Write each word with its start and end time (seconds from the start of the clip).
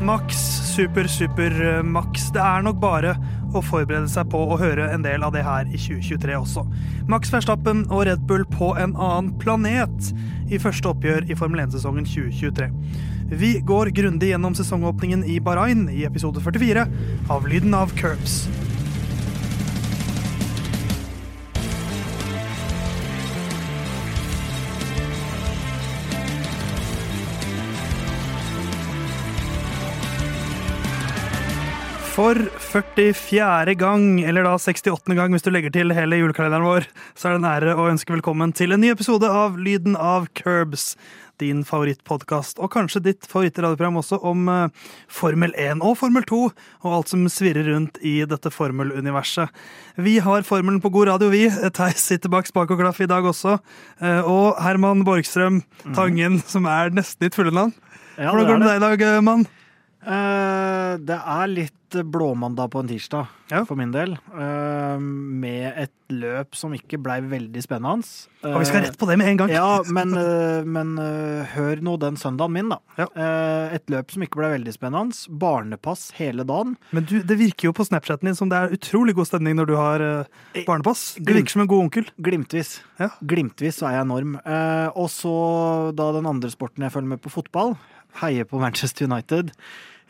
Max, 0.00 0.36
super, 0.74 1.06
super, 1.06 1.82
maks. 1.82 2.22
max. 2.22 2.30
Det 2.32 2.40
er 2.40 2.62
nok 2.64 2.78
bare 2.80 3.14
å 3.52 3.60
forberede 3.64 4.08
seg 4.08 4.30
på 4.32 4.38
å 4.48 4.56
høre 4.60 4.86
en 4.94 5.04
del 5.04 5.24
av 5.26 5.34
det 5.34 5.42
her 5.44 5.68
i 5.68 5.76
2023 5.76 6.36
også. 6.38 6.64
Max 7.10 7.32
Verstappen 7.32 7.82
og 7.90 8.06
Red 8.08 8.24
Bull 8.30 8.46
på 8.48 8.72
en 8.80 8.94
annen 8.96 9.32
planet 9.42 10.12
i 10.48 10.60
første 10.62 10.88
oppgjør 10.92 11.28
i 11.28 11.36
Formel 11.38 11.64
1-sesongen 11.66 12.08
2023. 12.08 12.70
Vi 13.30 13.52
går 13.66 13.92
grundig 13.94 14.32
gjennom 14.32 14.56
sesongåpningen 14.58 15.26
i 15.28 15.36
Bahrain 15.44 15.84
i 15.92 16.06
episode 16.08 16.42
44 16.42 16.88
av 17.30 17.46
Lyden 17.50 17.76
av 17.76 17.92
Curbs. 17.98 18.44
For 32.20 32.36
44. 32.36 33.72
gang, 33.80 34.02
eller 34.28 34.44
da 34.44 34.58
68. 34.60 35.14
gang 35.16 35.32
hvis 35.32 35.44
du 35.46 35.48
legger 35.54 35.72
til 35.72 35.88
hele 35.96 36.18
julekalenderen 36.18 36.66
vår, 36.66 36.84
så 37.16 37.30
er 37.30 37.32
det 37.32 37.38
en 37.40 37.46
ære 37.48 37.76
å 37.80 37.86
ønske 37.88 38.12
velkommen 38.12 38.50
til 38.52 38.74
en 38.74 38.82
ny 38.82 38.90
episode 38.92 39.24
av 39.24 39.54
Lyden 39.56 39.94
av 39.96 40.26
Curbs. 40.36 40.98
Din 41.40 41.62
favorittpodkast, 41.64 42.58
og 42.60 42.74
kanskje 42.74 43.00
ditt 43.06 43.24
favorittradioprogram 43.24 43.96
også, 44.02 44.18
om 44.28 44.50
eh, 44.52 44.90
Formel 45.08 45.54
1 45.56 45.80
og 45.80 45.94
Formel 45.96 46.26
2, 46.28 46.40
og 46.84 46.96
alt 46.98 47.14
som 47.14 47.22
svirrer 47.32 47.70
rundt 47.70 47.96
i 48.04 48.18
dette 48.28 48.52
formeluniverset. 48.52 49.48
Vi 49.96 50.18
har 50.20 50.44
formelen 50.44 50.82
på 50.84 50.92
god 50.92 51.14
radio, 51.14 51.30
vi. 51.32 51.46
Theis 51.78 52.04
sitter 52.10 52.28
bak 52.36 52.50
spak 52.50 52.74
og 52.76 52.82
klaff 52.82 53.00
i 53.00 53.08
dag 53.08 53.24
også. 53.32 53.56
Eh, 54.04 54.28
og 54.28 54.60
Herman 54.60 55.06
Borgstrøm 55.08 55.62
Tangen, 55.96 56.36
som 56.52 56.68
er 56.68 56.92
nesten 57.00 57.30
ditt 57.30 57.40
fulle 57.40 57.56
navn. 57.56 57.72
Ja, 58.18 58.28
Hvordan 58.28 58.44
går 58.44 58.52
det 58.52 58.60
det. 58.60 58.60
med 58.60 58.68
deg 58.68 58.76
i 58.76 58.84
dag, 58.90 59.06
eh, 59.08 59.24
mann? 59.30 59.48
Eh, 60.00 60.96
det 61.04 61.18
er 61.18 61.50
litt 61.52 61.76
blåmandag 61.90 62.70
på 62.70 62.80
en 62.80 62.88
tirsdag, 62.88 63.26
Ja. 63.50 63.64
for 63.66 63.74
min 63.76 63.90
del. 63.90 64.12
Eh, 64.32 64.98
med 65.00 65.74
et 65.76 65.90
løp 66.08 66.54
som 66.54 66.72
ikke 66.72 67.00
blei 67.02 67.18
veldig 67.20 67.60
spennende. 67.62 68.06
Og 68.46 68.60
vi 68.60 68.64
skal 68.68 68.84
rett 68.84 68.96
på 68.96 69.08
det 69.10 69.18
med 69.18 69.26
en 69.28 69.36
gang. 69.36 69.50
Ja, 69.50 69.82
men, 69.90 70.14
eh, 70.14 70.62
men 70.64 70.94
eh, 71.02 71.44
hør 71.56 71.82
nå 71.82 71.96
den 71.98 72.16
søndagen 72.16 72.52
min, 72.54 72.70
da. 72.70 72.78
Ja. 72.96 73.08
Eh, 73.14 73.74
et 73.74 73.86
løp 73.90 74.10
som 74.14 74.22
ikke 74.22 74.38
ble 74.40 74.52
veldig 74.54 74.72
spennende. 74.72 75.18
Barnepass 75.28 76.12
hele 76.16 76.46
dagen. 76.46 76.76
Men 76.92 77.04
du, 77.10 77.20
det 77.26 77.36
virker 77.42 77.68
jo 77.68 77.72
på 77.76 77.84
Snapchaten 77.90 78.30
din 78.30 78.38
som 78.38 78.48
det 78.48 78.56
er 78.56 78.76
utrolig 78.78 79.16
god 79.18 79.26
stemning 79.26 79.58
når 79.58 79.66
du 79.66 79.76
har 79.76 80.00
eh, 80.00 80.64
barnepass. 80.64 81.16
Du 81.18 81.34
virker 81.34 81.50
som 81.58 81.66
en 81.66 81.70
god 81.74 81.88
onkel. 81.90 82.06
Glimtvis. 82.22 82.78
Ja. 83.02 83.10
Glimtvis 83.20 83.82
så 83.82 83.90
er 83.90 83.98
jeg 83.98 84.06
enorm. 84.06 84.38
Eh, 84.46 84.88
og 84.94 85.10
så 85.10 85.34
da 85.98 86.12
den 86.16 86.30
andre 86.30 86.54
sporten 86.54 86.86
jeg 86.86 86.94
følger 86.94 87.16
med 87.16 87.20
på 87.26 87.34
fotball, 87.34 87.74
heier 88.22 88.48
på 88.48 88.60
Manchester 88.60 89.08
United, 89.10 89.52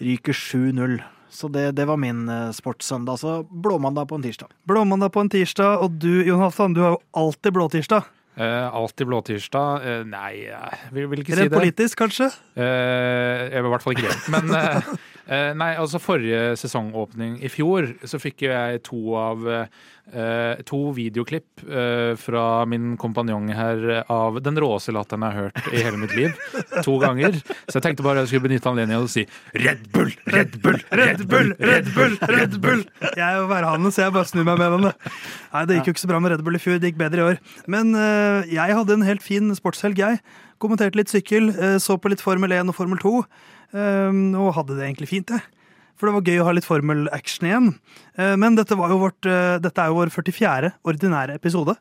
ryker 0.01 0.37
7-0. 0.37 1.01
Så 1.31 1.49
det, 1.49 1.71
det 1.79 1.87
var 1.87 2.01
min 2.01 2.29
eh, 2.29 2.51
sportssøndag. 2.55 3.21
Så 3.23 3.35
blåmandag 3.51 4.09
på 4.11 4.19
en 4.19 4.25
tirsdag. 4.25 4.51
Blåmandag 4.67 5.13
på 5.15 5.23
en 5.23 5.31
tirsdag, 5.31 5.85
og 5.85 6.01
du 6.03 6.25
Jon 6.27 6.43
Halvdan, 6.43 6.75
du 6.75 6.83
har 6.83 6.97
jo 6.97 7.03
alltid 7.23 7.55
blåtirsdag. 7.55 8.09
Eh, 8.41 8.75
alltid 8.75 9.07
blåtirsdag? 9.11 9.85
Uh, 9.85 10.03
nei, 10.09 10.47
jeg 10.47 10.79
vil, 10.95 11.09
vil 11.11 11.23
ikke 11.23 11.35
si 11.35 11.43
det. 11.43 11.47
Rent 11.51 11.59
politisk, 11.59 11.99
kanskje? 12.01 12.31
Eh, 12.57 13.51
jeg 13.51 13.61
vil 13.61 13.69
i 13.69 13.73
hvert 13.75 13.85
fall 13.85 13.99
ikke 13.99 14.09
det. 14.09 14.19
Men 14.33 14.55
eh, 15.31 15.53
nei, 15.57 15.71
altså 15.81 16.01
forrige 16.03 16.57
sesongåpning 16.61 17.39
i 17.45 17.51
fjor 17.53 17.89
så 18.05 18.21
fikk 18.21 18.45
jeg 18.49 18.83
to 18.87 18.99
av 19.19 19.47
eh, 19.51 20.61
to 20.67 20.81
videoklipp 20.97 21.65
eh, 21.67 22.13
fra 22.19 22.65
min 22.69 22.97
kompanjong 23.01 23.51
her 23.55 23.85
av 24.11 24.41
den 24.45 24.59
råeste 24.61 24.95
latteren 24.97 25.25
jeg 25.27 25.37
har 25.37 25.47
hørt 25.47 25.71
i 25.71 25.85
hele 25.85 26.01
mitt 26.03 26.17
liv. 26.19 26.35
To 26.85 26.97
ganger. 27.03 27.39
Så 27.69 27.79
jeg 27.79 27.87
tenkte 27.87 28.07
bare 28.07 28.25
jeg 28.25 28.33
skulle 28.33 28.49
benytte 28.49 28.71
anledningen 28.71 29.07
til 29.07 29.11
å 29.11 29.15
si 29.15 29.65
Red 29.67 29.87
Bull, 29.95 30.13
Red 30.35 30.59
Bull, 30.65 30.83
Red 30.91 31.25
Bull, 31.31 31.55
Red 31.59 31.95
Bull, 31.95 32.19
Red 32.31 32.61
Bull! 32.63 32.85
Jeg 33.15 33.25
er 33.27 33.41
jo 33.41 33.49
værhane, 33.51 33.95
så 33.95 34.07
jeg 34.07 34.17
bare 34.17 34.31
snur 34.31 34.47
meg 34.49 34.61
med 34.61 34.89
det. 34.89 34.95
Nei, 35.55 35.65
Det 35.67 35.79
gikk 35.79 35.91
jo 35.91 35.97
ikke 35.97 36.05
så 36.05 36.13
bra 36.13 36.21
med 36.23 36.35
Red 36.35 36.45
Bull 36.47 36.59
i 36.59 36.63
fjor, 36.63 36.79
det 36.81 36.93
gikk 36.93 37.01
bedre 37.01 37.23
i 37.23 37.29
år. 37.33 37.43
Men 37.71 37.95
eh, 37.99 38.51
jeg 38.55 38.79
hadde 38.79 38.97
en 38.97 39.07
helt 39.07 39.25
fin 39.25 39.53
sportshelg, 39.57 39.99
jeg. 40.01 40.21
Kommenterte 40.61 40.99
litt 40.99 41.13
sykkel, 41.13 41.51
eh, 41.55 41.79
så 41.81 41.97
på 41.97 42.11
litt 42.13 42.21
Formel 42.21 42.53
1 42.53 42.69
og 42.69 42.77
Formel 42.77 43.01
2, 43.01 43.15
eh, 43.23 43.60
og 43.75 44.55
hadde 44.57 44.77
det 44.79 44.87
egentlig 44.89 45.09
fint, 45.11 45.31
jeg. 45.31 45.43
For 46.01 46.09
det 46.09 46.15
var 46.17 46.29
gøy 46.33 46.39
å 46.41 46.47
ha 46.49 46.53
litt 46.57 46.65
Formel-action 46.65 47.45
igjen. 47.51 47.67
Eh, 48.17 48.33
Men 48.41 48.57
dette, 48.57 48.77
var 48.79 48.89
jo 48.89 49.03
vårt, 49.03 49.21
eh, 49.29 49.59
dette 49.61 49.83
er 49.83 49.91
jo 49.93 49.99
vår 49.99 50.09
44. 50.15 50.73
ordinære 50.89 51.35
episode. 51.37 51.75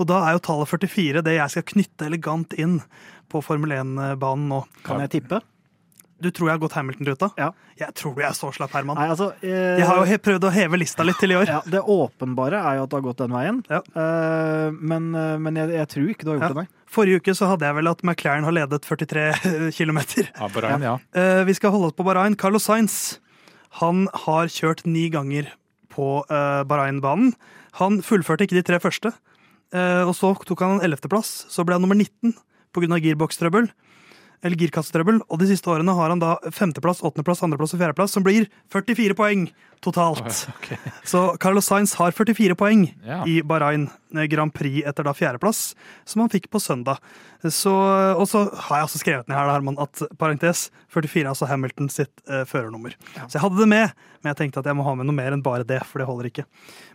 Og 0.00 0.08
da 0.10 0.24
er 0.26 0.34
jo 0.34 0.42
tallet 0.42 0.68
44 0.68 1.22
det 1.22 1.36
jeg 1.36 1.54
skal 1.54 1.62
knytte 1.62 2.08
elegant 2.08 2.52
inn 2.58 2.80
på 3.30 3.42
Formel 3.46 3.70
1-banen 3.70 4.48
nå. 4.50 4.64
Kan 4.82 4.98
jeg 5.04 5.22
tippe? 5.22 5.40
Du 6.20 6.28
tror 6.34 6.50
jeg 6.50 6.58
har 6.58 6.60
gått 6.60 6.74
Hamilton-ruta? 6.76 7.30
Ja. 7.38 7.52
Jeg 7.78 7.94
tror 7.96 8.12
du 8.16 8.20
er 8.26 8.34
så 8.36 8.50
slapp, 8.52 8.74
Herman. 8.74 8.98
Nei, 8.98 9.06
altså 9.08 9.30
eh, 9.40 9.78
Jeg 9.78 9.86
har 9.88 10.02
jo 10.02 10.18
prøvd 10.26 10.44
å 10.44 10.52
heve 10.52 10.76
lista 10.82 11.06
litt 11.06 11.16
til 11.22 11.32
i 11.32 11.38
år. 11.38 11.46
ja, 11.48 11.62
Det 11.64 11.80
åpenbare 11.80 12.58
er 12.60 12.76
jo 12.76 12.82
at 12.84 12.90
du 12.90 12.96
har 12.98 13.06
gått 13.06 13.22
den 13.22 13.32
veien. 13.32 13.62
Ja. 13.70 13.80
Eh, 13.86 14.74
men 14.76 15.14
eh, 15.14 15.38
men 15.40 15.56
jeg, 15.62 15.72
jeg 15.78 15.88
tror 15.94 16.10
ikke 16.12 16.26
du 16.26 16.32
har 16.34 16.40
gjort 16.42 16.56
det, 16.58 16.64
nei. 16.64 16.79
Forrige 16.90 17.20
uke 17.22 17.34
så 17.38 17.46
hadde 17.52 17.68
jeg 17.68 17.76
vel 17.78 17.90
at 17.90 18.00
McLaren 18.02 18.46
har 18.48 18.54
ledet 18.56 18.82
43 18.82 19.26
km. 19.78 20.00
Ja, 20.26 20.48
Bahrain, 20.50 20.82
ja. 20.82 20.96
vi 21.46 21.54
skal 21.54 21.70
holde 21.74 21.90
oss 21.92 21.96
på 21.98 22.06
Bahrain. 22.06 22.34
Carlos 22.38 22.66
Sainz 22.66 23.20
han 23.78 24.08
har 24.26 24.50
kjørt 24.50 24.82
ni 24.88 25.06
ganger 25.14 25.52
på 25.90 26.22
uh, 26.26 26.62
Bahrain-banen. 26.66 27.34
Han 27.78 28.00
fullførte 28.02 28.46
ikke 28.46 28.58
de 28.58 28.66
tre 28.66 28.80
første. 28.82 29.12
uh, 29.74 30.02
og 30.08 30.14
så 30.18 30.32
tok 30.46 30.64
han 30.64 30.78
en 30.78 30.86
ellevteplass. 30.86 31.46
Så 31.50 31.62
ble 31.66 31.78
han 31.78 31.84
nummer 31.86 31.98
19 31.98 32.34
pga. 32.74 32.98
girbox-trøbbel. 32.98 33.70
Eller 34.42 34.56
girkassetrøbbel. 34.56 35.18
Og 35.28 35.40
de 35.42 35.50
siste 35.50 35.68
årene 35.68 35.92
har 35.92 36.08
han 36.14 36.20
da 36.22 36.36
femteplass, 36.56 37.02
åttendeplass, 37.04 37.42
andreplass 37.44 37.74
og 37.76 37.82
fjerdeplass, 37.82 38.14
som 38.16 38.24
blir 38.24 38.46
44 38.72 39.12
poeng 39.18 39.42
totalt. 39.84 40.46
Okay. 40.56 40.78
Så 41.12 41.20
Carlos 41.40 41.68
Sainz 41.68 41.92
har 42.00 42.12
44 42.16 42.56
poeng 42.56 42.86
Ja. 43.04 43.22
i 43.28 43.40
Bahrain 43.44 43.86
eh, 44.16 44.24
Grand 44.32 44.52
Prix 44.52 44.80
etter 44.88 45.04
da 45.04 45.12
fjerdeplass, 45.16 45.74
som 46.08 46.22
han 46.24 46.32
fikk 46.32 46.48
på 46.52 46.60
søndag. 46.60 47.00
Så, 47.44 47.72
og 47.72 48.26
så 48.28 48.42
har 48.68 48.80
jeg 48.82 48.88
også 48.90 49.00
skrevet 49.00 49.28
ned 49.30 49.36
her 49.38 49.46
da, 49.48 49.54
Herman, 49.56 49.78
at 49.80 50.02
parentes 50.20 50.66
44 50.92 51.22
er 51.24 51.30
altså 51.32 51.48
Hamilton 51.48 51.88
sitt 51.92 52.12
eh, 52.28 52.42
førernummer. 52.48 52.96
Så 53.22 53.38
jeg 53.38 53.44
hadde 53.46 53.60
det 53.62 53.68
med, 53.72 53.94
men 54.20 54.32
jeg 54.32 54.40
tenkte 54.42 54.60
at 54.60 54.68
jeg 54.68 54.76
må 54.76 54.84
ha 54.84 54.92
med 55.00 55.08
noe 55.08 55.16
mer 55.16 55.32
enn 55.36 55.44
bare 55.44 55.64
det, 55.68 55.80
for 55.88 56.00
det 56.02 56.08
holder 56.10 56.28
ikke. 56.32 56.44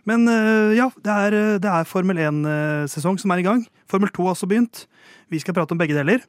Men 0.06 0.26
eh, 0.30 0.76
ja, 0.78 0.86
det 1.02 1.16
er, 1.26 1.38
eh, 1.42 1.56
det 1.62 1.72
er 1.74 1.90
Formel 1.90 2.22
1-sesong 2.22 3.18
som 3.22 3.34
er 3.34 3.42
i 3.42 3.46
gang. 3.46 3.66
Formel 3.90 4.10
2 4.14 4.26
har 4.30 4.34
også 4.38 4.50
begynt. 4.50 4.86
Vi 5.30 5.42
skal 5.42 5.54
prate 5.58 5.74
om 5.74 5.82
begge 5.82 5.94
deler. 5.98 6.22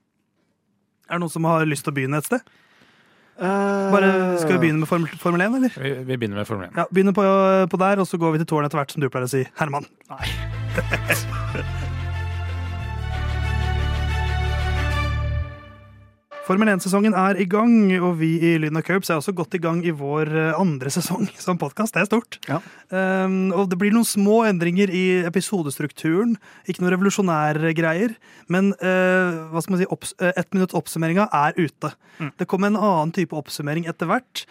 Er 1.07 1.17
det 1.17 1.23
noen 1.23 1.33
som 1.33 1.47
har 1.47 1.65
lyst 1.67 1.87
til 1.87 1.93
å 1.93 1.97
begynne 1.97 2.19
et 2.21 2.27
sted? 2.27 2.43
Bare, 3.37 4.11
skal 4.41 4.55
vi 4.55 4.63
begynne 4.65 4.81
med 4.81 4.89
Formel, 4.89 5.19
Formel 5.21 5.43
1, 5.45 5.57
eller? 5.59 5.75
Vi, 5.77 5.91
vi 6.09 6.17
begynner 6.17 6.41
med 6.41 6.47
Formel 6.49 6.71
1. 6.71 6.79
Ja, 6.79 6.87
Begynner 6.91 7.13
på, 7.13 7.25
på 7.69 7.81
der, 7.83 8.01
og 8.01 8.09
så 8.09 8.17
går 8.17 8.33
vi 8.33 8.41
til 8.41 8.49
tårnet 8.49 8.71
etter 8.71 8.81
hvert, 8.81 8.95
som 8.95 9.03
du 9.03 9.11
pleier 9.13 9.29
å 9.29 9.33
si. 9.35 9.43
Herman. 9.61 9.85
Nei. 10.09 11.77
Formel 16.47 16.69
1-sesongen 16.71 17.11
er 17.17 17.35
i 17.43 17.45
gang, 17.49 17.73
og 17.99 18.21
vi 18.21 18.29
i 18.39 18.53
Lyden 18.61 18.79
og 18.79 18.85
Curbs 18.87 19.09
er 19.11 19.17
også 19.19 19.33
godt 19.35 19.57
i 19.57 19.59
gang 19.59 19.81
i 19.83 19.91
vår 19.91 20.29
eh, 20.31 20.53
andre 20.55 20.91
sesong 20.93 21.25
som 21.43 21.59
podkast. 21.59 21.97
Det 21.97 22.05
er 22.05 22.07
stort. 22.07 22.37
Ja. 22.47 22.61
Um, 22.87 23.49
og 23.51 23.67
det 23.67 23.79
blir 23.81 23.91
noen 23.91 24.07
små 24.07 24.37
endringer 24.47 24.87
i 24.87 25.25
episodestrukturen. 25.27 26.37
Ikke 26.63 26.85
noen 26.85 26.93
revolusjonære 26.95 27.73
greier. 27.75 28.15
Men 28.53 28.71
uh, 28.79 29.51
hva 29.51 29.59
skal 29.65 29.75
man 29.75 29.83
si, 29.83 29.89
opps 29.91 30.15
eh, 30.23 30.31
ett 30.39 30.55
minutts 30.55 30.77
oppsummeringa 30.77 31.27
er 31.35 31.59
ute. 31.59 31.91
Det 32.39 32.47
kommer 32.47 32.71
en 32.71 32.79
annen 32.79 33.11
type 33.19 33.35
oppsummering 33.35 33.91
etter 33.91 34.07
hvert. 34.07 34.45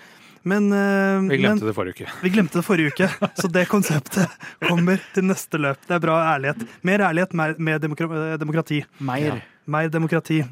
Men, 0.45 0.69
uh, 0.77 1.25
Vi 1.25 1.41
glemte 1.41 1.65
men, 1.65 1.73
det 1.73 1.79
forrige 1.81 1.97
uke. 1.97 2.13
vi 2.21 2.37
glemte 2.37 2.61
det 2.61 2.69
forrige 2.69 2.93
uke, 2.93 3.09
så 3.41 3.49
det 3.49 3.65
konseptet 3.73 4.37
kommer 4.69 5.01
til 5.17 5.31
neste 5.33 5.65
løp. 5.65 5.81
Det 5.89 5.97
er 5.97 6.05
bra 6.05 6.21
ærlighet. 6.37 6.69
Mer 6.85 7.09
ærlighet, 7.09 7.33
mer, 7.33 7.57
mer 7.57 7.81
demokra 7.81 8.37
demokrati. 8.37 8.85
Mer. 9.01 9.41
Mer 9.65 9.89
demokrati. 9.89 10.45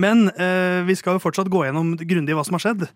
Men 0.00 0.28
eh, 0.34 0.82
vi 0.88 0.96
skal 0.98 1.16
jo 1.16 1.22
fortsatt 1.22 1.50
gå 1.52 1.64
gjennom 1.66 1.94
grundig 2.00 2.34
hva 2.34 2.44
som 2.46 2.56
har 2.58 2.64
skjedd. 2.64 2.88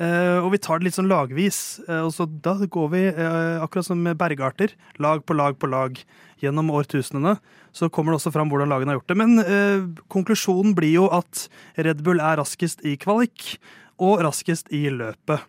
Eh, 0.00 0.38
og 0.40 0.50
vi 0.54 0.60
tar 0.62 0.80
det 0.80 0.88
litt 0.88 0.96
sånn 0.96 1.10
lagvis. 1.10 1.80
Eh, 1.86 2.02
og 2.06 2.12
så 2.16 2.26
da 2.26 2.56
går 2.64 2.88
vi, 2.94 3.04
eh, 3.10 3.60
akkurat 3.62 3.86
som 3.86 4.00
med 4.02 4.18
bergarter, 4.20 4.74
lag 4.98 5.24
på 5.26 5.36
lag 5.36 5.58
på 5.60 5.70
lag 5.70 6.00
gjennom 6.42 6.72
årtusenene. 6.74 7.36
Så 7.76 7.90
kommer 7.92 8.12
det 8.12 8.20
også 8.20 8.32
fram 8.34 8.50
hvordan 8.50 8.72
lagene 8.72 8.94
har 8.94 9.00
gjort 9.00 9.12
det. 9.12 9.20
Men 9.20 9.38
eh, 9.44 9.86
konklusjonen 10.10 10.74
blir 10.78 10.96
jo 10.96 11.06
at 11.14 11.46
Red 11.78 12.02
Bull 12.06 12.22
er 12.22 12.40
raskest 12.40 12.82
i 12.86 12.96
kvalik, 13.00 13.58
og 14.00 14.22
raskest 14.24 14.72
i 14.72 14.86
løpet. 14.88 15.44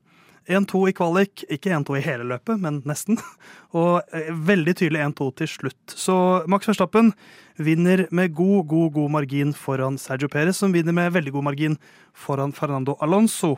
1-2 0.58 0.82
i 0.90 0.94
kvalik, 0.98 1.44
ikke 1.52 1.72
1-2 1.76 1.98
i 2.00 2.04
hele 2.06 2.28
løpet, 2.30 2.60
men 2.64 2.82
nesten. 2.88 3.20
Og 3.78 4.02
eh, 4.16 4.32
veldig 4.32 4.76
tydelig 4.80 5.04
1-2 5.08 5.30
til 5.42 5.52
slutt. 5.52 5.96
Så 5.96 6.16
Max 6.52 6.70
Verstappen 6.70 7.14
vinner 7.62 8.06
med 8.12 8.36
god, 8.38 8.68
god, 8.72 8.92
god 8.98 9.16
margin 9.18 9.56
foran 9.58 10.00
Sergio 10.02 10.32
Perez, 10.32 10.60
som 10.62 10.76
vinner 10.76 10.96
med 10.96 11.14
veldig 11.16 11.36
god 11.38 11.48
margin 11.52 11.80
foran 12.18 12.56
Fernando 12.58 12.98
Alonso. 13.02 13.56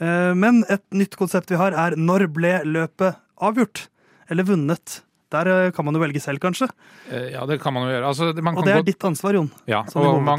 Eh, 0.00 0.32
Men 0.34 0.64
et 0.68 0.84
nytt 0.92 1.16
konsept 1.16 1.50
vi 1.52 1.60
har, 1.60 1.72
er 1.72 1.96
når 1.96 2.28
ble 2.36 2.58
løpet 2.68 3.20
avgjort? 3.40 3.88
Eller 4.30 4.46
vunnet 4.48 5.00
Der 5.32 5.48
eh, 5.50 5.70
kan 5.74 5.84
man 5.84 5.94
jo 5.96 6.00
velge 6.00 6.20
selv, 6.22 6.38
kanskje. 6.38 6.68
Eh, 7.10 7.32
Ja, 7.32 7.44
det 7.46 7.60
kan 7.60 7.74
man 7.74 7.88
jo 7.88 7.94
gjøre. 7.94 8.06
Altså, 8.06 8.32
det- 8.34 8.44
man 8.44 8.56
Og 8.56 8.64
det 8.64 8.74
er 8.74 8.82
gå, 8.82 8.86
ditt 8.86 9.04
ansvar, 9.04 9.34
Jon. 9.34 9.50
ja, 9.66 9.80
og 9.96 10.22
man, 10.22 10.38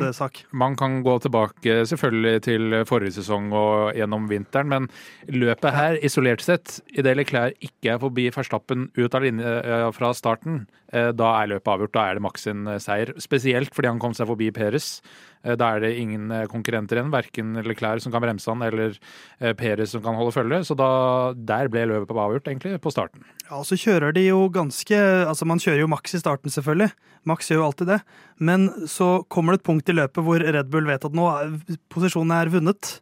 man 0.53 0.75
kan 0.77 1.03
gå 1.03 1.19
tilbake 1.21 1.83
selvfølgelig 1.85 2.41
til 2.41 2.85
forrige 2.85 3.11
sesong 3.19 3.51
og 3.51 3.93
gjennom 3.95 4.29
vinteren, 4.29 4.67
men 4.69 4.87
løpet 5.27 5.73
her, 5.73 5.97
isolert 6.01 6.41
sett, 6.41 6.79
idet 6.95 7.17
Leclerc 7.17 7.53
ikke 7.61 7.95
er 7.95 7.99
forbi 7.99 8.29
Verstappen 8.31 8.89
ut 8.97 9.13
av 9.13 9.21
linje 9.23 9.43
eh, 9.65 9.91
fra 9.91 10.13
starten, 10.13 10.67
da 10.89 11.43
er 11.43 11.47
løpet 11.51 11.67
avgjort. 11.67 11.91
Da 11.91 12.05
er 12.09 12.13
det 12.15 12.21
Max 12.23 12.43
sin 12.47 12.63
seier. 12.79 13.11
Spesielt 13.19 13.73
fordi 13.75 13.89
han 13.89 13.99
kom 13.99 14.13
seg 14.13 14.25
forbi 14.25 14.51
Peres. 14.55 15.01
Eh, 15.43 15.55
Da 15.59 15.75
er 15.75 15.83
det 15.83 15.93
ingen 15.99 16.31
eh, 16.31 16.45
konkurrenter 16.51 16.99
igjen, 16.99 17.11
verken 17.13 17.53
Leclerc 17.65 18.03
som 18.03 18.11
kan 18.13 18.23
bremse 18.23 18.49
han, 18.49 18.61
eller 18.65 18.97
Perez 19.39 19.57
Peres 19.57 19.91
som 19.91 20.01
kan 20.01 20.15
holde 20.15 20.33
følge. 20.33 20.61
Så 20.65 20.75
da, 20.77 21.33
der 21.35 21.67
ble 21.69 21.85
løpet 21.89 22.15
avgjort, 22.15 22.47
egentlig, 22.47 22.77
på 22.81 22.91
starten. 22.93 23.25
Ja, 23.47 23.59
og 23.59 23.65
så 23.69 23.77
kjører 23.79 24.13
de 24.15 24.27
jo 24.27 24.47
ganske 24.53 24.97
Altså, 24.97 25.45
man 25.45 25.59
kjører 25.59 25.83
jo 25.83 25.87
Max 25.91 26.15
i 26.15 26.21
starten, 26.21 26.51
selvfølgelig. 26.53 26.91
Max 27.27 27.49
gjør 27.51 27.61
jo 27.61 27.65
alltid 27.67 27.91
det. 27.91 27.99
Men 28.39 28.69
så 28.87 29.23
kommer 29.29 29.53
det 29.53 29.61
et 29.61 29.67
punkt 29.67 29.89
i 29.89 29.95
løpet 29.97 30.23
hvor 30.23 30.39
Red 30.41 30.71
Bull 30.71 30.87
vet 30.87 31.05
at 31.05 31.15
nå 31.17 31.27
posisjonen 31.91 32.33
er 32.37 32.51
vunnet. 32.53 32.97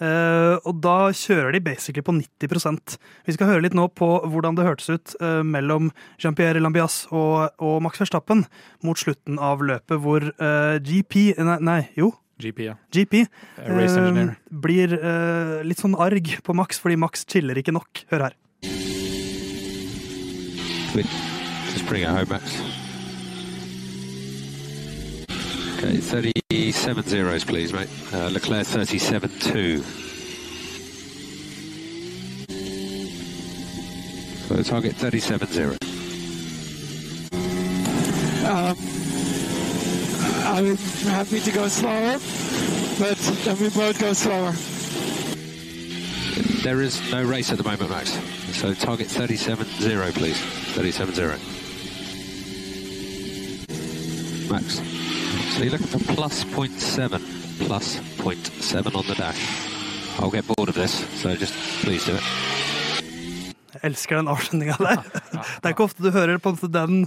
Eh, 0.00 0.56
og 0.64 0.80
da 0.80 1.10
kjører 1.12 1.52
de 1.52 1.60
basically 1.60 2.00
på 2.00 2.14
90% 2.16 2.94
Vi 3.26 3.34
skal 3.36 3.50
høre 3.50 3.64
litt 3.66 3.76
nå 3.76 3.84
på 3.92 4.08
hvordan 4.32 4.56
det 4.56 4.64
hørtes 4.64 4.88
ut 4.88 5.14
eh, 5.20 5.42
mellom 5.44 5.90
Jean-Pierre 6.22 6.62
Lambias 6.62 7.02
og, 7.12 7.52
og 7.60 7.82
Max 7.84 8.00
Verstappen 8.00 8.46
mot 8.86 8.96
slutten 8.96 9.36
av 9.36 9.60
løpet, 9.60 10.00
hvor 10.00 10.24
eh, 10.24 10.80
GP 10.80 11.36
Nei, 11.44 11.58
nei 11.60 11.80
jo. 12.00 12.14
GP, 12.40 12.64
ja. 12.70 12.78
GP 12.88 13.26
Race 13.68 13.98
engineer. 14.00 14.36
blir 14.48 14.96
eh, 14.96 15.56
litt 15.68 15.82
sånn 15.82 15.98
arg 16.00 16.32
på 16.46 16.56
Max 16.56 16.80
fordi 16.80 16.96
Max 17.00 17.26
chiller 17.28 17.60
ikke 17.60 17.76
nok. 17.76 18.06
Hør 18.12 18.30
her. 18.30 18.38
Good. 20.94 21.06
Just 21.70 21.86
bring 21.86 22.02
it 22.02 22.08
home, 22.08 22.26
Max. 22.30 22.79
Okay, 25.82 25.96
37 25.96 27.08
zeros, 27.08 27.42
please, 27.42 27.72
mate. 27.72 27.88
Uh, 28.12 28.28
Leclerc 28.28 28.66
37 28.66 29.30
2. 29.40 29.82
So 34.46 34.62
target 34.62 34.94
37 34.96 35.48
0. 35.48 35.76
Um, 38.44 38.76
I'm 40.44 40.76
happy 41.08 41.40
to 41.40 41.50
go 41.50 41.66
slower, 41.68 42.18
but 42.98 43.58
we 43.58 43.70
both 43.70 43.98
go 43.98 44.12
slower. 44.12 44.52
There 46.62 46.82
is 46.82 47.00
no 47.10 47.24
race 47.24 47.50
at 47.52 47.56
the 47.56 47.64
moment, 47.64 47.88
Max. 47.88 48.10
So 48.54 48.74
target 48.74 49.06
37 49.06 49.64
0, 49.80 50.12
please. 50.12 50.38
37 50.74 51.14
0. 51.14 51.38
Max. 54.50 54.99
So 55.50 55.64
you're 55.64 55.72
looking 55.72 55.86
for 55.86 55.98
plus 56.14 56.44
0.7. 56.44 57.20
Plus 57.66 57.96
0.7 58.18 58.94
on 58.96 59.04
the 59.06 59.14
dash. 59.14 59.42
I'll 60.18 60.30
get 60.30 60.46
bored 60.46 60.68
of 60.68 60.74
this, 60.74 60.92
so 61.20 61.34
just 61.34 61.54
please 61.84 62.04
do 62.06 62.14
it. 62.16 62.24
Jeg 63.70 63.84
elsker 63.92 64.18
den 64.18 64.28
avslutninga 64.28 64.74
der. 64.82 65.02
Det 65.06 65.64
er 65.68 65.72
ikke 65.74 65.84
ofte 65.86 66.02
du 66.04 66.10
hører 66.12 66.40
på 66.42 66.52
den 66.74 67.04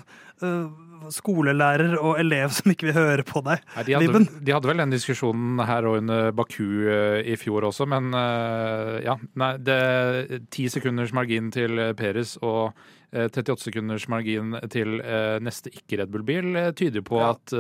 skolelærer 1.11 1.97
og 1.99 2.15
elev 2.21 2.53
som 2.55 2.71
ikke 2.71 2.87
vil 2.87 2.95
høre 2.95 3.25
på 3.27 3.41
deg. 3.43 3.59
Nei, 3.75 3.83
de, 3.89 3.95
hadde, 3.97 4.21
de 4.47 4.53
hadde 4.55 4.69
vel 4.71 4.79
den 4.79 4.93
diskusjonen 4.95 5.59
her 5.67 5.83
og 5.89 5.97
under 5.99 6.29
Baku 6.35 6.63
i 7.27 7.35
fjor 7.41 7.67
også, 7.67 7.85
men 7.91 8.07
eh, 8.15 9.01
ja. 9.03 9.17
Nei, 9.43 9.49
det 9.67 10.39
ti 10.55 10.69
sekunders 10.71 11.11
margin 11.13 11.51
til 11.53 11.81
Peres 11.99 12.37
og 12.39 12.71
eh, 13.11 13.27
38 13.27 13.67
sekunders 13.67 14.07
margin 14.09 14.55
til 14.73 14.95
neste 15.43 15.73
ikke-Red 15.75 16.13
Bull-bil 16.15 16.55
tyder 16.79 17.03
på 17.05 17.19
Ja. 17.19 17.33
at 17.35 17.57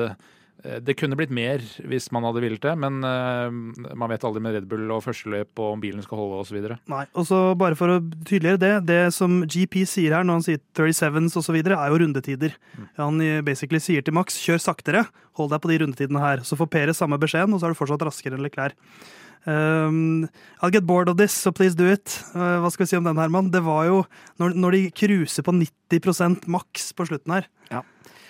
det 0.63 0.95
kunne 0.95 1.17
blitt 1.19 1.33
mer 1.33 1.63
hvis 1.89 2.05
man 2.15 2.23
hadde 2.23 2.43
villet 2.43 2.63
det, 2.63 2.73
men 2.79 3.01
uh, 3.03 3.49
man 3.51 4.11
vet 4.11 4.23
aldri 4.23 4.43
med 4.43 4.55
Red 4.55 4.67
Bull 4.71 4.91
og 4.95 5.03
førsteløp 5.03 5.59
og 5.59 5.73
om 5.73 5.81
bilen 5.83 6.03
skal 6.05 6.21
holde 6.21 6.39
osv. 6.39 6.59
Nei, 6.91 7.03
og 7.11 7.27
så 7.27 7.39
bare 7.59 7.77
for 7.79 7.91
å 7.91 7.97
tydeliggjøre 8.23 8.61
det, 8.61 8.73
det 8.87 9.01
som 9.15 9.41
GP 9.43 9.81
sier 9.89 10.15
her 10.15 10.27
når 10.27 10.39
han 10.39 10.45
sier 10.45 10.61
37s 10.79 11.35
osv., 11.41 11.59
er 11.63 11.75
jo 11.91 11.99
rundetider. 11.99 12.55
Han 12.99 13.19
eh, 13.23 13.41
basically 13.45 13.81
sier 13.83 14.05
til 14.05 14.15
Max 14.15 14.37
kjør 14.39 14.61
saktere, 14.63 15.03
hold 15.39 15.51
deg 15.51 15.63
på 15.63 15.73
de 15.73 15.81
rundetidene 15.83 16.23
her. 16.23 16.45
Så 16.47 16.57
får 16.59 16.71
Perez 16.71 17.01
samme 17.01 17.19
beskjeden, 17.21 17.55
og 17.55 17.61
så 17.61 17.67
er 17.67 17.75
du 17.75 17.79
fortsatt 17.79 18.07
raskere 18.07 18.37
enn 18.37 18.45
Leclerc. 18.45 18.77
Um, 19.45 20.29
I'll 20.61 20.71
get 20.71 20.85
bored 20.87 21.09
of 21.09 21.17
this, 21.17 21.33
so 21.33 21.51
please 21.51 21.75
do 21.75 21.89
it. 21.91 22.21
Uh, 22.31 22.61
hva 22.63 22.71
skal 22.71 22.85
vi 22.85 22.93
si 22.93 22.99
om 22.99 23.07
den, 23.07 23.19
Herman? 23.19 23.51
Det 23.51 23.63
var 23.65 23.87
jo 23.89 24.03
når, 24.39 24.55
når 24.55 24.77
de 24.77 24.83
cruiser 24.95 25.43
på 25.43 25.55
90% 25.57 26.47
maks 26.51 26.93
på 26.95 27.09
slutten 27.09 27.35
her. 27.35 27.49
Ja. 27.71 27.83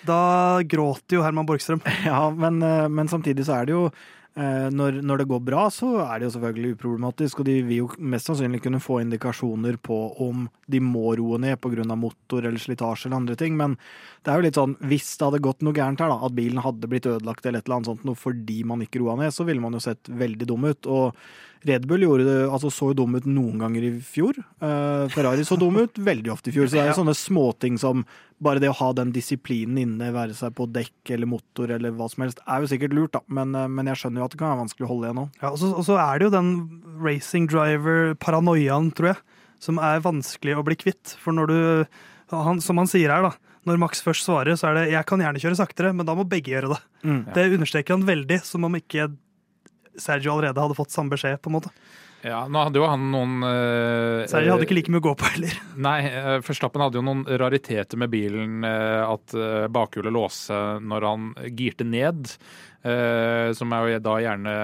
Da 0.04 0.60
gråter 0.68 1.18
jo 1.18 1.24
Herman 1.24 1.48
Borgstrøm. 1.48 1.80
Ja, 2.04 2.28
men, 2.30 2.62
eh, 2.62 2.88
men 2.88 3.08
samtidig 3.08 3.46
så 3.46 3.58
er 3.58 3.68
det 3.68 3.74
jo 3.74 3.84
eh, 3.88 4.66
når, 4.74 5.00
når 5.06 5.22
det 5.22 5.28
går 5.30 5.40
bra, 5.46 5.62
så 5.72 5.94
er 6.04 6.20
det 6.20 6.28
jo 6.28 6.34
selvfølgelig 6.36 6.74
uproblematisk, 6.76 7.40
og 7.40 7.48
de 7.48 7.54
vil 7.64 7.80
jo 7.84 7.88
mest 8.12 8.28
sannsynlig 8.28 8.60
kunne 8.64 8.82
få 8.82 9.00
indikasjoner 9.04 9.78
på 9.80 9.98
om 10.24 10.44
de 10.70 10.82
må 10.84 11.14
roe 11.20 11.38
ned 11.40 11.56
pga. 11.62 11.86
motor 11.96 12.44
eller 12.44 12.60
slitasje 12.60 13.08
eller 13.08 13.22
andre 13.22 13.38
ting. 13.40 13.56
Men 13.56 13.78
det 14.24 14.32
er 14.32 14.40
jo 14.40 14.46
litt 14.48 14.60
sånn, 14.60 14.76
hvis 14.84 15.14
det 15.16 15.28
hadde 15.28 15.44
gått 15.46 15.64
noe 15.64 15.76
gærent 15.76 16.04
her, 16.04 16.12
da, 16.12 16.20
at 16.26 16.36
bilen 16.36 16.62
hadde 16.64 16.90
blitt 16.90 17.08
ødelagt 17.08 17.46
eller 17.46 17.62
et 17.62 17.68
eller 17.68 17.80
annet 17.80 17.92
sånt 17.92 18.04
noe 18.04 18.18
fordi 18.18 18.62
man 18.68 18.84
ikke 18.84 19.02
roa 19.04 19.16
ned, 19.20 19.32
så 19.34 19.48
ville 19.48 19.64
man 19.64 19.76
jo 19.76 19.82
sett 19.84 20.12
veldig 20.12 20.52
dum 20.52 20.68
ut. 20.68 20.86
og 20.86 21.16
Red 21.64 21.86
Bull 21.88 22.04
gjorde 22.04 22.32
altså 22.44 22.68
så 22.72 22.90
jo 22.90 22.98
dum 22.98 23.16
ut 23.16 23.26
noen 23.28 23.62
ganger 23.62 23.86
i 23.88 23.90
fjor. 24.04 24.36
Eh, 24.36 25.04
Ferrari 25.12 25.46
så 25.48 25.56
dum 25.60 25.78
ut 25.80 25.96
veldig 25.96 26.32
ofte 26.34 26.50
i 26.50 26.54
fjor. 26.54 26.68
Så 26.68 26.76
det 26.76 26.82
er 26.82 26.90
jo 26.90 26.98
sånne 27.00 27.16
småting 27.16 27.78
som 27.80 28.04
bare 28.44 28.60
det 28.60 28.68
å 28.68 28.76
ha 28.76 28.90
den 28.96 29.14
disiplinen 29.14 29.78
inne, 29.80 30.10
være 30.12 30.36
seg 30.36 30.52
på 30.58 30.66
dekk 30.74 31.14
eller 31.16 31.30
motor 31.30 31.72
eller 31.72 31.94
hva 31.96 32.10
som 32.12 32.26
helst, 32.26 32.42
er 32.44 32.60
jo 32.60 32.68
sikkert 32.68 32.96
lurt, 32.96 33.14
da. 33.16 33.22
Men, 33.32 33.54
eh, 33.56 33.70
men 33.70 33.88
jeg 33.88 34.02
skjønner 34.02 34.20
jo 34.20 34.26
at 34.28 34.34
det 34.34 34.40
kan 34.42 34.52
være 34.52 34.62
vanskelig 34.66 34.88
å 34.88 34.92
holde 34.92 35.08
igjen 35.08 35.20
nå. 35.22 35.26
Ja, 35.40 35.52
og, 35.52 35.58
så, 35.62 35.72
og 35.72 35.88
så 35.88 35.98
er 36.02 36.20
det 36.20 36.28
jo 36.28 36.34
den 36.36 36.52
racing 37.04 37.48
driver-paranoiaen, 37.52 38.92
tror 38.98 39.14
jeg, 39.14 39.40
som 39.64 39.80
er 39.80 40.04
vanskelig 40.04 40.58
å 40.60 40.66
bli 40.66 40.76
kvitt. 40.84 41.16
For 41.22 41.36
når 41.36 41.52
du, 41.52 41.58
han, 42.34 42.60
som 42.64 42.82
han 42.82 42.90
sier 42.90 43.14
her, 43.14 43.30
da, 43.30 43.54
når 43.64 43.80
Max 43.80 44.04
først 44.04 44.28
svarer, 44.28 44.58
så 44.60 44.68
er 44.68 44.74
det 44.74 44.90
'jeg 44.92 45.06
kan 45.08 45.20
gjerne 45.20 45.40
kjøre 45.40 45.56
saktere', 45.56 45.96
men 45.96 46.04
da 46.04 46.14
må 46.14 46.28
begge 46.28 46.52
gjøre 46.52 46.76
det. 46.76 46.80
Mm. 47.04 47.32
Det 47.32 47.52
understreker 47.56 47.96
han 47.96 48.04
veldig, 48.04 48.44
som 48.44 48.64
om 48.64 48.74
ikke 48.76 49.08
Sergio 50.00 50.32
allerede 50.34 50.60
hadde 50.60 50.76
fått 50.78 50.90
samme 50.94 51.14
beskjed, 51.14 51.40
på 51.42 51.50
en 51.52 51.56
måte. 51.58 51.70
Ja, 52.24 52.46
nå 52.48 52.56
hadde 52.64 52.80
jo 52.80 52.86
han 52.88 53.02
noen 53.12 53.32
uh, 53.44 54.24
Sergio 54.30 54.54
hadde 54.54 54.64
ikke 54.64 54.76
like 54.78 54.92
mye 54.94 55.02
å 55.02 55.04
gå 55.10 55.14
på 55.20 55.26
heller. 55.34 55.56
Nei, 55.88 55.98
uh, 56.08 56.38
Verstappen 56.46 56.80
hadde 56.80 56.96
jo 56.96 57.04
noen 57.04 57.24
rariteter 57.28 58.00
med 58.00 58.08
bilen. 58.14 58.62
Uh, 58.64 59.10
At 59.12 59.34
uh, 59.36 59.66
bakhjulet 59.68 60.14
låste 60.14 60.56
når 60.80 61.04
han 61.10 61.26
girte 61.52 61.84
ned. 61.84 62.32
eh, 62.84 63.52
Som 63.56 63.72
er 63.76 63.90
jo 63.92 63.98
da 64.04 64.14
gjerne 64.24 64.54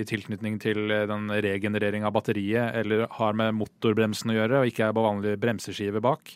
i 0.00 0.02
tilknytning 0.08 0.56
til 0.60 0.90
eh, 0.92 1.04
den 1.08 1.28
regenerering 1.44 2.04
av 2.08 2.12
batteriet, 2.16 2.74
eller 2.80 3.06
har 3.18 3.36
med 3.36 3.54
motorbremsen 3.56 4.32
å 4.32 4.36
gjøre, 4.36 4.60
og 4.64 4.72
ikke 4.72 4.88
er 4.88 4.96
på 4.96 5.04
vanlig 5.04 5.36
bremseskive 5.40 6.00
bak. 6.04 6.32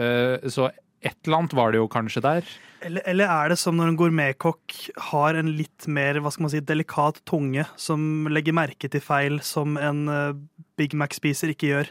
Eh, 0.00 0.48
Så 0.52 0.70
et 1.02 1.16
eller 1.26 1.38
annet 1.42 1.54
var 1.58 1.72
det 1.74 1.80
jo 1.80 1.88
kanskje 1.90 2.22
der. 2.24 2.46
Eller, 2.82 3.02
eller 3.06 3.30
er 3.30 3.52
det 3.52 3.58
som 3.62 3.76
når 3.78 3.92
en 3.92 3.96
gourmetkokk 4.00 4.76
har 5.10 5.38
en 5.38 5.52
litt 5.58 5.86
mer 5.90 6.18
hva 6.22 6.30
skal 6.34 6.46
man 6.46 6.52
si, 6.54 6.60
delikat 6.66 7.20
tunge, 7.28 7.64
som 7.78 8.26
legger 8.30 8.54
merke 8.58 8.90
til 8.90 9.02
feil 9.02 9.38
som 9.46 9.76
en 9.78 10.04
eh, 10.10 10.32
Big 10.80 10.94
Mac-spiser 10.98 11.52
ikke 11.54 11.70
gjør? 11.72 11.90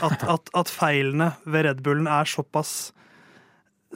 At, 0.00 0.22
at, 0.22 0.50
at 0.56 0.70
feilene 0.72 1.32
ved 1.44 1.66
Red 1.66 1.82
Bullen 1.86 2.06
er 2.10 2.28
såpass 2.30 2.92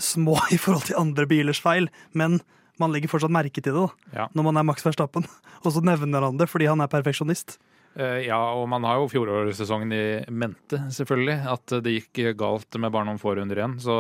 små 0.00 0.38
i 0.54 0.58
forhold 0.58 0.88
til 0.90 0.99
andre 1.00 1.26
bilers 1.30 1.61
feil, 1.62 1.87
men 2.12 2.40
man 2.82 2.90
legger 2.90 3.12
fortsatt 3.12 3.30
merke 3.30 3.62
til 3.62 3.70
det 3.70 3.78
da, 3.78 3.87
Ja. 4.16 4.25
når 4.34 4.49
man 4.49 4.58
er 4.58 4.66
Max 4.66 4.82
Verstappen. 4.87 5.26
Og 5.62 5.70
så 5.76 5.82
nevner 5.87 6.26
han 6.26 6.38
det 6.40 6.49
fordi 6.50 6.66
han 6.66 6.82
er 6.82 6.90
perfeksjonist. 6.90 7.58
Eh, 7.96 8.26
Ja, 8.26 8.38
og 8.58 8.66
man 8.70 8.84
har 8.86 8.98
jo 8.98 9.10
fjorårssesongen 9.12 9.92
i 9.94 10.04
mente, 10.34 10.80
selvfølgelig. 10.94 11.36
At 11.54 11.76
det 11.84 11.94
gikk 11.98 12.22
galt 12.40 12.78
med 12.80 12.92
bare 12.94 13.08
noen 13.08 13.20
få 13.22 13.36
runder 13.38 13.60
igjen. 13.60 13.76
Så 13.82 13.96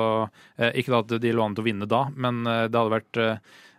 eh, 0.58 0.72
ikke 0.80 0.98
at 0.98 1.14
de 1.22 1.34
lå 1.34 1.44
an 1.44 1.54
til 1.54 1.64
å 1.64 1.68
vinne 1.68 1.88
da, 1.90 2.06
men 2.14 2.42
eh, 2.46 2.66
det 2.68 2.80
hadde 2.80 2.98
vært 2.98 3.22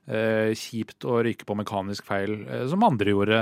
kjipt 0.05 1.01
å 1.09 1.15
ryke 1.25 1.47
på 1.49 1.55
mekanisk 1.57 2.05
feil, 2.05 2.35
som 2.69 2.83
andre 2.85 3.09
gjorde 3.09 3.39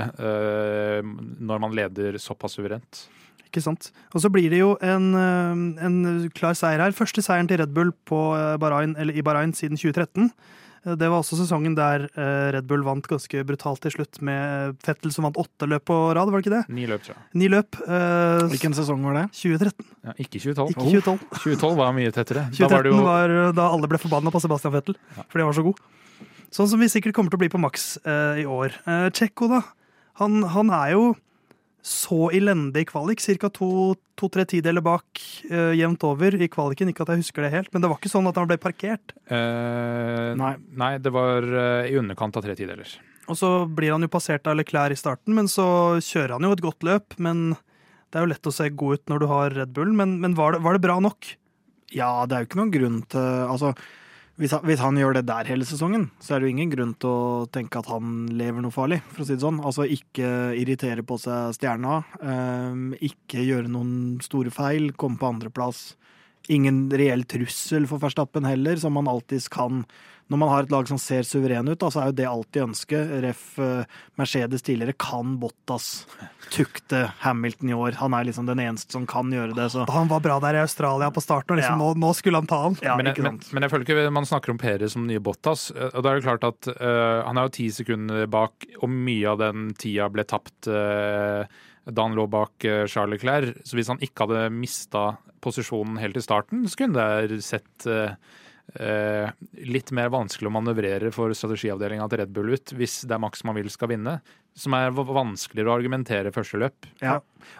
når 1.44 1.60
man 1.60 1.74
leder 1.76 2.16
såpass 2.16 2.54
suverent. 2.56 3.02
Ikke 3.44 3.60
sant? 3.60 3.90
Og 4.16 4.24
så 4.24 4.30
blir 4.32 4.48
det 4.48 4.62
jo 4.62 4.70
en, 4.80 5.10
en 5.12 5.98
klar 6.32 6.56
seier 6.56 6.80
her. 6.80 6.96
Første 6.96 7.20
seieren 7.20 7.50
til 7.52 7.60
Red 7.60 7.76
Bull 7.76 7.92
Bahrain, 8.08 8.96
i 8.96 9.20
Bahrain 9.20 9.52
siden 9.52 9.76
2013. 9.76 10.32
Eh, 10.84 10.94
Det 11.00 11.08
var 11.10 11.20
også 11.22 11.38
sesongen 11.40 11.74
der 11.76 12.06
eh, 12.14 12.52
Red 12.56 12.66
Bull 12.68 12.84
vant 12.86 13.06
ganske 13.08 13.44
brutalt 13.48 13.80
til 13.84 13.94
slutt, 13.96 14.20
med 14.22 14.76
Fettel 14.84 15.12
som 15.14 15.24
vant 15.28 15.36
åtte 15.40 15.68
løp 15.70 15.84
på 15.88 15.96
rad, 16.16 16.30
var 16.30 16.40
det 16.40 16.46
ikke 16.46 16.56
det? 16.58 16.74
Ni 16.76 16.86
løp, 16.90 17.02
tror 17.06 17.14
jeg. 17.16 17.24
Ni 17.40 17.48
løp. 17.52 17.80
eh, 17.88 18.44
Hvilken 18.52 18.74
sesong 18.76 19.02
var 19.04 19.14
det? 19.22 19.26
2013, 19.32 19.84
Ja, 20.04 20.12
ikke 20.18 20.38
2012. 20.40 20.70
ikke 20.74 21.02
2012. 21.02 21.18
2012 21.42 21.76
var 21.80 21.92
mye 21.96 22.12
tettere. 22.12 22.46
2013 22.52 22.58
Da 22.60 22.68
var 22.76 22.82
det 22.84 22.92
jo 22.94 23.02
var 23.04 23.52
da 23.60 23.68
alle 23.72 23.88
ble 23.88 23.98
forbanna 23.98 24.30
på 24.34 24.40
Sebastian 24.44 24.72
Fettel, 24.76 24.96
fordi 25.28 25.40
han 25.44 25.50
var 25.52 25.58
så 25.60 25.64
god. 25.70 25.78
Sånn 26.54 26.68
som 26.70 26.78
vi 26.78 26.86
sikkert 26.92 27.14
kommer 27.16 27.30
til 27.32 27.38
å 27.40 27.42
bli 27.42 27.48
på 27.50 27.58
maks 27.58 27.96
eh, 28.06 28.42
i 28.44 28.46
år. 28.46 28.76
Eh, 28.86 29.08
Tsjekko, 29.10 29.48
da. 29.50 29.62
Han, 30.20 30.42
han 30.54 30.70
er 30.70 30.92
jo 30.94 31.06
så 31.84 32.30
elendig 32.32 32.86
kvalik. 32.88 33.20
Ca. 33.20 33.50
to-tre 33.52 34.46
tideler 34.48 34.80
bak 34.84 35.20
uh, 35.50 35.74
jevnt 35.76 36.04
over 36.08 36.34
i 36.34 36.48
kvaliken. 36.48 36.88
Ikke 36.90 37.04
at 37.04 37.12
jeg 37.12 37.24
husker 37.26 37.44
det 37.44 37.52
helt, 37.52 37.72
men 37.74 37.84
det 37.84 37.90
var 37.92 38.00
ikke 38.00 38.12
sånn 38.12 38.30
at 38.30 38.40
han 38.40 38.48
ble 38.48 38.56
parkert. 38.60 39.12
Uh, 39.28 40.32
Nei. 40.40 40.54
nei, 40.72 40.94
det 41.02 41.12
var 41.12 41.44
uh, 41.44 41.84
i 41.84 41.98
underkant 42.00 42.40
av 42.40 42.46
tre 42.46 42.56
tideler. 42.56 42.88
Og 43.28 43.36
så 43.40 43.50
blir 43.68 43.92
han 43.92 44.04
jo 44.04 44.12
passert 44.12 44.48
av 44.48 44.56
Leclerc 44.56 44.96
i 44.96 45.00
starten, 45.00 45.36
men 45.36 45.48
så 45.48 46.00
kjører 46.04 46.36
han 46.36 46.48
jo 46.48 46.56
et 46.56 46.64
godt 46.64 46.88
løp. 46.88 47.16
Men 47.20 47.52
det 47.52 48.20
er 48.20 48.24
jo 48.24 48.32
lett 48.32 48.48
å 48.48 48.54
se 48.54 48.70
god 48.72 49.00
ut 49.00 49.12
når 49.12 49.20
du 49.20 49.28
har 49.30 49.58
Red 49.58 49.76
Bull, 49.76 49.92
men, 49.96 50.18
men 50.24 50.36
var, 50.38 50.56
det, 50.56 50.64
var 50.64 50.76
det 50.76 50.84
bra 50.84 50.96
nok? 51.04 51.34
Ja, 51.94 52.24
det 52.24 52.36
er 52.36 52.44
jo 52.44 52.48
ikke 52.48 52.60
noen 52.62 52.74
grunn 52.74 52.98
til 53.12 53.44
Altså, 53.44 53.74
hvis 54.40 54.50
han, 54.50 54.64
hvis 54.66 54.80
han 54.82 54.96
gjør 54.98 55.14
det 55.18 55.28
der 55.28 55.46
hele 55.46 55.66
sesongen, 55.68 56.08
så 56.18 56.34
er 56.34 56.42
det 56.42 56.48
jo 56.48 56.54
ingen 56.56 56.72
grunn 56.72 56.94
til 56.98 57.10
å 57.10 57.44
tenke 57.54 57.78
at 57.78 57.90
han 57.90 58.24
lever 58.34 58.64
noe 58.64 58.74
farlig, 58.74 58.98
for 59.12 59.22
å 59.22 59.26
si 59.28 59.36
det 59.36 59.44
sånn. 59.44 59.60
Altså 59.62 59.86
ikke 59.86 60.30
irritere 60.58 61.04
på 61.06 61.18
seg 61.22 61.54
stjerna, 61.54 62.00
um, 62.18 62.88
ikke 62.98 63.44
gjøre 63.46 63.70
noen 63.70 64.18
store 64.24 64.50
feil, 64.54 64.90
komme 64.98 65.20
på 65.20 65.30
andreplass. 65.30 65.92
Ingen 66.50 66.88
reell 66.92 67.22
trussel 67.30 67.86
for 67.88 68.02
Verstappen 68.02 68.48
heller, 68.48 68.76
som 68.82 68.98
man 68.98 69.08
alltids 69.08 69.46
kan 69.52 69.84
når 70.32 70.40
man 70.40 70.48
har 70.48 70.64
et 70.64 70.70
lag 70.72 70.88
som 70.88 70.98
ser 70.98 71.22
suveren 71.28 71.68
ut, 71.68 71.78
da, 71.78 71.90
så 71.92 72.00
er 72.00 72.06
jo 72.10 72.16
det 72.16 72.26
alltid 72.30 72.62
ønsket. 72.64 73.10
Ref. 73.24 73.42
eh, 73.60 73.84
Mercedes 74.16 74.62
tidligere 74.64 74.94
kan 74.96 75.34
Bottas 75.42 76.06
tukte 76.54 77.12
Hamilton 77.20 77.70
i 77.70 77.74
år. 77.76 77.98
Han 78.00 78.14
er 78.16 78.24
liksom 78.28 78.46
den 78.48 78.62
eneste 78.62 78.92
som 78.96 79.04
kan 79.10 79.30
gjøre 79.32 79.54
det. 79.56 79.66
Så 79.74 79.84
Han 79.90 80.08
var 80.08 80.20
bra 80.24 80.38
der 80.40 80.54
i 80.56 80.62
Australia 80.62 81.10
på 81.10 81.20
starten, 81.24 81.52
og 81.54 81.60
liksom, 81.60 81.76
Ja. 81.76 81.82
nå, 81.82 81.94
nå 82.00 82.14
skulle 82.16 82.40
han 82.40 82.46
ta 82.48 82.62
han. 82.62 82.78
ja, 82.82 82.96
men, 82.96 83.06
men, 83.10 83.16
sant. 83.16 83.52
men 83.52 83.62
jeg 83.66 83.70
føler 83.74 83.84
ikke 83.84 84.10
man 84.16 84.24
snakker 84.24 84.50
om 84.54 84.58
Perez 84.58 84.92
som 84.96 85.06
nye 85.06 85.20
Bottas. 85.20 85.70
eh, 85.74 85.90
Og 85.94 86.02
da 86.02 86.10
er 86.10 86.20
det 86.20 86.24
klart 86.24 86.44
at 86.44 86.68
uh, 86.80 87.24
Han 87.26 87.36
er 87.38 87.48
jo 87.48 87.54
ti 87.58 87.68
sekunder 87.70 88.26
bak, 88.26 88.64
og 88.80 88.88
mye 88.88 89.28
av 89.28 89.38
den 89.38 89.74
tida 89.74 90.08
ble 90.08 90.24
tapt 90.24 90.68
uh, 90.68 91.44
da 91.84 92.02
han 92.02 92.14
lå 92.16 92.24
bak 92.32 92.64
uh, 92.64 92.86
Charles 92.88 93.18
Leclerc. 93.20 93.60
Så 93.64 93.76
hvis 93.76 93.88
han 93.92 94.00
ikke 94.00 94.24
hadde 94.24 94.48
mista 94.54 95.18
posisjonen 95.44 95.98
helt 96.00 96.16
i 96.16 96.22
starten, 96.24 96.64
så 96.64 96.78
kunne 96.80 97.04
det 97.28 97.42
sett 97.44 97.84
eh, 97.84 98.14
litt 98.74 99.92
mer 99.94 100.08
vanskelig 100.10 100.48
å 100.48 100.54
manøvrere 100.56 101.10
for 101.14 101.30
strategiavdelinga 101.36 102.08
til 102.10 102.22
Red 102.22 102.32
Bull 102.34 102.54
ut 102.56 102.72
hvis 102.74 103.02
det 103.06 103.14
er 103.14 103.20
Max 103.22 103.44
man 103.46 103.54
vil 103.58 103.70
skal 103.70 103.92
vinne. 103.92 104.16
Som 104.54 104.74
er 104.78 104.92
vanskeligere 104.94 105.70
å 105.70 105.74
argumentere 105.74 106.30
første 106.34 106.58
løp. 106.62 106.86
Ja. 107.02 107.16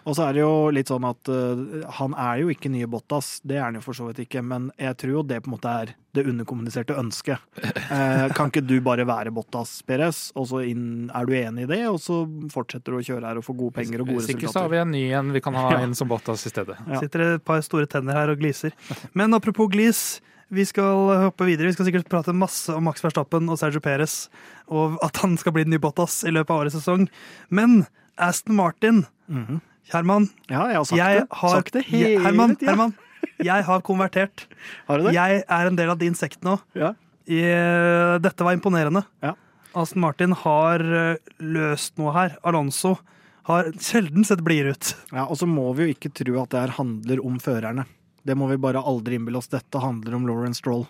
Og 0.07 0.15
så 0.17 0.29
er 0.29 0.37
det 0.37 0.43
jo 0.45 0.71
litt 0.71 0.91
sånn 0.93 1.05
at 1.09 1.27
uh, 1.27 1.83
han 1.99 2.15
er 2.15 2.43
jo 2.45 2.53
ikke 2.53 2.71
nye 2.71 2.87
Bottas, 2.91 3.41
det 3.43 3.59
er 3.59 3.67
han 3.67 3.79
jo 3.79 3.83
for 3.85 3.99
så 3.99 4.07
vidt 4.09 4.23
ikke, 4.25 4.45
men 4.47 4.69
jeg 4.81 4.95
tror 5.01 5.17
jo 5.17 5.25
det 5.27 5.41
på 5.43 5.51
en 5.51 5.55
måte 5.57 5.73
er 5.83 5.93
det 6.15 6.23
underkommuniserte 6.31 6.95
ønsket. 7.01 7.43
Uh, 7.91 8.31
kan 8.37 8.53
ikke 8.53 8.63
du 8.63 8.77
bare 8.85 9.07
være 9.09 9.33
Bottas, 9.35 9.75
Perez, 9.87 10.29
og 10.39 10.47
så 10.53 10.63
inn, 10.69 11.09
er 11.11 11.27
du 11.27 11.35
enig 11.39 11.67
i 11.67 11.71
det, 11.73 11.81
og 11.91 11.99
så 12.03 12.21
fortsetter 12.55 12.95
du 12.95 13.01
å 13.01 13.07
kjøre 13.09 13.33
her 13.33 13.41
og 13.41 13.47
få 13.49 13.57
gode 13.59 13.75
penger 13.81 14.05
og 14.05 14.13
gode 14.13 14.23
Hvis 14.23 14.37
ikke 14.37 14.53
så 14.55 14.67
har 14.67 14.71
vi 14.71 14.83
en 14.85 14.95
ny 14.95 15.05
en 15.19 15.35
vi 15.35 15.43
kan 15.45 15.59
ha 15.59 15.81
inn 15.81 15.99
som 15.99 16.11
Bottas 16.11 16.47
i 16.47 16.55
stedet. 16.55 16.79
Ja. 16.87 17.03
Sitter 17.03 17.27
et 17.33 17.45
par 17.47 17.65
store 17.67 17.91
tenner 17.91 18.23
her 18.23 18.31
og 18.33 18.39
gliser. 18.39 18.77
Men 19.19 19.35
apropos 19.35 19.73
glis, 19.75 20.05
vi 20.53 20.65
skal 20.69 21.09
hoppe 21.27 21.47
videre. 21.49 21.67
Vi 21.71 21.73
skal 21.77 21.87
sikkert 21.89 22.09
prate 22.13 22.33
masse 22.37 22.73
om 22.75 22.85
Max 22.85 23.01
Verstappen 23.05 23.49
og 23.51 23.59
Sergio 23.59 23.81
Perez, 23.81 24.29
og 24.69 24.99
at 25.05 25.17
han 25.23 25.37
skal 25.41 25.53
bli 25.57 25.65
den 25.65 25.73
nye 25.75 25.83
Bottas 25.83 26.23
i 26.25 26.31
løpet 26.35 26.51
av 26.51 26.65
årets 26.65 26.77
sesong. 26.79 27.09
Men 27.51 27.87
Aston 28.19 28.57
Martin, 28.57 29.07
Mhm. 29.29 29.61
Herman, 29.93 30.31
Ja, 30.49 30.67
jeg 30.69 30.77
har 30.77 30.85
sagt 30.85 30.97
jeg 30.99 31.21
det. 31.21 31.29
har 31.33 31.49
sagt 31.51 31.73
det 31.73 31.85
hele 31.87 32.23
Herman, 32.25 32.57
tida. 32.57 32.71
Herman, 32.73 32.95
jeg 33.41 33.65
har 33.65 33.81
konvertert. 33.83 34.47
Har 34.89 34.99
du 34.99 35.05
det? 35.05 35.15
Jeg 35.15 35.45
er 35.49 35.67
en 35.67 35.77
del 35.77 35.91
av 35.91 35.99
din 35.99 36.15
sekt 36.15 36.41
nå. 36.43 36.59
Ja. 36.75 36.95
I, 37.29 37.41
eh, 37.41 38.19
dette 38.19 38.45
var 38.45 38.53
imponerende. 38.57 39.05
Ja. 39.23 39.35
Aston 39.75 40.01
Martin 40.01 40.33
har 40.33 40.81
eh, 40.81 41.17
løst 41.41 41.97
noe 41.99 42.13
her. 42.13 42.37
Alonso 42.45 42.99
har 43.45 43.65
sjelden 43.77 44.25
sett 44.25 44.41
blidere 44.45 44.73
ut. 44.73 44.95
Ja, 45.13 45.25
og 45.27 45.37
så 45.37 45.47
må 45.49 45.75
vi 45.77 45.85
jo 45.89 45.95
ikke 45.95 46.13
tro 46.15 46.43
at 46.43 46.51
det 46.51 46.61
her 46.61 46.75
handler 46.79 47.21
om 47.25 47.39
førerne. 47.39 47.85
Det 48.25 48.35
må 48.41 48.47
vi 48.49 48.57
bare 48.61 48.81
aldri 48.81 49.19
innbille 49.19 49.37
oss. 49.41 49.51
Dette 49.53 49.81
handler 49.83 50.15
om 50.17 50.25
Lauren 50.29 50.55
Stroll. 50.57 50.87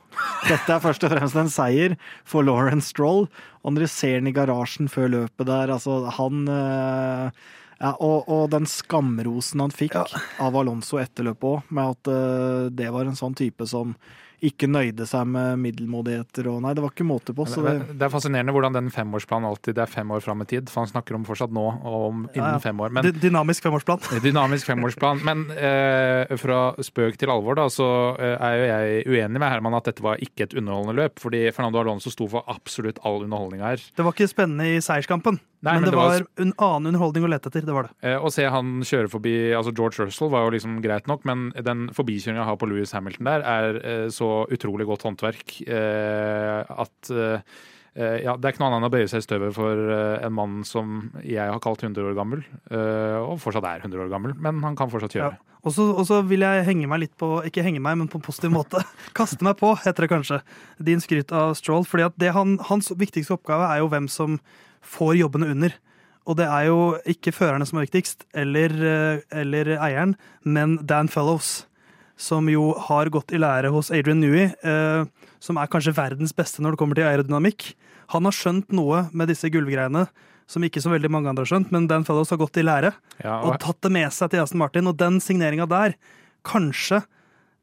Dette 0.47 0.71
er 0.77 0.83
først 0.85 1.03
og 1.07 1.11
fremst 1.15 1.39
en 1.41 1.51
seier 1.51 1.97
for 2.29 2.47
Lauren 2.47 2.83
Stroll. 2.85 3.27
Og 3.65 3.75
når 3.75 3.87
du 3.87 3.91
ser 3.91 4.21
den 4.21 4.31
i 4.31 4.35
garasjen 4.37 4.87
før 4.93 5.11
løpet 5.11 5.49
der, 5.51 5.73
altså 5.75 6.05
han 6.19 6.45
eh, 6.47 7.45
ja, 7.81 7.91
og, 7.99 8.29
og 8.31 8.45
den 8.55 8.69
skamrosen 8.71 9.65
han 9.65 9.75
fikk 9.75 9.97
Ja. 9.99 10.05
av 10.47 10.55
Alonso 10.61 11.01
etter 11.03 11.27
løpet 11.27 11.49
òg, 11.51 11.73
med 11.75 11.97
at 11.97 12.13
eh, 12.15 12.69
det 12.71 12.93
var 12.95 13.11
en 13.11 13.19
sånn 13.19 13.35
type 13.39 13.67
som 13.67 13.97
ikke 14.45 14.69
nøyde 14.71 15.07
seg 15.09 15.27
med 15.31 15.59
middelmådigheter 15.63 16.49
og 16.53 16.61
Nei, 16.65 16.73
det 16.77 16.83
var 16.85 16.93
ikke 16.93 17.07
måte 17.09 17.35
på. 17.37 17.47
Så 17.49 17.63
det, 17.65 17.75
Det 17.99 18.07
er 18.07 18.13
fascinerende 18.13 18.53
hvordan 18.55 18.77
den 18.77 18.91
femårsplanen 18.95 19.49
alltid 19.49 19.79
er 19.83 19.91
fem 19.91 20.11
år 20.15 20.23
fram 20.25 20.45
i 20.45 20.49
tid. 20.51 20.69
For 20.73 20.85
han 20.85 20.91
snakker 20.93 21.17
om 21.19 21.25
fortsatt 21.29 21.53
nå 21.55 21.65
og 21.85 21.97
om 22.09 22.23
Ja, 22.29 22.35
ja. 22.35 22.49
innen 22.49 22.65
fem 22.65 22.81
år. 22.85 22.93
Men 22.95 23.09
Dynamisk 23.23 23.65
femårsplan. 23.67 24.05
Dynamisk 24.27 24.69
femårsplan. 24.71 25.23
Men 25.27 25.47
eh, 25.57 26.35
fra 26.41 26.61
spøk 26.85 27.19
til 27.21 27.33
alvor, 27.33 27.59
da, 27.59 27.69
så 27.73 27.89
eh, 28.19 28.37
er 28.37 28.59
jo 28.61 28.69
jeg 28.71 29.05
uenig 29.15 29.41
med 29.43 29.51
Herman 29.51 29.79
at 29.81 29.91
dette 29.91 30.05
var 30.05 30.21
ikke 30.25 30.49
et 30.49 30.57
underholdende 30.61 30.99
løp. 31.03 31.19
Fordi 31.23 31.47
Fernando 31.57 31.81
Alonso 31.83 32.13
sto 32.13 32.29
for 32.31 32.45
absolutt 32.51 33.01
all 33.05 33.23
underholdning 33.25 33.65
her. 33.65 33.81
Det 33.97 34.05
var 34.07 34.15
ikke 34.17 34.31
spennende 34.31 34.69
i 34.77 34.81
seierskampen, 34.85 35.41
Nei, 35.65 35.75
men, 35.79 35.83
men 35.83 35.91
det 35.91 35.99
var- 35.99 36.27
en 36.45 36.53
annen 36.67 36.91
underholdning 36.93 37.25
å 37.27 37.31
lete 37.33 37.49
etter. 37.51 37.65
Det 37.65 37.75
var 37.77 37.89
det. 37.89 37.95
Eh, 38.05 38.19
Å 38.21 38.31
se 38.33 38.45
han 38.53 38.73
kjøre 38.85 39.11
forbi 39.13 39.35
altså 39.57 39.73
George 39.75 40.05
Russell 40.05 40.31
var 40.33 40.45
jo 40.47 40.55
liksom 40.57 40.81
greit 40.85 41.07
nok, 41.11 41.25
men 41.25 41.49
den 41.57 41.87
forbikjøringa 41.97 42.43
jeg 42.43 42.51
har 42.51 42.59
på 42.61 42.69
Louis 42.69 42.93
Hamilton 42.93 43.31
der, 43.31 43.47
er 43.49 43.79
eh, 43.81 44.09
så 44.13 44.29
utrolig 44.53 44.87
godt 44.89 45.07
håndverk 45.09 45.57
eh, 45.67 46.61
at 46.69 47.11
eh, 47.11 47.41
ja, 47.95 48.33
Det 48.35 48.49
er 48.49 48.53
ikke 48.57 48.59
noe 48.65 48.73
annet 48.73 48.81
enn 48.83 48.89
å 48.89 48.93
bøye 48.93 49.07
seg 49.07 49.23
i 49.23 49.25
støvet 49.25 49.55
for 49.55 49.79
en 49.95 50.33
mann 50.35 50.55
som 50.67 51.13
jeg 51.23 51.39
har 51.47 51.61
kalt 51.63 51.85
100 51.87 52.03
år 52.09 52.17
gammel, 52.19 52.41
og 52.75 53.37
fortsatt 53.39 53.69
er 53.71 53.85
100 53.87 54.03
år 54.03 54.11
gammel, 54.11 54.33
men 54.35 54.59
han 54.67 54.75
kan 54.75 54.91
fortsatt 54.91 55.15
kjøre. 55.15 55.37
Ja. 55.37 55.55
Og 55.65 56.03
så 56.05 56.19
vil 56.27 56.43
jeg 56.45 56.65
henge 56.67 56.89
meg 56.91 57.05
litt 57.05 57.15
på 57.17 57.39
Ikke 57.49 57.63
henge 57.65 57.81
meg, 57.81 57.97
men 57.97 58.11
på 58.11 58.19
en 58.19 58.27
positiv 58.27 58.51
måte. 58.53 58.83
Kaste 59.17 59.47
meg 59.47 59.57
på, 59.63 59.71
heter 59.81 60.05
det 60.05 60.11
kanskje. 60.11 60.41
Din 60.91 61.01
skryt 61.01 61.31
av 61.33 61.55
Stroll. 61.55 61.87
fordi 61.89 62.05
at 62.11 62.19
det 62.21 62.35
han, 62.37 62.59
Hans 62.69 62.91
viktigste 62.99 63.39
oppgave 63.39 63.71
er 63.71 63.81
jo 63.85 63.89
hvem 63.95 64.11
som 64.11 64.41
får 64.85 65.17
jobbene 65.19 65.51
under. 65.55 65.75
Og 66.27 66.37
det 66.39 66.47
er 66.49 66.67
jo 66.71 66.79
ikke 67.11 67.33
førerne 67.37 67.67
som 67.69 67.79
er 67.79 67.85
viktigst, 67.87 68.25
eller, 68.35 68.73
eh, 68.73 69.21
eller 69.41 69.75
eieren, 69.77 70.15
men 70.45 70.79
Dan 70.87 71.09
Fellows. 71.09 71.67
Som 72.17 72.47
jo 72.49 72.73
har 72.79 73.11
gått 73.11 73.33
i 73.35 73.41
lære 73.43 73.73
hos 73.75 73.91
Adrian 73.91 74.21
Newey, 74.23 74.55
eh, 74.63 75.05
som 75.41 75.59
er 75.59 75.67
kanskje 75.67 75.93
verdens 75.97 76.33
beste 76.33 76.63
når 76.63 76.73
det 76.77 76.79
kommer 76.79 76.95
til 76.95 77.05
aerodynamikk. 77.11 77.75
Han 78.15 78.25
har 78.25 78.33
skjønt 78.33 78.71
noe 78.73 79.09
med 79.13 79.29
disse 79.29 79.51
gulvgreiene 79.51 80.07
som 80.47 80.63
ikke 80.63 80.81
så 80.81 80.93
veldig 80.93 81.11
mange 81.11 81.27
andre 81.29 81.43
har 81.43 81.51
skjønt, 81.51 81.73
men 81.73 81.87
Dan 81.89 82.05
Fellows 82.05 82.31
har 82.31 82.39
gått 82.39 82.57
i 82.61 82.63
lære 82.63 82.93
Ja, 83.25 83.41
og 83.41 83.55
og, 83.55 83.61
tatt 83.61 83.81
det 83.81 83.91
med 83.93 84.13
seg 84.13 84.31
til 84.31 84.41
Aston 84.45 84.59
Martin. 84.61 84.87
Og 84.87 84.97
den 84.97 85.19
signeringa 85.21 85.67
der, 85.69 85.95
kanskje 86.45 87.03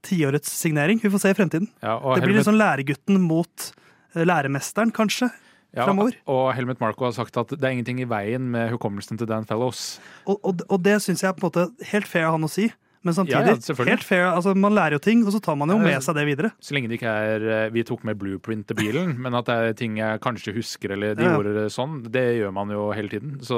tiårets 0.04 0.50
signering. 0.50 1.00
Vi 1.02 1.10
får 1.14 1.22
se 1.22 1.30
i 1.30 1.38
fremtiden. 1.38 1.68
ja, 1.82 1.96
Det 2.00 2.24
blir 2.24 2.34
Helmut- 2.34 2.38
litt 2.42 2.48
sånn 2.50 2.58
læregutten 2.60 3.20
mot 3.22 3.72
eh, 4.16 4.26
læremesteren, 4.26 4.92
kanskje. 4.92 5.32
Ja, 5.76 5.86
fremover. 5.88 6.18
og 6.28 6.54
Helmut 6.58 6.82
Marko 6.84 7.06
har 7.08 7.16
sagt 7.16 7.38
at 7.40 7.54
det 7.56 7.64
er 7.64 7.72
ingenting 7.78 8.02
i 8.04 8.10
veien 8.12 8.50
med 8.52 8.74
hukommelsen 8.74 9.18
til 9.22 9.28
Dan 9.30 9.46
Fellows. 9.48 10.00
Og, 10.28 10.38
og, 10.44 10.64
og 10.68 10.82
det 10.84 10.98
syns 11.02 11.24
jeg 11.24 11.32
er 11.32 11.38
på 11.38 11.48
en 11.48 11.52
måte 11.52 11.90
helt 11.94 12.08
fair 12.12 12.28
av 12.28 12.36
han 12.40 12.44
å 12.48 12.52
si. 12.52 12.68
Men 13.02 13.16
samtidig, 13.18 13.56
ja, 13.56 13.58
selvfølgelig. 13.66 13.90
helt 13.96 14.04
fair, 14.06 14.28
altså 14.30 14.52
man 14.54 14.76
lærer 14.78 14.94
jo 14.94 15.00
ting, 15.02 15.24
og 15.26 15.32
så 15.34 15.40
tar 15.42 15.56
man 15.58 15.72
jo 15.74 15.80
med 15.82 16.04
seg 16.06 16.14
det 16.20 16.26
videre. 16.28 16.52
Så 16.62 16.76
lenge 16.76 16.92
det 16.92 17.00
ikke 17.00 17.10
er 17.32 17.46
eh, 17.50 17.72
vi 17.74 17.82
tok 17.90 18.04
med 18.06 18.20
blueprint 18.22 18.68
til 18.70 18.78
bilen, 18.78 19.16
men 19.24 19.34
at 19.40 19.48
det 19.50 19.56
er 19.58 19.74
ting 19.80 19.96
jeg 19.98 20.20
kanskje 20.22 20.54
husker, 20.54 20.94
eller 20.94 21.16
de 21.18 21.26
Ja. 21.26 21.32
gjorde 21.34 21.56
det 21.56 21.64
sånn, 21.74 21.96
det 22.14 22.22
gjør 22.38 22.54
man 22.54 22.70
jo 22.70 22.84
hele 22.94 23.10
tiden. 23.10 23.40
Så 23.42 23.58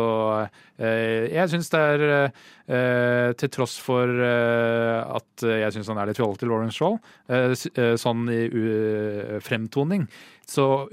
eh, 0.80 1.28
jeg 1.34 1.52
syns 1.52 1.68
det 1.76 1.82
er 1.90 2.06
eh, 2.16 3.34
Til 3.44 3.52
tross 3.52 3.76
for 3.84 4.08
eh, 4.08 5.04
at 5.12 5.44
jeg 5.44 5.76
syns 5.76 5.92
han 5.92 6.00
er 6.00 6.14
litt 6.14 6.22
fjollete, 6.24 6.48
Lawrence 6.48 6.78
Stroll, 6.80 6.96
eh, 7.28 7.52
eh, 7.52 7.96
sånn 8.00 8.24
i 8.32 8.42
uh, 8.48 9.40
fremtoning, 9.44 10.08
så 10.48 10.86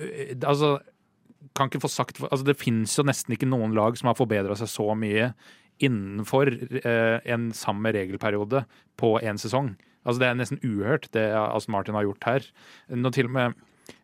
altså 0.42 0.80
kan 1.56 1.70
ikke 1.70 1.82
få 1.82 1.90
sagt 1.90 2.20
altså 2.22 2.46
Det 2.46 2.58
fins 2.60 2.94
jo 2.98 3.04
nesten 3.06 3.34
ikke 3.34 3.48
noen 3.48 3.74
lag 3.76 3.96
som 3.98 4.10
har 4.10 4.18
forbedra 4.18 4.56
seg 4.58 4.70
så 4.70 4.86
mye 4.98 5.32
innenfor 5.80 6.52
eh, 6.84 7.18
en 7.32 7.50
samme 7.56 7.92
regelperiode 7.96 8.66
på 9.00 9.14
én 9.24 9.40
sesong. 9.40 9.72
Altså 10.04 10.20
Det 10.20 10.28
er 10.28 10.38
nesten 10.38 10.62
uhørt, 10.64 11.08
det 11.16 11.26
Aston 11.36 11.74
Martin 11.76 11.96
har 11.96 12.04
gjort 12.08 12.28
her. 12.28 12.48
Nå 12.92 13.12
til 13.16 13.30
og 13.30 13.36
med 13.36 13.60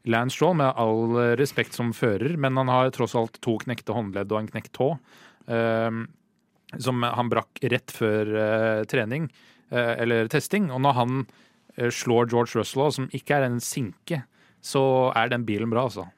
Lance 0.08 0.34
Stroll, 0.34 0.56
med 0.58 0.72
all 0.80 1.36
respekt 1.38 1.76
som 1.76 1.92
fører, 1.94 2.34
men 2.40 2.56
han 2.58 2.72
har 2.72 2.90
tross 2.96 3.14
alt 3.18 3.36
to 3.44 3.58
knekte 3.62 3.94
håndledd 3.94 4.32
og 4.32 4.40
en 4.40 4.50
knekt 4.54 4.72
tå. 4.76 4.94
eh, 5.46 6.06
som 6.82 7.02
han 7.02 7.30
brakk 7.30 7.60
rett 7.70 7.92
før 7.94 8.32
eh, 8.40 8.84
trening, 8.90 9.28
eh, 9.70 9.92
eller 10.02 10.30
testing. 10.32 10.70
Og 10.74 10.82
når 10.84 10.98
han 10.98 11.18
eh, 11.76 11.90
slår 11.92 12.30
George 12.32 12.58
Russell, 12.58 12.90
som 12.92 13.10
ikke 13.14 13.38
er 13.38 13.48
en 13.48 13.60
sinke, 13.62 14.24
så 14.64 15.12
er 15.16 15.30
den 15.32 15.46
bilen 15.46 15.70
bra, 15.72 15.86
altså. 15.86 16.08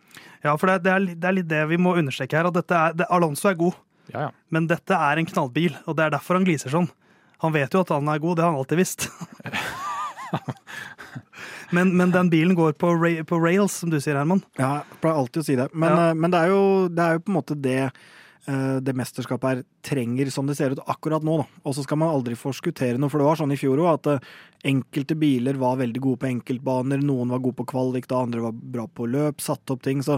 Ja, 0.45 0.54
for 0.57 0.71
det, 0.71 0.78
det, 0.87 0.92
er, 0.95 1.07
det 1.18 1.28
er 1.28 1.35
litt 1.40 1.49
det 1.50 1.64
vi 1.73 1.78
må 1.83 1.97
understreke 1.99 2.38
her. 2.38 2.47
at 2.50 2.54
dette 2.54 2.76
er, 2.78 2.95
det, 3.00 3.09
Alonso 3.11 3.49
er 3.50 3.57
god, 3.59 3.75
Ja, 4.12 4.28
ja. 4.28 4.30
men 4.54 4.68
dette 4.71 4.95
er 4.95 5.18
en 5.21 5.26
knallbil, 5.28 5.75
og 5.87 5.97
det 5.99 6.07
er 6.07 6.14
derfor 6.14 6.38
han 6.38 6.47
gliser 6.47 6.71
sånn. 6.73 6.87
Han 7.42 7.52
vet 7.54 7.75
jo 7.75 7.83
at 7.85 7.90
han 7.95 8.09
er 8.11 8.23
god, 8.23 8.38
det 8.38 8.45
har 8.47 8.52
han 8.54 8.61
alltid 8.61 8.80
visst. 8.80 9.09
men, 11.71 11.92
men 11.97 12.11
den 12.14 12.30
bilen 12.33 12.57
går 12.59 12.73
på, 12.80 12.90
ra 12.99 13.12
på 13.28 13.38
rails, 13.42 13.76
som 13.83 13.90
du 13.92 13.99
sier, 14.00 14.16
Herman. 14.18 14.42
Ja, 14.59 14.80
jeg 14.83 15.00
pleier 15.02 15.21
alltid 15.23 15.42
å 15.42 15.47
si 15.47 15.57
det. 15.59 15.68
Men, 15.75 15.92
Ja. 15.95 16.09
eh, 16.11 16.14
men 16.14 16.30
det, 16.35 16.40
er 16.47 16.54
jo, 16.54 16.62
det 16.88 17.04
er 17.04 17.18
jo 17.18 17.25
på 17.26 17.33
en 17.33 17.38
måte 17.38 17.59
det 17.68 17.80
det 18.49 18.95
mesterskapet 18.97 19.49
her 19.49 19.59
trenger 19.85 20.31
som 20.33 20.47
det 20.49 20.55
ser 20.57 20.73
ut 20.73 20.81
akkurat 20.88 21.25
nå. 21.25 21.43
Og 21.62 21.75
så 21.76 21.83
skal 21.85 21.99
man 22.00 22.14
aldri 22.14 22.37
forskuttere 22.38 22.97
noe, 23.00 23.11
for 23.12 23.21
det 23.21 23.26
var 23.26 23.40
sånn 23.40 23.52
i 23.52 23.59
fjor 23.61 23.83
òg 23.83 23.90
at 23.90 24.09
eh, 24.14 24.31
enkelte 24.71 25.17
biler 25.19 25.59
var 25.61 25.76
veldig 25.81 26.00
gode 26.02 26.23
på 26.23 26.31
enkeltbaner, 26.31 27.02
noen 27.05 27.35
var 27.35 27.43
gode 27.45 27.59
på 27.61 27.67
kvalik, 27.75 28.09
da 28.09 28.23
andre 28.25 28.47
var 28.47 28.55
bra 28.57 28.87
på 28.88 29.09
løp, 29.11 29.43
satte 29.45 29.75
opp 29.75 29.85
ting. 29.85 30.00
Så, 30.07 30.17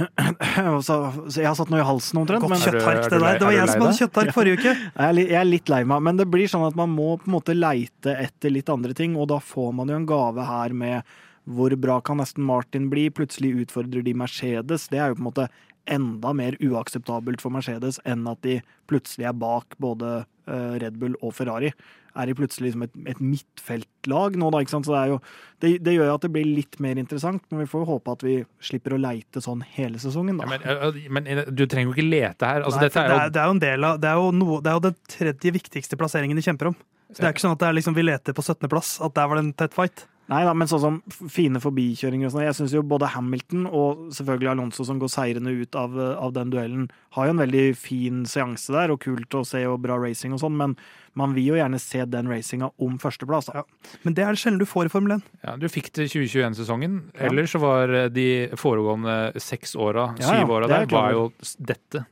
så, 0.86 0.98
så 1.26 1.40
jeg 1.40 1.48
har 1.48 1.56
satt 1.58 1.72
noe 1.72 1.80
i 1.80 1.88
halsen 1.88 2.20
omtrent. 2.20 2.44
Godt 2.44 2.66
kjøttark, 2.66 3.06
det 3.06 3.16
der. 3.16 3.40
Det 3.40 3.48
var 3.48 3.56
jeg 3.56 3.72
som 3.72 3.86
hadde 3.86 4.02
kjøttark 4.02 4.34
forrige 4.36 4.60
uke. 4.60 4.76
Jeg 4.76 5.06
er, 5.06 5.16
litt, 5.16 5.32
jeg 5.32 5.40
er 5.40 5.50
litt 5.50 5.72
lei 5.72 5.80
meg, 5.88 6.04
men 6.10 6.20
det 6.20 6.28
blir 6.30 6.52
sånn 6.52 6.68
at 6.68 6.78
man 6.78 6.92
må 6.92 7.14
på 7.16 7.30
en 7.30 7.38
måte 7.38 7.56
leite 7.56 8.14
etter 8.26 8.52
litt 8.52 8.70
andre 8.72 8.96
ting, 8.96 9.16
og 9.16 9.30
da 9.32 9.40
får 9.40 9.74
man 9.80 9.92
jo 9.92 9.98
en 10.00 10.08
gave 10.10 10.46
her 10.52 10.76
med 10.76 11.18
hvor 11.50 11.72
bra 11.80 11.96
kan 12.04 12.20
Aston 12.20 12.44
Martin 12.44 12.90
bli? 12.92 13.08
Plutselig 13.10 13.64
utfordrer 13.64 14.04
de 14.04 14.12
Mercedes. 14.14 14.86
Det 14.92 15.00
er 15.00 15.10
jo 15.10 15.16
på 15.18 15.24
en 15.24 15.30
måte 15.30 15.48
enda 15.92 16.34
mer 16.36 16.56
uakseptabelt 16.62 17.42
for 17.42 17.54
Mercedes 17.54 18.00
enn 18.08 18.26
at 18.30 18.42
de 18.46 18.60
plutselig 18.90 19.28
er 19.30 19.36
bak 19.36 19.76
både 19.82 20.20
eh, 20.20 20.76
Red 20.82 20.98
Bull 21.00 21.16
og 21.20 21.34
Ferrari. 21.36 21.72
Er 22.18 22.26
de 22.26 22.34
plutselig 22.34 22.70
liksom 22.70 22.84
et, 22.88 22.94
et 23.12 23.20
midtfeltlag 23.22 24.34
nå, 24.40 24.48
da? 24.50 24.60
ikke 24.62 24.72
sant? 24.72 24.88
Så 24.88 24.94
det, 24.96 25.00
er 25.00 25.12
jo, 25.12 25.18
det, 25.62 25.72
det 25.86 25.94
gjør 25.94 26.08
jo 26.10 26.16
at 26.18 26.24
det 26.26 26.32
blir 26.34 26.48
litt 26.48 26.78
mer 26.82 26.98
interessant, 26.98 27.44
men 27.50 27.62
vi 27.62 27.68
får 27.70 27.84
jo 27.84 27.90
håpe 27.92 28.14
at 28.16 28.24
vi 28.26 28.36
slipper 28.66 28.96
å 28.96 29.00
leite 29.00 29.42
sånn 29.44 29.62
hele 29.76 30.00
sesongen, 30.02 30.40
da. 30.40 30.48
Ja, 30.48 30.56
men, 30.56 30.66
øh, 30.74 31.02
men 31.18 31.30
øh, 31.30 31.44
du 31.54 31.66
trenger 31.70 31.92
jo 31.92 31.98
ikke 31.98 32.08
lete 32.08 32.50
her. 32.50 32.64
Altså, 32.66 32.82
Nei, 32.82 32.90
er 32.90 32.96
det, 32.96 33.18
er, 33.18 33.34
det 33.36 33.42
er 33.42 33.50
jo 33.50 33.56
en 33.58 33.64
del 33.66 33.90
av 33.90 34.00
Det 34.02 34.10
er 34.10 34.22
jo, 34.22 34.32
noe, 34.40 34.62
det 34.64 34.72
er 34.72 34.80
jo 34.80 34.86
den 34.88 34.98
tredje 35.16 35.54
viktigste 35.60 36.00
plasseringen 36.00 36.38
de 36.38 36.46
kjemper 36.46 36.72
om. 36.72 36.80
Så 37.10 37.22
det 37.22 37.26
er 37.26 37.34
ikke 37.34 37.42
sånn 37.42 37.56
at 37.56 37.62
det 37.62 37.68
er 37.68 37.78
liksom 37.78 37.94
vi 37.96 38.06
leter 38.06 38.34
på 38.36 38.42
17.-plass, 38.44 38.96
at 39.02 39.14
der 39.16 39.30
var 39.30 39.38
det 39.38 39.44
en 39.48 39.54
tett 39.58 39.74
fight. 39.74 40.06
Nei 40.30 40.44
da, 40.46 40.52
men 40.54 40.68
sånn 40.70 40.80
som 40.82 40.96
fine 41.32 41.58
forbikjøringer 41.58 42.28
og 42.28 42.32
sånn. 42.36 42.44
Jeg 42.46 42.54
syns 42.54 42.74
jo 42.76 42.84
både 42.86 43.08
Hamilton 43.16 43.64
og 43.66 44.12
selvfølgelig 44.14 44.50
Alonso 44.52 44.84
som 44.86 45.00
går 45.02 45.10
seirende 45.10 45.50
ut 45.58 45.74
av, 45.74 45.96
av 45.98 46.30
den 46.36 46.52
duellen, 46.52 46.84
har 47.16 47.26
jo 47.26 47.32
en 47.34 47.42
veldig 47.42 47.64
fin 47.74 48.20
seanse 48.30 48.70
der, 48.70 48.92
og 48.94 49.00
kult 49.02 49.34
å 49.34 49.42
se 49.48 49.64
og 49.66 49.80
bra 49.82 49.96
racing 49.98 50.36
og 50.36 50.38
sånn, 50.44 50.54
men 50.60 50.76
man 51.18 51.34
vil 51.34 51.48
jo 51.50 51.58
gjerne 51.58 51.80
se 51.82 52.04
den 52.06 52.30
racinga 52.30 52.70
om 52.78 52.94
førsteplass. 53.02 53.50
Da. 53.50 53.64
Ja. 53.64 53.98
Men 54.06 54.14
det 54.14 54.22
er 54.22 54.38
det 54.38 54.42
sjelden 54.44 54.62
du 54.62 54.68
får 54.70 54.86
i 54.86 54.94
Formel 54.94 55.16
1. 55.18 55.26
ja, 55.48 55.56
Du 55.58 55.66
fikk 55.68 55.90
det 55.98 56.06
2021-sesongen. 56.14 57.00
eller 57.18 57.32
Ellers 57.34 57.50
så 57.56 57.58
var 57.66 57.96
de 58.14 58.28
foregående 58.54 59.18
seks 59.42 59.74
åra, 59.74 60.12
Ja, 60.22 60.30
ja, 60.30 60.40
syv 60.44 60.54
åra 60.54 60.70
det 60.70 60.78
er 60.78 60.86
der, 60.86 60.94
var 60.94 61.12
jo 61.18 61.26
dette. 61.58 62.04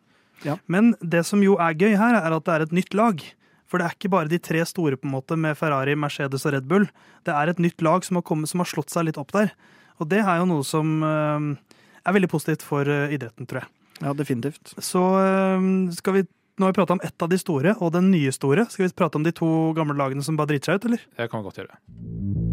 dette. 0.43 0.59
Men 0.67 0.97
det 1.03 1.23
som 1.27 1.41
jo 1.43 1.55
er 1.63 1.75
gøy 1.79 1.95
her, 1.99 2.19
er 2.19 2.35
at 2.35 2.45
det 2.51 2.55
er 2.59 2.67
et 2.67 2.75
nytt 2.83 2.95
lag. 2.99 3.23
For 3.69 3.81
det 3.81 3.89
er 3.89 3.97
ikke 3.97 4.13
bare 4.13 4.31
de 4.31 4.41
tre 4.41 4.63
store 4.69 4.97
på 4.97 5.09
en 5.09 5.15
måte 5.15 5.37
med 5.37 5.57
Ferrari, 5.59 5.97
Mercedes 5.99 6.47
og 6.49 6.55
Red 6.57 6.69
Bull. 6.71 6.89
Det 7.29 7.35
er 7.35 7.53
et 7.53 7.61
nytt 7.61 7.85
lag 7.85 8.07
som 8.07 8.19
har, 8.19 8.25
kommet, 8.25 8.51
som 8.51 8.65
har 8.65 8.71
slått 8.71 8.95
seg 8.95 9.09
litt 9.09 9.21
opp 9.21 9.35
der. 9.37 9.53
Og 10.01 10.09
det 10.09 10.23
er 10.23 10.41
jo 10.41 10.49
noe 10.49 10.65
som 10.67 11.03
eh, 11.05 11.77
er 12.09 12.17
veldig 12.17 12.33
positivt 12.33 12.65
for 12.65 12.89
eh, 12.89 13.13
idretten, 13.17 13.49
tror 13.51 13.65
jeg. 13.65 13.73
Ja, 13.99 14.15
definitivt. 14.17 14.75
Så 14.79 15.05
eh, 15.21 15.71
skal 16.01 16.21
vi 16.21 16.27
Nå 16.59 16.67
har 16.67 16.73
vi 16.73 16.79
prata 16.81 16.97
om 16.97 17.01
ett 17.07 17.23
av 17.23 17.29
de 17.31 17.37
store, 17.39 17.77
og 17.79 17.93
den 17.95 18.09
nye 18.11 18.33
store. 18.35 18.65
Skal 18.67 18.89
vi 18.89 18.97
prate 18.99 19.15
om 19.15 19.23
de 19.23 19.31
to 19.31 19.47
gamle 19.79 19.95
lagene 19.95 20.27
som 20.27 20.35
bare 20.35 20.51
driter 20.51 20.75
seg 20.75 20.83
ut, 20.83 20.91
eller? 20.91 21.07
Det 21.15 21.31
kan 21.31 21.39
vi 21.39 21.51
godt 21.53 21.63
gjøre. 21.63 22.48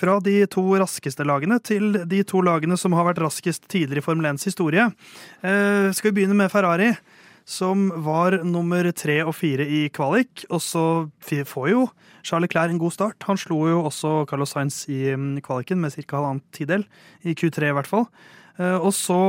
Fra 0.00 0.16
de 0.24 0.46
to 0.48 0.62
raskeste 0.80 1.26
lagene 1.28 1.58
til 1.60 1.92
de 2.08 2.22
to 2.24 2.40
lagene 2.44 2.78
som 2.80 2.94
har 2.96 3.04
vært 3.10 3.20
raskest 3.20 3.66
tidligere 3.68 4.00
i 4.00 4.04
Formel 4.06 4.30
1s 4.30 4.46
historie. 4.48 4.86
Eh, 5.44 5.90
skal 5.92 6.08
vi 6.08 6.20
begynne 6.22 6.38
med 6.38 6.48
Ferrari, 6.52 6.94
som 7.44 7.90
var 8.00 8.38
nummer 8.46 8.88
tre 8.96 9.18
og 9.26 9.34
fire 9.36 9.66
i 9.68 9.82
kvalik. 9.92 10.46
Og 10.48 10.62
så 10.64 10.84
får 11.20 11.68
jo 11.68 11.84
Charles 12.24 12.48
Leclerc 12.48 12.72
en 12.72 12.80
god 12.80 12.96
start. 12.96 13.28
Han 13.28 13.40
slo 13.40 13.60
jo 13.68 13.82
også 13.90 14.24
Carlos 14.30 14.56
Sainz 14.56 14.86
i 14.88 15.12
mm, 15.12 15.42
kvaliken 15.44 15.82
med 15.82 15.92
ca. 15.92 16.16
halvannen 16.16 16.44
tidel, 16.56 16.86
i 17.20 17.36
Q3 17.36 17.68
i 17.68 17.76
hvert 17.76 17.90
fall. 17.90 18.08
Eh, 18.56 18.78
og 18.78 18.94
så 18.96 19.20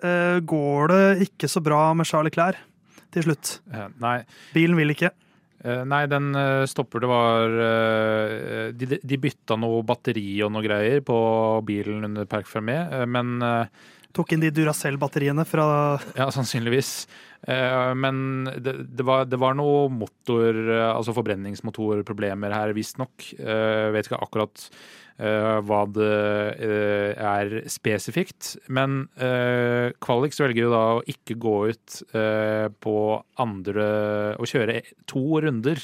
eh, 0.00 0.38
går 0.40 0.94
det 0.94 1.28
ikke 1.28 1.52
så 1.52 1.60
bra 1.60 1.90
med 1.92 2.08
Charles 2.08 2.32
Leclerc 2.32 2.64
til 3.12 3.28
slutt. 3.28 3.58
Nei, 4.00 4.22
Bilen 4.56 4.78
vil 4.80 4.96
ikke. 4.96 5.12
Eh, 5.62 5.84
Nei, 5.86 6.04
den 6.10 6.34
eh, 6.34 6.64
stopper. 6.70 7.02
Det 7.02 7.10
var 7.10 7.56
eh, 7.66 8.68
De, 8.74 8.98
de 8.98 9.18
bytta 9.22 9.58
noe 9.60 9.82
batteri 9.86 10.26
og 10.42 10.52
noe 10.54 10.64
greier 10.64 11.02
på 11.06 11.16
bilen 11.66 12.08
under 12.10 12.28
Parc 12.30 12.50
Fermé, 12.50 12.78
men 13.06 13.38
Tok 14.12 14.34
inn 14.34 14.42
de 14.42 14.50
Duracell-batteriene 14.52 15.46
fra 15.48 15.66
Ja, 16.20 16.26
sannsynligvis. 16.34 17.06
Men 17.42 18.44
det, 18.44 18.74
det, 18.92 19.06
var, 19.08 19.24
det 19.26 19.38
var 19.40 19.56
noe 19.58 19.88
motor, 19.90 20.54
altså 20.92 21.14
forbrenningsmotorproblemer 21.16 22.52
her, 22.54 22.74
visstnok. 22.76 23.30
Vet 23.40 24.06
ikke 24.06 24.20
akkurat 24.20 24.66
hva 25.66 25.82
det 25.92 26.08
eh, 26.64 27.12
er 27.22 27.52
spesifikt. 27.70 28.54
Men 28.72 29.04
eh, 29.20 29.92
Qualix 30.02 30.40
velger 30.42 30.64
jo 30.66 30.72
da 30.72 30.82
å 30.96 31.02
ikke 31.08 31.36
gå 31.42 31.56
ut 31.72 31.98
eh, 32.16 32.68
på 32.82 32.96
andre 33.42 33.86
Å 34.40 34.46
kjøre 34.48 34.80
to 35.10 35.22
runder 35.44 35.78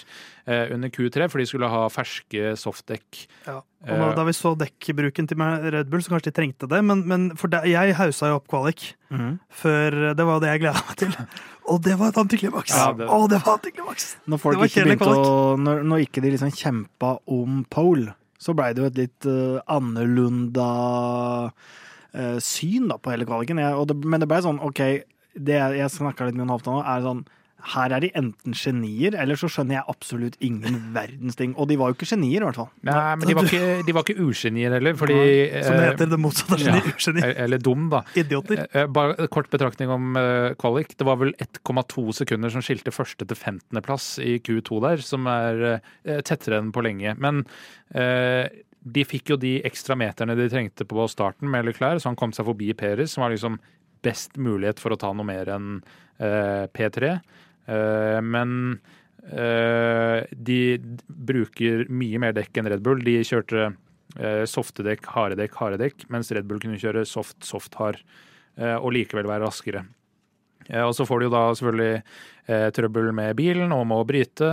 eh, 0.46 0.70
under 0.74 0.88
Q3, 0.94 1.28
for 1.30 1.38
de 1.42 1.46
skulle 1.50 1.68
ha 1.70 1.84
ferske 1.92 2.54
softdekk. 2.58 3.24
Ja. 3.46 3.60
Og 3.88 3.94
da, 3.94 4.08
da 4.18 4.24
vi 4.26 4.34
så 4.34 4.56
dekkbruken 4.58 5.28
til 5.30 5.38
Red 5.70 5.86
Bull, 5.92 6.02
så 6.02 6.10
kanskje 6.16 6.32
de 6.32 6.36
trengte 6.40 6.66
det. 6.70 6.80
Men, 6.84 7.04
men 7.06 7.28
for 7.38 7.52
det, 7.52 7.60
jeg 7.70 7.94
hausa 7.98 8.32
jo 8.32 8.40
opp 8.40 8.48
kvalik 8.50 8.88
før 9.54 9.94
Det 10.18 10.24
var 10.26 10.36
jo 10.36 10.42
det 10.42 10.50
jeg 10.50 10.62
gleda 10.64 10.82
meg 10.88 10.98
til. 11.04 11.14
Og 11.72 11.82
det 11.84 11.94
var 12.00 12.10
et 12.14 12.18
antiklimaks! 12.22 12.72
Ja, 12.72 12.90
det- 12.96 13.06
Å, 13.12 13.18
det 13.28 13.38
var 13.44 13.58
antiklimaks! 13.58 14.06
Når 14.28 14.40
folk 14.40 14.62
ikke 14.66 14.86
begynte 14.88 15.08
å 15.12 15.34
Når, 15.60 15.82
når 15.84 16.04
ikke 16.06 16.22
de 16.24 16.30
liksom 16.32 16.52
kjempa 16.56 17.10
om 17.28 17.58
pole, 17.70 18.14
så 18.38 18.54
blei 18.56 18.72
det 18.74 18.82
jo 18.82 18.90
et 18.90 19.00
litt 19.00 19.28
uh, 19.28 19.58
annerlunda 19.70 20.68
uh, 21.50 22.38
syn 22.42 22.88
da, 22.92 22.98
på 23.02 23.12
hele 23.12 23.26
kvaliken. 23.28 23.60
Jeg, 23.62 23.88
det, 23.90 23.98
men 24.04 24.22
det 24.22 24.30
blei 24.30 24.40
sånn, 24.44 24.62
OK, 24.64 24.82
det 25.38 25.58
jeg, 25.58 25.78
jeg 25.80 25.94
snakka 25.94 26.28
litt 26.28 26.38
med 26.38 26.46
Jon 26.46 26.54
Halvdan 26.54 26.78
nå, 26.78 26.84
er 26.86 27.06
sånn 27.06 27.24
her 27.74 27.90
er 27.90 28.00
de 28.04 28.08
enten 28.14 28.54
genier, 28.54 29.16
eller 29.18 29.34
så 29.36 29.48
skjønner 29.50 29.80
jeg 29.80 29.84
absolutt 29.90 30.36
ingen 30.46 30.76
verdens 30.96 31.34
ting. 31.36 31.56
Og 31.58 31.66
de 31.68 31.76
var 31.80 31.90
jo 31.90 31.96
ikke 31.98 32.06
genier, 32.12 32.40
i 32.40 32.46
hvert 32.46 32.58
fall. 32.60 32.68
Nei, 32.86 32.94
men 33.18 33.26
de 33.26 33.34
var 33.34 33.48
ikke, 33.48 33.70
de 33.88 33.94
var 33.96 34.04
ikke 34.06 34.22
ugenier 34.28 34.76
heller, 34.76 34.94
fordi 35.00 35.16
Som 35.66 35.74
det 35.74 35.82
eh, 35.82 35.88
heter, 35.90 36.10
det 36.12 36.20
motsatte 36.22 36.54
av 36.54 36.62
geni. 36.62 36.92
geni. 37.02 37.24
Eller 37.46 37.58
dum, 37.64 37.88
da. 37.92 38.04
Idioter. 38.18 38.62
Eh, 38.70 38.86
Bare 38.94 39.26
kort 39.34 39.50
betraktning 39.50 39.90
om 39.90 40.14
eh, 40.20 40.52
kvalik. 40.60 40.94
Det 40.96 41.08
var 41.08 41.18
vel 41.24 41.34
1,2 41.42 42.06
sekunder 42.20 42.54
som 42.54 42.62
skilte 42.64 42.94
første 42.94 43.26
til 43.26 43.36
15. 43.36 43.82
plass 43.84 44.06
i 44.22 44.38
Q2 44.38 44.78
der, 44.86 45.02
som 45.04 45.26
er 45.32 45.64
eh, 45.74 46.22
tettere 46.22 46.62
enn 46.62 46.70
på 46.74 46.84
lenge. 46.86 47.16
Men 47.18 47.42
eh, 47.94 48.46
de 48.88 49.02
fikk 49.04 49.34
jo 49.34 49.40
de 49.42 49.56
ekstra 49.66 49.96
meterne 49.98 50.36
de 50.38 50.46
trengte 50.52 50.86
på 50.88 51.04
starten 51.10 51.50
med 51.50 51.66
Leclerc, 51.66 52.00
så 52.04 52.12
han 52.12 52.16
kom 52.20 52.30
seg 52.32 52.46
forbi 52.48 52.70
Peres, 52.78 53.12
som 53.16 53.26
var 53.26 53.34
liksom 53.34 53.58
best 54.06 54.38
mulighet 54.38 54.78
for 54.78 54.94
å 54.94 55.00
ta 55.00 55.10
noe 55.12 55.26
mer 55.26 55.50
enn 55.56 55.80
eh, 56.22 56.64
P3. 56.70 57.16
Eh, 57.68 58.20
men 58.24 58.78
eh, 59.28 60.24
de 60.32 60.60
bruker 61.06 61.84
mye 61.92 62.22
mer 62.22 62.34
dekk 62.36 62.60
enn 62.60 62.70
Red 62.72 62.84
Bull. 62.86 63.02
De 63.04 63.18
kjørte 63.26 63.68
eh, 63.68 64.44
softe 64.48 64.86
dekk, 64.86 65.10
harde 65.14 65.38
dekk, 65.40 65.60
harde 65.60 65.80
dekk, 65.82 66.08
mens 66.12 66.32
Red 66.34 66.48
Bull 66.48 66.62
kunne 66.62 66.80
kjøre 66.80 67.04
soft, 67.08 67.40
soft, 67.46 67.78
hard 67.80 68.02
og 68.58 68.88
likevel 68.90 69.28
være 69.30 69.46
raskere. 69.46 69.84
Og 70.82 70.90
så 70.98 71.04
får 71.06 71.20
de 71.20 71.26
jo 71.28 71.30
da 71.30 71.42
selvfølgelig 71.54 72.64
trøbbel 72.74 73.12
med 73.14 73.36
bilen 73.38 73.70
og 73.70 73.84
må 73.86 74.00
bryte, 74.02 74.48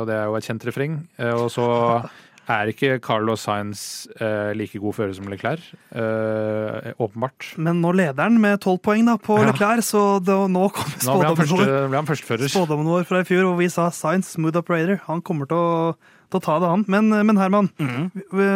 og 0.00 0.06
det 0.08 0.14
er 0.16 0.24
jo 0.24 0.38
et 0.38 0.46
kjent 0.46 0.64
refreng. 0.64 0.94
Og 1.36 1.50
så 1.52 1.66
er 2.50 2.70
ikke 2.72 2.96
Carlos 3.04 3.44
Sainz 3.46 3.82
eh, 4.18 4.52
like 4.58 4.78
god 4.82 4.94
fører 4.96 5.14
som 5.14 5.28
Leclerc, 5.30 5.62
eh, 5.94 6.92
åpenbart. 6.98 7.52
Men 7.62 7.80
nå 7.84 7.92
leder 7.94 8.22
han 8.26 8.40
med 8.42 8.60
tolv 8.64 8.80
poeng 8.82 9.06
da, 9.06 9.14
på 9.20 9.38
Ja. 9.40 9.50
Leclerc, 9.52 9.84
så 9.86 10.18
det, 10.24 10.34
nå 10.50 10.64
kommer 10.74 10.98
spådommen 10.98 11.52
vår. 11.52 11.68
ble 11.92 12.00
han 12.00 12.08
førstefører. 12.08 12.50
Spådommen 12.50 12.88
vår 12.90 13.06
fra 13.08 13.20
i 13.22 13.28
fjor, 13.28 13.44
hvor 13.46 13.58
vi 13.60 13.68
sa 13.72 13.90
Sainz, 13.94 14.32
smooth 14.34 14.58
operator. 14.58 14.98
Han 15.06 15.22
kommer 15.22 15.46
til 15.46 15.56
å, 15.56 15.94
til 16.32 16.40
å 16.40 16.42
ta 16.42 16.58
det, 16.58 16.70
han. 16.72 16.84
Men, 16.88 17.08
men 17.28 17.36
Herman, 17.40 17.70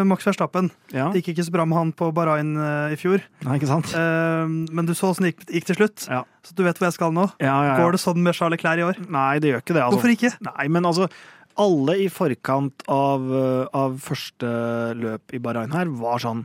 Max 0.08 0.26
Verstappen. 0.26 0.70
Ja, 0.94 1.10
Det 1.12 1.22
gikk 1.22 1.34
ikke 1.36 1.46
så 1.46 1.54
bra 1.54 1.64
med 1.68 1.78
han 1.78 1.92
på 1.96 2.10
Bahrain 2.16 2.56
eh, 2.56 2.96
i 2.96 2.98
fjor. 3.00 3.22
Nei, 3.46 3.58
ikke 3.60 3.70
sant? 3.70 3.94
Eh, 3.94 4.46
men 4.74 4.86
du 4.88 4.94
så 4.98 5.12
åssen 5.12 5.28
det 5.28 5.34
gikk, 5.36 5.46
gikk 5.60 5.70
til 5.70 5.80
slutt, 5.82 6.08
Ja. 6.10 6.24
så 6.42 6.54
du 6.58 6.64
vet 6.66 6.78
hvor 6.80 6.88
jeg 6.90 6.98
skal 6.98 7.14
nå. 7.14 7.28
Går 7.38 7.92
det 7.96 8.02
sånn 8.02 8.18
med 8.22 8.34
Charles 8.34 8.58
Leclerc 8.58 8.82
i 8.82 8.86
år? 8.90 9.00
Nei, 9.08 9.38
det 9.38 9.54
gjør 9.54 9.62
ikke 9.64 9.78
det. 9.78 9.82
Altså. 9.86 9.98
Hvorfor 10.00 10.16
ikke? 10.18 10.34
Nei, 10.50 10.68
men 10.74 10.90
altså 10.90 11.08
Alle 11.62 11.96
i 12.04 12.10
forkant 12.12 12.84
av, 12.92 13.24
uh, 13.32 13.64
av 13.76 13.96
første 14.04 14.50
løp 14.98 15.32
i 15.32 15.40
Bahrain 15.42 15.72
her 15.72 15.90
var 15.96 16.20
sånn 16.22 16.44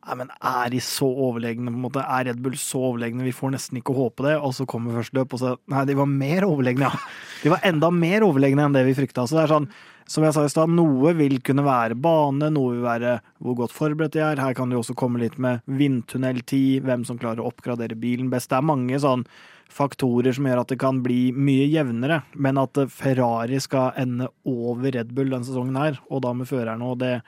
Nei, 0.00 0.14
men 0.16 0.30
er 0.32 0.70
de 0.72 0.78
så 0.80 1.06
overlegne? 1.06 1.68
på 1.68 1.76
en 1.76 1.82
måte? 1.84 2.02
Er 2.02 2.24
Red 2.30 2.38
Bull 2.40 2.56
så 2.58 2.80
overlegne? 2.88 3.26
Vi 3.26 3.34
får 3.36 3.52
nesten 3.52 3.78
ikke 3.78 3.92
håpe 3.94 4.24
det. 4.24 4.38
Og 4.40 4.54
så 4.56 4.64
kommer 4.66 4.96
første 4.96 5.18
løp, 5.18 5.34
og 5.36 5.42
så 5.42 5.52
Nei, 5.70 5.84
de 5.86 5.96
var 5.98 6.08
mer 6.08 6.46
overlegne, 6.48 6.88
ja. 6.88 7.02
De 7.44 7.52
var 7.52 7.60
enda 7.68 7.90
mer 7.92 8.24
overlegne 8.24 8.64
enn 8.64 8.74
det 8.74 8.86
vi 8.88 8.96
frykta. 8.96 9.26
Så 9.28 9.36
det 9.36 9.44
er 9.44 9.52
sånn, 9.52 9.68
som 10.10 10.24
jeg 10.24 10.34
sa 10.34 10.46
i 10.46 10.50
stad, 10.50 10.72
noe 10.72 11.12
vil 11.18 11.36
kunne 11.44 11.66
være 11.66 12.00
bane, 12.00 12.48
noe 12.50 12.74
vil 12.74 12.82
være 12.82 13.14
hvor 13.44 13.60
godt 13.60 13.76
forberedt 13.76 14.16
de 14.16 14.24
er. 14.24 14.40
Her 14.40 14.56
kan 14.56 14.72
det 14.72 14.78
jo 14.78 14.82
også 14.86 14.96
komme 14.98 15.20
litt 15.20 15.36
med 15.38 15.60
vindtunneltid, 15.68 16.80
hvem 16.88 17.04
som 17.06 17.20
klarer 17.20 17.44
å 17.44 17.52
oppgradere 17.52 17.98
bilen 18.00 18.32
best. 18.32 18.50
Det 18.50 18.58
er 18.58 18.70
mange 18.72 18.98
sånn 19.04 19.28
faktorer 19.72 20.34
som 20.36 20.48
gjør 20.48 20.62
at 20.62 20.72
det 20.72 20.80
kan 20.82 21.00
bli 21.04 21.30
mye 21.36 21.68
jevnere, 21.70 22.22
men 22.34 22.60
at 22.60 22.78
Ferrari 22.92 23.60
skal 23.62 23.96
ende 24.00 24.30
over 24.48 24.92
Red 24.96 25.14
Bull 25.16 25.32
denne 25.32 25.46
sesongen 25.46 25.78
her, 25.80 26.00
og 26.10 26.24
da 26.26 26.34
med 26.36 26.50
førerne, 26.50 26.84
og 26.84 27.00
det, 27.04 27.20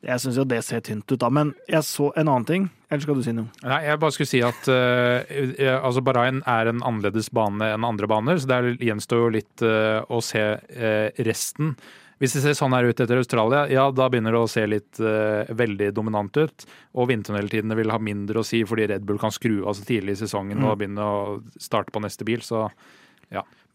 Jeg 0.00 0.16
syns 0.16 0.38
jo 0.40 0.46
det 0.48 0.62
ser 0.64 0.80
tynt 0.80 1.04
ut, 1.12 1.18
da. 1.20 1.28
Men 1.28 1.50
jeg 1.68 1.84
så 1.84 2.06
en 2.16 2.28
annen 2.28 2.46
ting. 2.48 2.62
Eller 2.88 3.02
skal 3.04 3.18
du 3.18 3.22
si 3.22 3.34
noe? 3.36 3.50
Nei, 3.60 3.82
jeg 3.84 4.00
bare 4.00 4.14
skulle 4.16 4.30
si 4.30 4.40
at 4.40 4.68
eh, 4.72 5.74
altså 5.76 6.00
Bahrain 6.00 6.40
er 6.48 6.70
en 6.70 6.80
annerledes 6.80 7.28
bane 7.36 7.68
enn 7.74 7.84
andre 7.84 8.08
baner, 8.08 8.40
så 8.40 8.48
det 8.48 8.78
gjenstår 8.80 9.20
jo 9.20 9.28
litt 9.34 9.60
uh, 9.60 10.00
å 10.08 10.22
se 10.24 10.46
uh, 10.56 11.20
resten. 11.28 11.74
Hvis 12.20 12.34
det 12.36 12.42
ser 12.44 12.56
sånn 12.58 12.74
her 12.76 12.84
ut 12.84 12.98
etter 13.00 13.16
Australia, 13.16 13.62
ja, 13.72 13.86
da 13.96 14.10
begynner 14.12 14.34
det 14.36 14.40
å 14.44 14.50
se 14.50 14.66
litt 14.68 15.00
uh, 15.00 15.48
veldig 15.56 15.88
dominant 15.96 16.36
ut. 16.36 16.66
Og 17.00 17.08
vindtunneltidene 17.08 17.78
vil 17.78 17.92
ha 17.94 17.96
mindre 17.96 18.42
å 18.42 18.46
si 18.46 18.60
fordi 18.68 18.90
Red 18.90 19.06
Bull 19.08 19.20
kan 19.22 19.32
skru 19.32 19.62
av 19.64 19.78
så 19.78 19.86
tidlig 19.88 20.18
i 20.18 20.20
sesongen 20.20 20.60
og 20.60 20.76
begynne 20.82 21.06
å 21.06 21.38
starte 21.56 21.94
på 21.94 22.02
neste 22.04 22.26
bil. 22.28 22.44
Så 22.44 22.66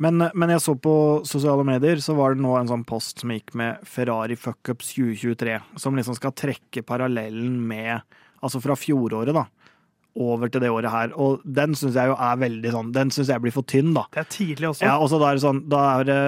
Men, 0.04 0.28
men 0.36 0.52
jeg 0.52 0.62
så 0.62 0.76
på 0.78 0.96
sosiale 1.26 1.64
medier, 1.66 2.02
så 2.04 2.14
var 2.18 2.36
det 2.36 2.44
nå 2.44 2.54
en 2.60 2.70
sånn 2.70 2.86
post 2.86 3.24
som 3.24 3.32
gikk 3.34 3.56
med 3.58 3.82
Ferrari 3.88 4.36
fuckups 4.38 4.94
2023, 4.98 5.58
som 5.80 5.96
liksom 5.98 6.18
skal 6.20 6.36
trekke 6.36 6.86
parallellen 6.86 7.58
med 7.66 8.04
Altså 8.46 8.60
fra 8.62 8.76
fjoråret, 8.78 9.34
da. 9.34 9.48
Over 10.16 10.48
til 10.48 10.62
det 10.64 10.70
året 10.72 10.88
her. 10.94 11.12
Og 11.20 11.42
den 11.44 11.74
syns 11.76 11.98
jeg 12.00 12.08
jo 12.08 12.14
er 12.16 12.38
veldig 12.40 12.72
sånn 12.72 12.92
Den 12.96 13.10
syns 13.12 13.28
jeg 13.34 13.44
blir 13.44 13.52
for 13.52 13.68
tynn, 13.68 13.90
da. 13.98 14.06
Det 14.14 14.22
er 14.22 14.30
tidlig 14.32 14.70
også. 14.70 14.86
Ja, 14.88 14.94
og 14.96 15.10
så 15.12 15.20
da 15.20 15.28
er 15.28 15.36
det 15.36 15.44
sånn, 15.44 15.60
da 15.72 15.82
er 15.98 16.08
det 16.08 16.20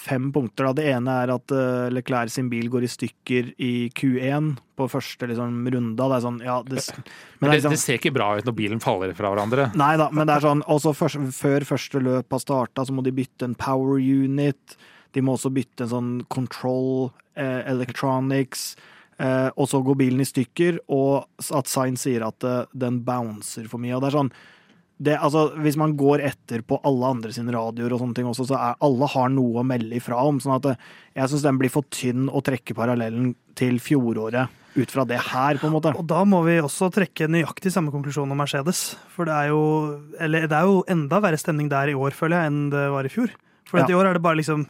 fem 0.00 0.32
punkter. 0.34 0.66
da. 0.66 0.72
Det 0.80 0.86
ene 0.90 1.14
er 1.22 1.32
at 1.36 1.54
uh, 1.54 1.86
Leclerc 1.94 2.34
sin 2.34 2.48
bil 2.50 2.66
går 2.72 2.88
i 2.88 2.90
stykker 2.90 3.52
i 3.62 3.70
Q1 3.94 4.56
på 4.76 4.88
første 4.90 5.28
liksom, 5.30 5.60
runde. 5.72 5.94
Det 5.94 6.16
er 6.18 6.24
sånn, 6.24 6.40
ja, 6.42 6.56
det, 6.66 6.82
men 6.96 7.06
Men 7.38 7.50
det 7.52 7.60
liksom, 7.60 7.76
det 7.76 7.82
ser 7.84 8.00
ikke 8.00 8.14
bra 8.18 8.32
ut 8.34 8.50
når 8.50 8.56
bilen 8.58 8.82
faller 8.82 9.14
fra 9.14 9.30
hverandre. 9.30 9.70
Nei 9.78 9.92
da, 10.00 10.10
men 10.10 10.26
det 10.26 10.36
er 10.36 10.48
sånn 10.48 10.66
også 10.66 10.96
først, 10.98 11.22
Før 11.36 11.68
første 11.70 12.02
løp 12.02 12.34
har 12.34 12.42
starta, 12.42 12.84
så 12.84 12.98
må 12.98 13.06
de 13.06 13.14
bytte 13.14 13.46
en 13.46 13.54
power 13.54 14.02
unit. 14.02 14.76
De 15.14 15.22
må 15.22 15.38
også 15.38 15.54
bytte 15.54 15.86
en 15.86 15.94
sånn 15.94 16.12
control 16.34 17.12
eh, 17.38 17.62
electronics. 17.70 18.72
Eh, 19.18 19.48
og 19.56 19.68
så 19.70 19.80
går 19.84 19.96
bilen 19.96 20.20
i 20.20 20.28
stykker, 20.28 20.82
og 20.92 21.24
at 21.56 21.70
Sainz 21.70 22.02
sier 22.04 22.26
at 22.26 22.44
eh, 22.44 22.66
den 22.76 23.00
bouncer 23.06 23.68
for 23.70 23.80
mye. 23.80 23.94
Og 23.96 24.04
det 24.04 24.10
er 24.12 24.18
sånn 24.18 24.32
det, 24.96 25.12
altså, 25.20 25.50
Hvis 25.60 25.76
man 25.76 25.92
går 25.96 26.22
etter 26.24 26.62
på 26.64 26.78
alle 26.88 27.08
andre 27.12 27.32
sine 27.32 27.52
radioer, 27.52 27.92
og 27.92 28.00
sånne 28.00 28.16
ting 28.16 28.28
også, 28.28 28.46
så 28.48 28.56
er 28.56 28.78
alle 28.84 29.08
har 29.12 29.28
noe 29.28 29.60
å 29.60 29.64
melde 29.68 29.98
ifra 29.98 30.16
om. 30.24 30.38
sånn 30.40 30.56
at 30.56 30.78
Jeg 31.14 31.28
syns 31.32 31.44
den 31.44 31.58
blir 31.60 31.72
for 31.72 31.84
tynn 31.92 32.30
å 32.32 32.40
trekke 32.44 32.76
parallellen 32.76 33.34
til 33.56 33.76
fjoråret 33.80 34.48
ut 34.76 34.90
fra 34.92 35.04
det 35.08 35.16
her, 35.32 35.56
på 35.56 35.68
en 35.68 35.72
måte. 35.72 35.92
Og 35.96 36.04
da 36.08 36.22
må 36.28 36.42
vi 36.44 36.58
også 36.60 36.90
trekke 36.92 37.28
nøyaktig 37.32 37.72
samme 37.72 37.92
konklusjon 37.92 38.28
om 38.32 38.36
Mercedes. 38.36 38.94
For 39.14 39.24
det 39.28 39.32
er 39.32 39.48
jo, 39.48 39.60
eller 40.20 40.44
det 40.48 40.56
er 40.56 40.68
jo 40.68 40.82
enda 40.92 41.20
verre 41.24 41.40
stemning 41.40 41.70
der 41.72 41.92
i 41.92 41.96
år, 41.96 42.12
føler 42.16 42.42
jeg, 42.42 42.52
enn 42.52 42.66
det 42.74 42.82
var 42.92 43.08
i 43.08 43.12
fjor. 43.12 43.32
For 43.68 43.80
Ja. 43.80 43.86
i 43.88 43.96
år 43.96 44.10
er 44.10 44.12
det 44.14 44.22
bare 44.22 44.36
liksom 44.40 44.66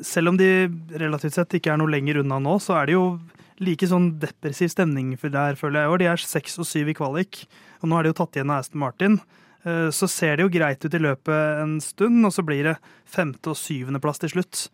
Selv 0.00 0.28
om 0.28 0.36
de 0.36 0.68
relativt 0.94 1.34
sett 1.34 1.50
ikke 1.58 1.72
er 1.72 1.76
noe 1.76 1.90
lenger 1.90 2.20
unna 2.20 2.38
nå, 2.38 2.60
så 2.62 2.76
er 2.78 2.86
det 2.86 2.92
jo 2.92 3.18
like 3.60 3.86
sånn 3.90 4.12
depressiv 4.22 4.70
stemning 4.70 5.16
for 5.18 5.28
der, 5.34 5.54
føler 5.58 5.82
jeg. 5.84 5.98
De 5.98 6.08
er 6.12 6.16
seks 6.22 6.58
og 6.58 6.66
syv 6.68 6.88
i 6.92 6.94
kvalik, 6.94 7.44
og 7.82 7.88
nå 7.88 7.96
har 7.98 8.02
de 8.06 8.12
jo 8.12 8.18
tatt 8.20 8.38
igjen 8.38 8.50
av 8.54 8.62
Aston 8.62 8.82
Martin. 8.82 9.20
Eh, 9.64 9.88
Så 9.90 10.08
ser 10.08 10.36
det 10.36 10.44
jo 10.46 10.52
greit 10.58 10.84
ut 10.84 10.94
i 10.94 10.98
løpet 11.02 11.62
en 11.62 11.80
stund, 11.80 12.24
og 12.24 12.32
så 12.32 12.44
blir 12.44 12.62
det 12.64 12.76
femte- 13.06 13.50
og 13.50 13.56
syvendeplass 13.56 14.18
til 14.20 14.30
slutt. 14.30 14.68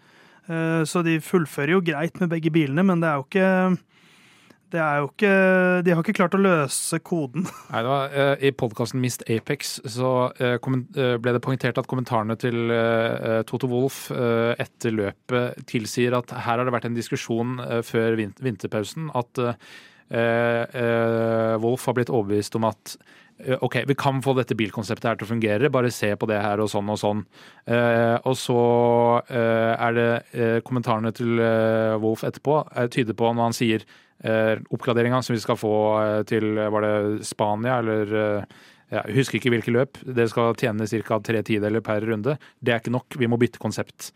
Eh, 0.49 0.85
Så 0.85 1.03
de 1.03 1.19
fullfører 1.21 1.71
jo 1.71 1.81
greit 1.81 2.21
med 2.21 2.31
begge 2.31 2.53
bilene, 2.53 2.85
men 2.85 3.01
det 3.01 3.09
er 3.09 3.17
jo 3.17 3.25
ikke 3.25 3.79
det 4.73 4.81
er 4.81 5.01
jo 5.01 5.09
ikke, 5.11 5.33
De 5.85 5.93
har 5.93 6.03
ikke 6.03 6.17
klart 6.17 6.37
å 6.37 6.41
løse 6.41 6.99
koden. 7.05 7.47
Nei, 7.73 7.83
det 7.85 7.91
var, 7.91 8.15
uh, 8.15 8.35
I 8.41 8.53
podkasten 8.57 9.03
Mist 9.03 9.25
Apex 9.31 9.77
så 9.97 10.13
uh, 10.41 11.17
ble 11.23 11.35
det 11.37 11.43
poengtert 11.45 11.81
at 11.81 11.89
kommentarene 11.91 12.37
til 12.41 12.73
uh, 12.73 13.43
Toto 13.49 13.71
Wolff 13.71 14.07
etter 14.15 14.95
løpet 14.95 15.67
tilsier 15.71 16.15
at 16.17 16.33
her 16.35 16.59
har 16.59 16.65
det 16.67 16.75
vært 16.75 16.87
en 16.89 16.97
diskusjon 16.97 17.59
før 17.87 18.17
vin 18.19 18.33
vinterpausen 18.45 19.11
at 19.17 19.41
Wolff 21.63 21.87
har 21.89 21.97
blitt 21.97 22.13
overbevist 22.13 22.57
om 22.59 22.67
at 22.69 22.97
OK, 23.61 23.81
vi 23.87 23.95
kan 23.99 24.21
få 24.23 24.33
dette 24.39 24.55
bilkonseptet 24.55 25.09
her 25.09 25.19
til 25.19 25.27
å 25.27 25.33
fungere, 25.33 25.71
bare 25.73 25.91
se 25.93 26.13
på 26.17 26.27
det 26.31 26.39
her 26.39 26.61
og 26.63 26.71
sånn 26.71 26.91
og 26.93 27.01
sånn. 27.01 27.25
Eh, 27.67 28.15
og 28.23 28.37
så 28.39 28.61
eh, 29.27 29.73
er 29.75 29.97
det 29.97 30.11
eh, 30.33 30.59
kommentarene 30.67 31.11
til 31.17 31.43
Wolff 32.03 32.23
etterpå 32.27 32.61
tyder 32.95 33.19
på 33.19 33.33
når 33.33 33.51
han 33.51 33.57
sier 33.57 33.87
oppgraderinga 34.25 35.21
som 35.23 35.35
vi 35.35 35.43
skal 35.43 35.59
få 35.61 35.75
eh, 36.01 36.21
til 36.29 36.57
eh, 36.59 36.71
var 36.73 36.85
det 36.87 37.27
Spania 37.29 37.79
eller 37.83 38.15
eh, 38.21 38.63
jeg 38.95 39.17
husker 39.17 39.39
ikke 39.41 39.51
hvilke 39.55 39.73
løp. 39.75 39.99
Det 40.07 40.29
skal 40.31 40.55
tjene 40.61 40.87
ca. 40.87 41.19
tre 41.25 41.41
tideler 41.43 41.83
per 41.83 42.05
runde. 42.07 42.37
Det 42.63 42.73
er 42.75 42.83
ikke 42.83 42.93
nok, 42.95 43.17
vi 43.19 43.27
må 43.27 43.39
bytte 43.41 43.59
konsept. 43.59 44.13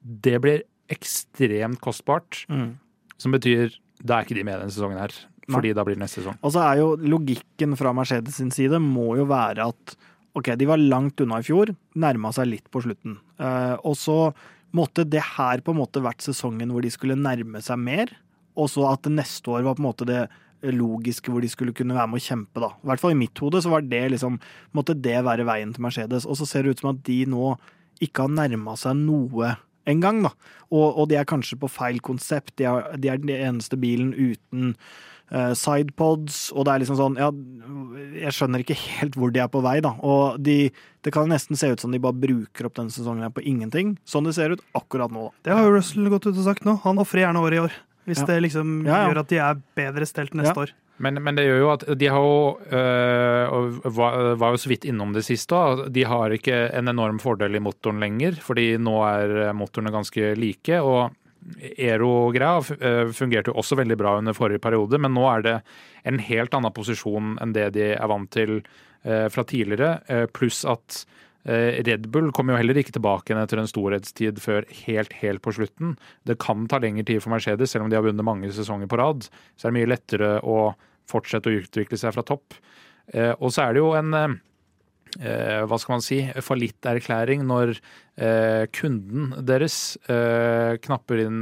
Det 0.00 0.38
blir 0.40 0.62
ekstremt 0.92 1.80
kostbart, 1.82 2.44
Mm. 2.48 2.78
som 3.18 3.32
betyr 3.34 3.74
da 4.02 4.18
er 4.18 4.24
ikke 4.24 4.38
de 4.38 4.44
med 4.44 4.58
denne 4.60 4.72
sesongen 4.72 4.98
her. 4.98 5.12
Fordi 5.50 5.74
da 5.74 5.84
blir 5.84 5.98
det 5.98 6.04
neste 6.04 6.22
sesong. 6.22 6.38
Og 6.40 6.52
så 6.54 6.62
er 6.64 6.78
jo 6.78 6.96
logikken 6.96 7.76
fra 7.76 7.92
Mercedes 7.92 8.38
sin 8.38 8.50
side 8.54 8.78
må 8.80 9.16
jo 9.18 9.26
være 9.28 9.66
at 9.68 9.96
ok, 10.38 10.54
de 10.56 10.68
var 10.70 10.80
langt 10.80 11.20
unna 11.20 11.40
i 11.42 11.46
fjor, 11.46 11.74
nærma 11.98 12.32
seg 12.32 12.48
litt 12.48 12.70
på 12.72 12.80
slutten. 12.86 13.18
Uh, 13.42 13.74
og 13.84 13.98
så 13.98 14.32
måtte 14.72 15.04
det 15.04 15.20
her 15.36 15.60
på 15.60 15.74
en 15.74 15.80
måte 15.82 16.00
vært 16.00 16.24
sesongen 16.24 16.70
hvor 16.72 16.80
de 16.80 16.92
skulle 16.94 17.18
nærme 17.18 17.60
seg 17.60 17.76
mer, 17.82 18.14
og 18.58 18.70
så 18.70 18.86
at 18.90 19.08
neste 19.10 19.52
år 19.52 19.64
var 19.66 19.76
på 19.78 19.84
en 19.84 19.88
måte 19.88 20.08
det 20.08 20.22
logiske 20.70 21.32
hvor 21.32 21.42
de 21.42 21.50
skulle 21.50 21.74
kunne 21.74 21.96
være 21.96 22.10
med 22.12 22.20
å 22.20 22.24
kjempe, 22.24 22.62
da. 22.62 22.70
I 22.82 22.90
hvert 22.90 23.02
fall 23.02 23.14
i 23.16 23.18
mitt 23.18 23.38
hode 23.42 23.62
så 23.64 23.72
var 23.72 23.86
det 23.86 24.04
liksom 24.14 24.38
Måtte 24.76 24.94
det 24.94 25.18
være 25.26 25.46
veien 25.48 25.72
til 25.74 25.84
Mercedes. 25.84 26.26
Og 26.28 26.38
så 26.38 26.46
ser 26.48 26.64
det 26.64 26.76
ut 26.76 26.82
som 26.82 26.92
at 26.92 27.02
de 27.06 27.22
nå 27.28 27.54
ikke 28.02 28.26
har 28.26 28.34
nærma 28.34 28.76
seg 28.78 28.98
noe 28.98 29.56
engang, 29.88 30.22
da. 30.26 30.32
Og, 30.70 30.86
og 31.02 31.08
de 31.10 31.18
er 31.18 31.28
kanskje 31.28 31.58
på 31.60 31.70
feil 31.70 31.98
konsept. 32.04 32.54
De 32.58 32.68
er, 32.70 32.92
de 32.98 33.10
er 33.10 33.20
den 33.20 33.32
eneste 33.34 33.78
bilen 33.80 34.12
uten 34.14 34.72
uh, 35.34 35.52
sidepods, 35.58 36.44
og 36.54 36.66
det 36.66 36.72
er 36.72 36.82
liksom 36.84 36.98
sånn 37.00 37.18
Ja, 37.20 37.28
jeg 38.22 38.34
skjønner 38.36 38.64
ikke 38.64 38.78
helt 38.78 39.18
hvor 39.18 39.34
de 39.34 39.42
er 39.42 39.50
på 39.52 39.62
vei, 39.64 39.78
da. 39.84 39.94
Og 39.98 40.40
de, 40.42 40.70
det 41.02 41.14
kan 41.14 41.30
nesten 41.30 41.58
se 41.58 41.72
ut 41.72 41.82
som 41.82 41.94
de 41.94 42.02
bare 42.02 42.18
bruker 42.22 42.68
opp 42.68 42.78
denne 42.78 42.94
sesongen 42.94 43.34
på 43.34 43.44
ingenting. 43.44 43.96
Sånn 44.08 44.28
det 44.28 44.36
ser 44.38 44.54
ut 44.54 44.66
akkurat 44.78 45.12
nå. 45.14 45.30
Det 45.46 45.54
har 45.54 45.66
jo 45.66 45.76
Russell 45.76 46.10
gått 46.12 46.30
ut 46.30 46.36
og 46.36 46.44
sagt 46.46 46.68
nå. 46.68 46.78
Han 46.86 47.02
ofrer 47.02 47.26
gjerne 47.26 47.42
året 47.42 47.58
i 47.58 47.64
år. 47.66 47.80
Hvis 48.06 48.18
Ja. 48.20 48.26
det 48.26 48.40
liksom 48.42 48.84
Ja, 48.86 49.02
ja. 49.04 49.08
gjør 49.12 49.20
at 49.20 49.28
de 49.28 49.36
er 49.38 49.60
bedre 49.76 50.06
stelt 50.06 50.34
neste 50.34 50.54
Ja. 50.56 50.62
år. 50.62 50.70
Men, 50.98 51.14
men 51.22 51.34
det 51.34 51.44
gjør 51.46 51.58
jo 51.58 51.70
at 51.72 51.84
de 51.98 52.06
har 52.06 52.18
jo 52.20 52.58
øh, 52.70 53.80
var, 53.96 54.34
var 54.38 54.50
jo 54.54 54.56
så 54.60 54.68
vidt 54.68 54.84
innom 54.84 55.12
det 55.14 55.24
siste. 55.24 55.56
De 55.90 56.04
har 56.04 56.30
ikke 56.30 56.70
en 56.74 56.88
enorm 56.88 57.18
fordel 57.18 57.56
i 57.56 57.62
motoren 57.62 57.98
lenger, 58.02 58.32
fordi 58.42 58.76
nå 58.78 58.94
er 59.02 59.52
motorene 59.56 59.90
ganske 59.90 60.34
like. 60.38 60.78
Og 60.82 61.10
Aero-greia 61.78 62.60
øh, 62.80 63.10
fungerte 63.12 63.50
jo 63.50 63.56
også 63.58 63.76
veldig 63.80 63.96
bra 63.98 64.16
under 64.18 64.32
forrige 64.36 64.60
periode, 64.62 64.98
men 65.02 65.14
nå 65.14 65.24
er 65.38 65.42
det 65.46 65.56
en 66.06 66.18
helt 66.22 66.54
annen 66.54 66.72
posisjon 66.74 67.36
enn 67.42 67.52
det 67.56 67.72
de 67.74 67.88
er 67.96 68.06
vant 68.10 68.30
til 68.30 68.60
fra 69.02 69.42
tidligere. 69.42 69.96
Pluss 70.30 70.60
at 70.64 71.00
Red 71.44 72.06
Bull 72.14 72.28
kommer 72.30 72.54
jo 72.54 72.60
heller 72.60 72.78
ikke 72.78 72.94
tilbake 72.94 73.34
etter 73.34 73.58
en 73.58 73.66
storhetstid 73.66 74.38
før 74.38 74.62
helt, 74.84 75.16
helt 75.18 75.42
på 75.42 75.54
slutten. 75.56 75.96
Det 76.28 76.36
kan 76.42 76.68
ta 76.70 76.78
lengre 76.78 77.02
tid 77.08 77.18
for 77.24 77.34
Mercedes, 77.34 77.72
selv 77.74 77.86
om 77.86 77.90
de 77.90 77.98
har 77.98 78.06
vunnet 78.06 78.26
mange 78.26 78.52
sesonger 78.54 78.86
på 78.86 79.00
rad. 79.00 79.26
Så 79.56 79.66
er 79.66 79.72
det 79.72 79.78
mye 79.80 79.90
lettere 79.90 80.36
å 80.46 80.72
fortsette 81.10 81.50
å 81.50 81.58
utvikle 81.62 81.98
seg 81.98 82.14
fra 82.14 82.24
topp. 82.26 82.54
Eh, 83.10 83.32
og 83.34 83.50
så 83.52 83.66
er 83.66 83.74
det 83.74 83.82
jo 83.82 83.90
en 83.98 84.14
eh, 84.16 84.38
eh, 85.20 85.60
hva 85.68 85.78
skal 85.80 85.96
man 85.96 86.04
si, 86.04 86.22
fallitterklæring 86.46 87.44
når 87.48 87.74
eh, 87.74 88.64
kunden 88.74 89.32
deres 89.42 89.96
eh, 90.06 90.78
knapper 90.82 91.24
inn 91.26 91.40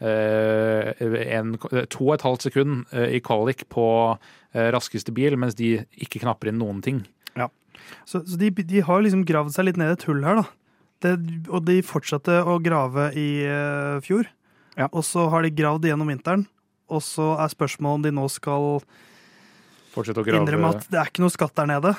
eh, 0.00 0.92
en, 1.38 1.56
to 1.62 2.08
og 2.08 2.16
et 2.16 2.26
halvt 2.26 2.48
sekund 2.48 2.82
eh, 2.92 3.16
i 3.18 3.22
kvalik 3.24 3.66
på 3.72 3.88
eh, 4.12 4.70
raskeste 4.74 5.14
bil, 5.16 5.38
mens 5.40 5.58
de 5.58 5.76
ikke 5.94 6.24
knapper 6.24 6.52
inn 6.52 6.60
noen 6.62 6.82
ting. 6.84 7.04
Så, 8.04 8.22
så 8.26 8.38
de, 8.40 8.50
de 8.50 8.82
har 8.84 9.04
liksom 9.04 9.24
gravd 9.28 9.54
seg 9.54 9.68
litt 9.68 9.80
ned 9.80 9.92
i 9.92 9.96
et 9.96 10.06
hull 10.08 10.24
her, 10.26 10.42
da. 10.42 10.46
Det, 11.04 11.12
og 11.52 11.66
de 11.68 11.82
fortsatte 11.84 12.38
å 12.48 12.56
grave 12.64 13.10
i 13.20 13.28
uh, 13.44 13.98
fjor. 14.04 14.28
Ja. 14.76 14.88
Og 14.90 15.04
så 15.04 15.26
har 15.32 15.44
de 15.44 15.52
gravd 15.52 15.88
gjennom 15.88 16.08
vinteren. 16.08 16.46
Og 16.92 17.02
så 17.04 17.34
er 17.42 17.52
spørsmålet 17.52 17.98
om 17.98 18.04
de 18.06 18.14
nå 18.16 18.26
skal 18.32 18.80
innrømme 19.96 20.74
at 20.76 20.86
det 20.92 21.00
er 21.00 21.10
ikke 21.10 21.24
noe 21.24 21.34
skatt 21.34 21.56
der 21.58 21.68
nede. 21.70 21.94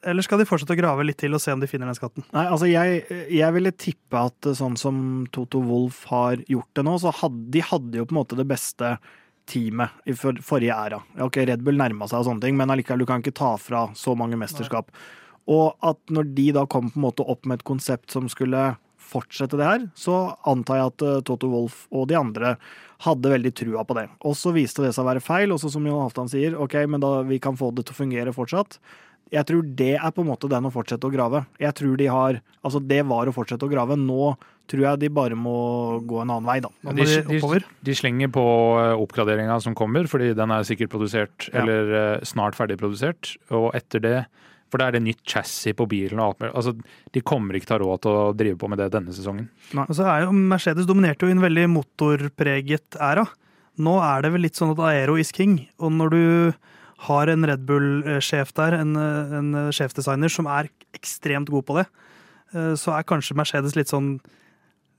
Eller 0.00 0.24
skal 0.24 0.40
de 0.40 0.46
fortsette 0.48 0.72
å 0.72 0.78
grave 0.78 1.04
litt 1.04 1.18
til 1.20 1.36
og 1.36 1.42
se 1.42 1.52
om 1.52 1.60
de 1.60 1.68
finner 1.68 1.90
den 1.90 1.96
skatten? 1.98 2.24
Nei, 2.32 2.46
altså 2.48 2.68
jeg, 2.70 3.02
jeg 3.36 3.56
ville 3.56 3.72
tippe 3.76 4.22
at 4.30 4.48
sånn 4.56 4.78
som 4.80 5.00
Toto 5.34 5.60
Wolff 5.64 6.06
har 6.08 6.40
gjort 6.48 6.70
det 6.78 6.84
nå, 6.86 6.94
så 7.02 7.12
hadde 7.20 7.50
de 7.52 7.64
hadde 7.66 8.00
jo 8.00 8.06
på 8.08 8.16
en 8.16 8.20
måte 8.22 8.38
det 8.38 8.48
beste 8.48 8.94
teamet 9.50 10.04
i 10.06 10.14
for, 10.16 10.38
forrige 10.44 10.76
æra. 10.76 11.00
Ok, 11.26 11.40
Red 11.48 11.64
Bull 11.66 11.80
nærma 11.80 12.08
seg 12.08 12.22
og 12.22 12.28
sånne 12.30 12.44
ting, 12.44 12.58
men 12.58 12.70
allikevel, 12.72 13.02
du 13.02 13.08
kan 13.10 13.24
ikke 13.24 13.36
ta 13.36 13.56
fra 13.60 13.88
så 13.98 14.14
mange 14.18 14.38
mesterskap. 14.40 14.92
Og 15.50 15.74
at 15.86 15.98
når 16.12 16.30
de 16.36 16.46
da 16.54 16.66
kom 16.70 16.92
på 16.92 17.00
en 17.00 17.08
måte 17.08 17.26
opp 17.26 17.48
med 17.48 17.60
et 17.60 17.66
konsept 17.66 18.14
som 18.14 18.28
skulle 18.30 18.70
fortsette 19.10 19.58
det 19.58 19.66
her, 19.66 19.84
så 19.98 20.36
antar 20.48 20.78
jeg 20.78 20.92
at 20.92 21.04
eh, 21.06 21.20
Toto 21.26 21.50
Wolff 21.50 21.86
og 21.90 22.06
de 22.10 22.18
andre 22.18 22.54
hadde 23.04 23.32
veldig 23.32 23.52
trua 23.56 23.84
på 23.86 23.96
det. 23.98 24.06
Og 24.28 24.36
så 24.38 24.52
viste 24.54 24.84
det 24.84 24.92
seg 24.94 25.04
å 25.04 25.10
være 25.10 25.24
feil, 25.24 25.54
og 25.54 25.60
så 25.62 25.70
som 25.72 25.86
Jon 25.88 26.02
Halvdan 26.04 26.30
sier, 26.30 26.56
ok, 26.60 26.76
men 26.90 27.02
da 27.02 27.14
vi 27.26 27.40
kan 27.42 27.58
få 27.58 27.72
det 27.74 27.88
til 27.88 27.96
å 27.96 28.00
fungere 28.02 28.36
fortsatt. 28.36 28.78
Jeg 29.30 29.46
tror 29.46 29.62
det 29.78 29.92
er 29.96 30.10
på 30.14 30.24
en 30.24 30.30
måte 30.32 30.48
den 30.50 30.66
å 30.66 30.72
fortsette 30.74 31.06
å 31.06 31.12
grave. 31.12 31.44
Jeg 31.62 31.74
tror 31.78 31.96
de 32.00 32.08
har 32.10 32.40
Altså, 32.64 32.80
det 32.82 33.04
var 33.08 33.28
å 33.30 33.32
fortsette 33.32 33.64
å 33.64 33.70
grave. 33.70 33.94
Nå 33.96 34.34
tror 34.70 34.82
jeg 34.84 35.00
de 35.00 35.08
bare 35.10 35.34
må 35.38 36.00
gå 36.06 36.18
en 36.22 36.30
annen 36.30 36.46
vei, 36.46 36.58
da. 36.62 36.68
Nå 36.86 36.92
De, 36.94 37.06
de 37.06 37.38
de, 37.40 37.60
de 37.88 37.94
slenger 37.96 38.28
på 38.30 38.42
eh, 38.78 38.92
oppgraderinga 39.00 39.56
som 39.64 39.74
kommer, 39.74 40.06
fordi 40.10 40.32
den 40.38 40.50
er 40.54 40.66
sikkert 40.68 40.92
produsert, 40.92 41.48
Ja. 41.54 41.62
eller 41.62 41.94
eh, 42.00 42.20
snart 42.28 42.54
ferdig 42.58 42.76
produsert. 42.78 43.32
Og 43.50 43.70
etter 43.74 44.00
det 44.04 44.16
For 44.70 44.78
da 44.78 44.86
er 44.86 44.92
det 44.94 45.02
nytt 45.02 45.24
chassis 45.26 45.74
på 45.74 45.82
bilen 45.90 46.20
og 46.22 46.28
alt 46.28 46.40
mer. 46.44 46.50
Altså, 46.54 46.76
de 47.10 47.20
kommer 47.26 47.56
ikke 47.58 47.66
til 47.66 47.74
å 47.74 47.78
ha 47.80 47.84
råd 47.88 48.02
til 48.04 48.12
å 48.14 48.26
drive 48.38 48.58
på 48.60 48.68
med 48.70 48.78
det 48.78 48.90
denne 48.94 49.10
sesongen. 49.10 49.48
Og 49.74 49.90
så 49.98 50.04
er 50.06 50.26
jo 50.28 50.30
Mercedes 50.36 50.86
dominerte 50.86 51.26
jo 51.26 51.32
i 51.32 51.34
en 51.34 51.42
veldig 51.42 51.64
motorpreget 51.72 52.94
æra. 53.02 53.24
Nå 53.82 53.96
er 54.04 54.22
det 54.22 54.30
vel 54.34 54.44
litt 54.46 54.58
sånn 54.58 54.70
at 54.76 54.82
aero 54.92 55.16
is 55.18 55.32
king. 55.34 55.56
Og 55.82 55.90
når 55.96 56.14
du 56.14 56.22
har 57.06 57.30
en 57.32 57.46
Red 57.48 57.62
Bull-sjef 57.68 58.52
der, 58.58 58.76
en, 58.80 58.94
en 58.96 59.50
sjefdesigner 59.72 60.28
som 60.32 60.46
er 60.50 60.68
ekstremt 60.96 61.48
god 61.52 61.64
på 61.68 61.78
det, 61.80 61.86
eh, 62.54 62.74
så 62.76 62.92
er 62.98 63.06
kanskje 63.08 63.36
Mercedes 63.40 63.76
litt 63.78 63.88
sånn 63.92 64.18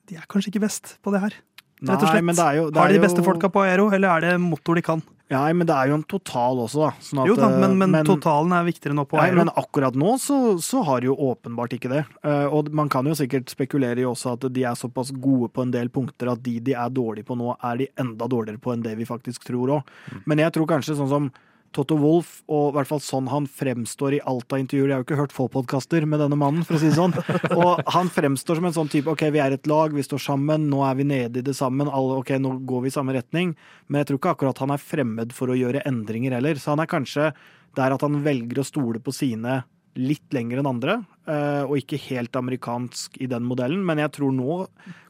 De 0.09 0.17
er 0.17 0.25
kanskje 0.27 0.49
ikke 0.51 0.63
best 0.65 0.95
på 1.05 1.11
det 1.13 1.21
her. 1.21 1.33
Rett 1.81 1.95
og 1.97 2.03
Nei, 2.03 2.11
slett. 2.11 2.25
men 2.27 2.35
det 2.37 2.43
er 2.45 2.55
jo, 2.59 2.63
Har 2.75 2.89
de 2.91 2.97
de 2.99 3.01
beste 3.07 3.21
jo- 3.21 3.25
folka 3.25 3.49
på 3.49 3.61
aero, 3.65 3.87
eller 3.93 4.09
er 4.17 4.21
det 4.21 4.39
motor 4.41 4.75
de 4.77 4.81
kan? 4.85 5.01
Nei, 5.31 5.53
men 5.55 5.65
det 5.65 5.73
er 5.73 5.87
jo 5.87 5.95
en 5.95 6.03
total 6.03 6.59
også, 6.59 6.81
da. 6.83 6.89
Sånn 6.99 7.21
at, 7.23 7.27
Jo 7.29 7.35
da, 7.39 7.47
men, 7.49 7.77
men, 7.79 7.89
men- 7.93 8.05
totalen 8.05 8.51
er 8.51 8.65
viktigere 8.67 8.93
nå 8.97 9.05
på 9.07 9.15
Nei, 9.17 9.29
aero. 9.29 9.37
men 9.45 9.49
akkurat 9.55 9.95
nå 9.95 10.17
så, 10.19 10.59
så 10.61 10.83
har 10.85 10.99
de 11.01 11.07
jo 11.07 11.15
åpenbart 11.15 11.71
ikke 11.77 11.89
det. 11.89 12.01
Eh, 12.27 12.45
og 12.51 12.69
man 12.75 12.89
kan 12.91 13.05
jo 13.07 13.13
sikkert 13.15 13.47
spekulere 13.49 13.97
i 14.03 14.05
også 14.09 14.33
at 14.35 14.45
de 14.53 14.63
er 14.67 14.75
såpass 14.75 15.13
gode 15.15 15.49
på 15.53 15.61
en 15.63 15.71
del 15.71 15.87
punkter 15.89 16.33
at 16.33 16.43
de 16.43 16.59
de 16.59 16.73
er 16.73 16.89
dårlige 16.89 17.25
på 17.29 17.37
nå, 17.39 17.55
er 17.63 17.77
de 17.77 17.87
enda 17.97 18.27
dårligere 18.27 18.59
på 18.59 18.73
enn 18.73 18.83
det 18.83 18.97
vi 18.99 19.05
faktisk 19.07 19.45
tror 19.47 19.77
òg. 19.79 19.83
Men 20.25 20.37
jeg 20.43 20.51
tror 20.53 20.67
kanskje 20.67 20.97
sånn 20.99 21.09
som 21.09 21.31
Totto 21.75 21.95
Wolff, 21.99 22.41
og 22.51 22.71
i 22.71 22.75
hvert 22.75 22.89
fall 22.89 23.01
sånn 23.03 23.29
han 23.31 23.47
fremstår 23.47 24.17
i 24.17 24.21
alt 24.27 24.51
av 24.51 24.59
intervjuer 24.59 24.89
Jeg 24.89 24.95
har 24.95 25.03
jo 25.03 25.07
ikke 25.07 25.19
hørt 25.21 25.35
få 25.35 25.47
podkaster 25.53 26.05
med 26.09 26.19
denne 26.19 26.37
mannen, 26.39 26.65
for 26.67 26.75
å 26.75 26.81
si 26.81 26.89
det 26.89 26.97
sånn. 26.97 27.15
Og 27.61 27.79
han 27.95 28.11
fremstår 28.11 28.59
som 28.59 28.67
en 28.67 28.75
sånn 28.75 28.91
type 28.91 29.11
OK, 29.11 29.23
vi 29.31 29.39
er 29.43 29.55
et 29.55 29.69
lag, 29.71 29.95
vi 29.95 30.03
står 30.03 30.23
sammen, 30.25 30.67
nå 30.71 30.83
er 30.87 30.99
vi 30.99 31.07
nede 31.07 31.39
i 31.39 31.45
det 31.47 31.55
sammen, 31.55 31.87
alle, 31.87 32.19
OK, 32.19 32.33
nå 32.43 32.57
går 32.67 32.85
vi 32.85 32.91
i 32.91 32.95
samme 32.97 33.15
retning. 33.15 33.55
Men 33.87 34.01
jeg 34.01 34.11
tror 34.11 34.19
ikke 34.19 34.35
akkurat 34.35 34.63
han 34.65 34.75
er 34.75 34.83
fremmed 34.83 35.35
for 35.37 35.51
å 35.51 35.57
gjøre 35.57 35.85
endringer 35.87 36.35
heller. 36.35 36.59
Så 36.59 36.73
han 36.73 36.83
er 36.83 36.91
kanskje 36.91 37.31
der 37.79 37.95
at 37.95 38.03
han 38.03 38.19
velger 38.25 38.59
å 38.59 38.67
stole 38.67 38.99
på 39.03 39.15
sine 39.15 39.61
litt 39.99 40.33
lenger 40.33 40.61
enn 40.61 40.69
andre, 40.69 40.95
eh, 41.27 41.63
og 41.65 41.75
ikke 41.79 41.99
helt 42.07 42.35
amerikansk 42.39 43.17
i 43.21 43.27
den 43.31 43.43
modellen. 43.47 43.83
Men 43.87 43.99
jeg 43.99 44.13
tror 44.15 44.33
nå 44.35 44.57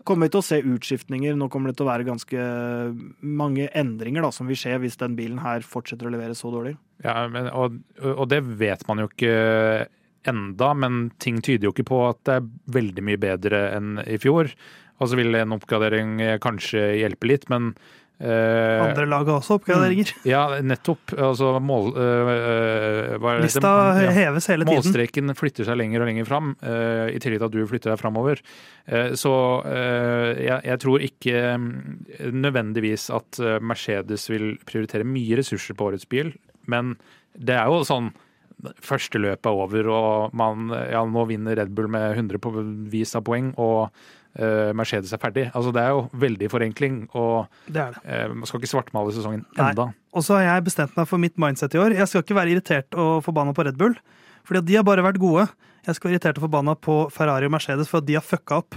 kommer 0.08 0.28
vi 0.28 0.34
til 0.34 0.42
å 0.42 0.48
se 0.48 0.60
utskiftninger. 0.62 1.38
Nå 1.38 1.50
kommer 1.54 1.72
det 1.72 1.80
til 1.80 1.86
å 1.86 1.92
være 1.92 2.08
ganske 2.08 2.46
mange 3.22 3.70
endringer 3.78 4.26
da, 4.26 4.32
som 4.34 4.50
vil 4.50 4.60
skje 4.60 4.80
hvis 4.82 5.00
den 5.02 5.18
bilen 5.20 5.42
her 5.44 5.66
fortsetter 5.66 6.10
å 6.10 6.14
levere 6.14 6.38
så 6.38 6.54
dårlig. 6.54 6.76
Ja, 7.06 7.28
men, 7.32 7.50
og, 7.54 7.82
og 8.02 8.28
det 8.34 8.42
vet 8.62 8.86
man 8.90 9.04
jo 9.04 9.10
ikke 9.12 9.36
enda, 10.30 10.74
men 10.78 11.10
ting 11.22 11.42
tyder 11.42 11.70
jo 11.70 11.76
ikke 11.76 11.90
på 11.90 12.04
at 12.10 12.22
det 12.30 12.38
er 12.38 12.50
veldig 12.78 13.06
mye 13.06 13.22
bedre 13.22 13.66
enn 13.78 13.96
i 14.06 14.20
fjor. 14.22 14.52
Og 15.02 15.10
så 15.10 15.18
vil 15.18 15.34
en 15.34 15.56
oppgradering 15.56 16.20
kanskje 16.44 16.92
hjelpe 17.00 17.30
litt, 17.30 17.48
men 17.50 17.72
eh, 18.22 18.82
Andre 18.86 19.06
lag 19.10 19.26
har 19.28 19.40
også 19.40 19.58
oppgraderinger. 19.60 20.14
Ja, 20.28 20.44
nettopp. 20.62 21.14
Altså 21.18 21.56
mål... 21.60 21.92
er 21.98 23.18
det? 23.18 23.42
Lista 23.44 23.74
Ja. 24.02 24.12
heves 24.16 24.48
hele 24.52 24.66
tiden. 24.66 24.78
Målstreken 24.80 25.36
flytter 25.38 25.68
seg 25.68 25.80
lenger 25.82 26.04
og 26.04 26.12
lenger 26.12 26.30
fram, 26.30 26.54
i 26.62 27.20
tillegg 27.22 27.42
til 27.42 27.48
at 27.50 27.56
du 27.56 27.62
flytter 27.70 27.94
deg 27.94 28.02
framover. 28.02 28.42
Eh, 28.86 29.14
så 29.20 29.34
eh, 29.68 30.42
jeg, 30.46 30.60
jeg 30.70 30.84
tror 30.86 31.06
ikke 31.08 31.46
mm, 31.58 31.72
nødvendigvis 32.38 33.10
at 33.14 33.42
Mercedes 33.62 34.28
vil 34.32 34.54
prioritere 34.68 35.08
mye 35.08 35.40
ressurser 35.42 35.78
på 35.78 35.92
årets 35.92 36.08
bil, 36.10 36.34
men 36.72 36.96
det 37.38 37.58
er 37.58 37.72
jo 37.72 37.86
sånn 37.88 38.14
Første 38.62 39.18
løpet 39.18 39.48
er 39.50 39.58
over, 39.58 39.88
og 39.90 40.34
man, 40.38 40.68
ja, 40.70 41.00
nå 41.10 41.24
vinner 41.26 41.56
Red 41.58 41.72
Bull 41.74 41.88
med 41.90 42.12
100 42.14 42.38
på 42.44 42.52
vis 42.94 43.16
av 43.18 43.24
poeng, 43.26 43.48
og 43.58 43.90
Mercedes 44.74 45.12
er 45.14 45.18
ferdig. 45.22 45.48
Altså, 45.54 45.72
det 45.76 45.82
er 45.84 45.90
jo 45.90 46.06
veldig 46.14 46.50
forenkling, 46.50 47.02
og 47.14 47.48
Det 47.68 47.74
det. 47.96 48.02
eh, 48.06 48.28
man 48.30 48.46
skal 48.48 48.60
ikke 48.62 48.72
svartmale 48.72 49.12
sesongen 49.14 49.46
Nei. 49.58 49.70
enda. 49.72 49.90
Og 50.14 50.24
så 50.24 50.38
har 50.40 50.44
jeg 50.56 50.64
bestemt 50.70 50.96
meg 50.98 51.08
for 51.08 51.18
mitt 51.18 51.38
mindset 51.38 51.74
i 51.76 51.78
år. 51.80 51.94
Jeg 51.96 52.08
skal 52.08 52.22
ikke 52.24 52.36
være 52.36 52.52
irritert 52.56 52.96
og 52.96 53.24
forbanna 53.24 53.54
på 53.54 53.66
Red 53.66 53.78
Bull, 53.78 53.96
fordi 54.48 54.66
de 54.66 54.76
har 54.76 54.84
bare 54.84 55.04
vært 55.04 55.20
gode. 55.20 55.48
Jeg 55.86 55.96
skal 55.96 56.10
være 56.10 56.16
irritert 56.20 56.38
og 56.38 56.46
forbanna 56.50 56.76
på 56.76 56.96
Ferrari 57.12 57.46
og 57.46 57.52
Mercedes 57.52 57.88
for 57.90 57.98
at 58.00 58.06
de 58.08 58.14
har 58.14 58.22
fucka 58.24 58.62
opp. 58.64 58.76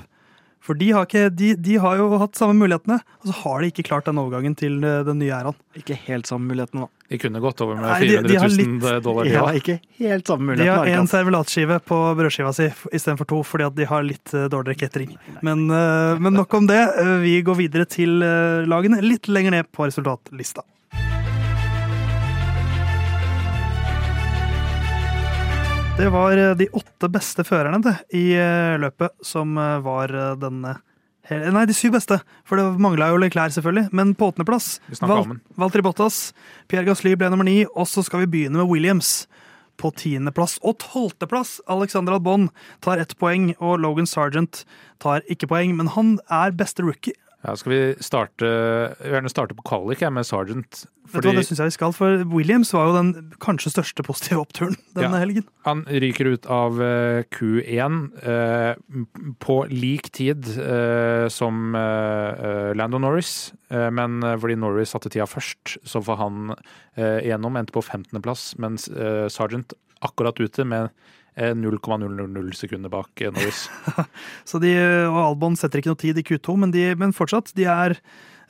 For 0.64 0.72
de 0.80 0.86
har, 0.96 1.04
ikke, 1.04 1.26
de, 1.36 1.50
de 1.60 1.74
har 1.76 1.98
jo 2.00 2.06
hatt 2.22 2.38
samme 2.40 2.54
mulighetene, 2.56 2.96
og 3.20 3.26
så 3.28 3.34
har 3.42 3.60
de 3.60 3.68
ikke 3.68 3.84
klart 3.84 4.06
den 4.08 4.16
overgangen 4.22 4.54
til 4.56 4.78
eh, 4.80 5.02
den 5.04 5.18
nye 5.20 5.34
æraen. 5.36 5.58
Ikke 5.76 5.96
helt 6.06 6.24
samme 6.30 6.48
mulighetene, 6.48 6.86
da. 6.86 6.90
De 7.12 7.18
kunne 7.20 7.42
gått 7.44 7.60
over 7.60 7.76
med 7.76 7.84
Nei, 7.84 7.98
de- 8.00 8.14
400 8.16 8.30
de 8.32 8.38
000 8.40 8.56
litt- 8.80 9.04
dollar. 9.04 9.28
Ja, 9.28 9.42
ikke 9.60 9.76
helt 10.00 10.26
samme 10.32 10.56
De 10.56 10.64
har 10.72 10.88
én 10.88 11.06
servelatskive 11.10 11.76
på 11.84 11.98
brødskiva 12.16 12.54
si 12.56 12.70
istedenfor 12.96 13.28
to, 13.28 13.42
fordi 13.44 13.66
at 13.68 13.76
de 13.76 13.84
har 13.92 14.02
litt 14.08 14.32
eh, 14.32 14.48
dårligere 14.48 14.80
catering. 14.86 15.12
Men, 15.44 15.66
eh, 15.68 16.16
men 16.18 16.32
nok 16.40 16.54
om 16.56 16.66
det. 16.72 16.80
Eh, 17.04 17.18
Vi 17.26 17.36
går 17.44 17.60
videre 17.60 17.84
til 17.84 18.22
eh, 18.24 18.64
lagene 18.64 19.02
litt 19.04 19.28
lenger 19.28 19.58
ned 19.58 19.68
på 19.70 19.84
resultatlista. 19.84 20.64
Det 25.96 26.08
var 26.08 26.36
eh, 26.36 26.56
de 26.56 26.66
åtte 26.72 27.08
beste 27.08 27.44
førerne 27.46 27.78
det, 27.78 27.92
i 28.18 28.32
eh, 28.34 28.74
løpet 28.82 29.12
som 29.22 29.52
eh, 29.58 29.78
var 29.84 30.10
denne 30.42 30.80
Nei, 31.24 31.62
de 31.64 31.72
syv 31.72 31.94
beste, 31.94 32.18
for 32.44 32.60
det 32.60 32.82
mangla 32.84 33.06
jo 33.08 33.16
Leclerc, 33.22 33.54
selvfølgelig. 33.54 33.86
Men 33.96 34.10
på 34.12 34.26
åttendeplass 34.28 34.74
Val 35.00 35.30
Valtri. 35.56 35.80
Bottas, 35.80 36.18
Pierre 36.68 36.84
Gasly 36.84 37.14
ble 37.16 37.30
nummer 37.32 37.48
ni, 37.48 37.62
og 37.64 37.88
så 37.88 38.04
skal 38.04 38.26
vi 38.26 38.28
begynne 38.34 38.60
med 38.60 38.68
Williams. 38.68 39.22
På 39.80 39.88
tiendeplass 39.96 40.58
og 40.60 40.76
tolvteplass 40.82 41.62
Alexander 41.72 42.18
Albon 42.18 42.50
tar 42.84 43.00
ett 43.00 43.16
poeng, 43.16 43.54
og 43.56 43.80
Logan 43.80 44.10
Sargent 44.10 44.66
tar 45.00 45.24
ikke 45.32 45.48
poeng, 45.54 45.72
men 45.78 45.94
han 45.94 46.18
er 46.28 46.52
beste 46.52 46.84
rookie. 46.84 47.16
Ja, 47.44 47.52
skal 47.60 47.72
vi 47.74 47.78
starte 48.00 48.48
gjerne 49.04 49.28
starte 49.28 49.52
på 49.58 49.64
jeg, 50.00 50.12
med 50.16 50.24
Sergeant. 50.24 50.78
Vet 51.04 51.12
hva, 51.12 51.20
Fordi 51.20 51.32
det 51.36 51.42
synes 51.44 51.58
jeg 51.60 51.68
vi 51.68 51.74
skal, 51.76 51.92
for 51.92 52.22
Williams 52.32 52.70
var 52.72 52.86
jo 52.88 52.94
den 52.96 53.10
kanskje 53.44 53.72
største 53.74 54.02
positive 54.06 54.40
oppturen 54.40 54.78
denne 54.96 55.10
Ja. 55.18 55.20
helgen. 55.20 55.44
han 55.66 55.82
ryker 55.84 56.30
ut 56.32 56.46
av 56.48 56.80
eh, 56.80 57.22
Q1 57.36 57.98
eh, 58.24 58.74
på 59.44 59.56
lik 59.68 60.08
tid 60.16 60.48
eh, 60.56 61.28
som 61.28 61.74
eh, 61.76 62.32
eh, 62.48 62.72
Lando 62.80 62.98
Norris. 62.98 63.52
Eh, 63.68 63.90
men 63.92 64.22
fordi 64.40 64.56
Norris 64.56 64.94
satte 64.96 65.12
tida 65.12 65.26
først, 65.28 65.76
så 65.84 66.00
får 66.00 66.16
han 66.24 66.54
igjennom. 66.96 67.56
Endte 67.60 67.74
på 67.76 67.82
15.-plass, 67.84 68.54
mens 68.62 68.88
Sergeant 69.34 69.74
akkurat 70.00 70.38
ute 70.40 70.64
med 70.64 70.88
0,000 71.36 72.54
sekunder 72.54 72.92
bak 72.92 73.20
eh, 73.20 73.32
Norris. 73.34 73.66
Så 74.48 74.60
de, 74.62 74.74
og 75.08 75.18
Albon 75.24 75.56
setter 75.58 75.80
ikke 75.80 75.94
noe 75.94 76.00
tid 76.00 76.20
i 76.20 76.26
Q2, 76.26 76.56
men, 76.62 76.74
de, 76.74 76.86
men 77.00 77.14
fortsatt, 77.16 77.52
de 77.58 77.66
er, 77.70 77.96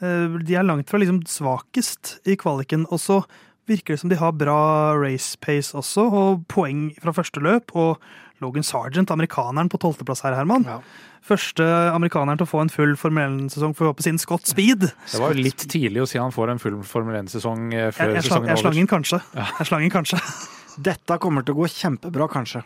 eh, 0.00 0.36
de 0.44 0.58
er 0.58 0.66
langt 0.66 0.90
fra 0.92 1.00
liksom 1.00 1.22
svakest 1.28 2.18
i 2.28 2.36
kvaliken. 2.40 2.86
Og 2.92 3.00
så 3.00 3.22
virker 3.70 3.94
det 3.94 4.02
som 4.02 4.12
de 4.12 4.20
har 4.20 4.36
bra 4.36 4.92
race 5.00 5.38
pace 5.40 5.72
også, 5.72 6.04
og 6.12 6.44
poeng 6.52 6.90
fra 7.00 7.14
første 7.16 7.40
løp. 7.40 7.72
Og 7.72 7.96
Logan 8.42 8.66
Sargent, 8.66 9.12
amerikaneren 9.14 9.70
på 9.72 9.78
tolvteplass 9.80 10.24
her, 10.26 10.34
Herman. 10.36 10.66
Ja. 10.68 10.80
Første 11.24 11.64
amerikaneren 11.94 12.36
til 12.36 12.44
å 12.44 12.50
få 12.50 12.60
en 12.60 12.72
full 12.72 12.92
Formel 13.00 13.38
1-sesong 13.46 13.72
for 13.78 13.86
å 13.86 13.94
håpe 13.94 14.04
sin 14.04 14.18
Scott 14.20 14.50
Speed. 14.50 14.90
Det 14.90 15.22
var 15.22 15.32
jo 15.32 15.46
litt 15.46 15.64
tidlig 15.70 16.02
å 16.02 16.08
si 16.10 16.20
han 16.20 16.34
får 16.34 16.52
en 16.52 16.60
full 16.60 16.82
Formel 16.84 17.16
1-sesong 17.22 17.70
før 17.70 17.78
Jeg, 17.78 17.94
før 17.96 18.12
jeg, 18.18 18.26
slang, 18.26 18.42
over. 18.42 18.52
jeg 18.52 18.62
slang 18.66 18.82
inn 18.82 18.90
kanskje. 18.90 19.22
Jeg 19.38 19.68
slang 19.70 19.84
inn 19.86 19.94
kanskje. 19.94 20.20
Dette 20.76 21.18
kommer 21.22 21.44
til 21.46 21.54
å 21.54 21.62
gå 21.62 21.68
kjempebra, 21.70 22.28
kanskje. 22.32 22.64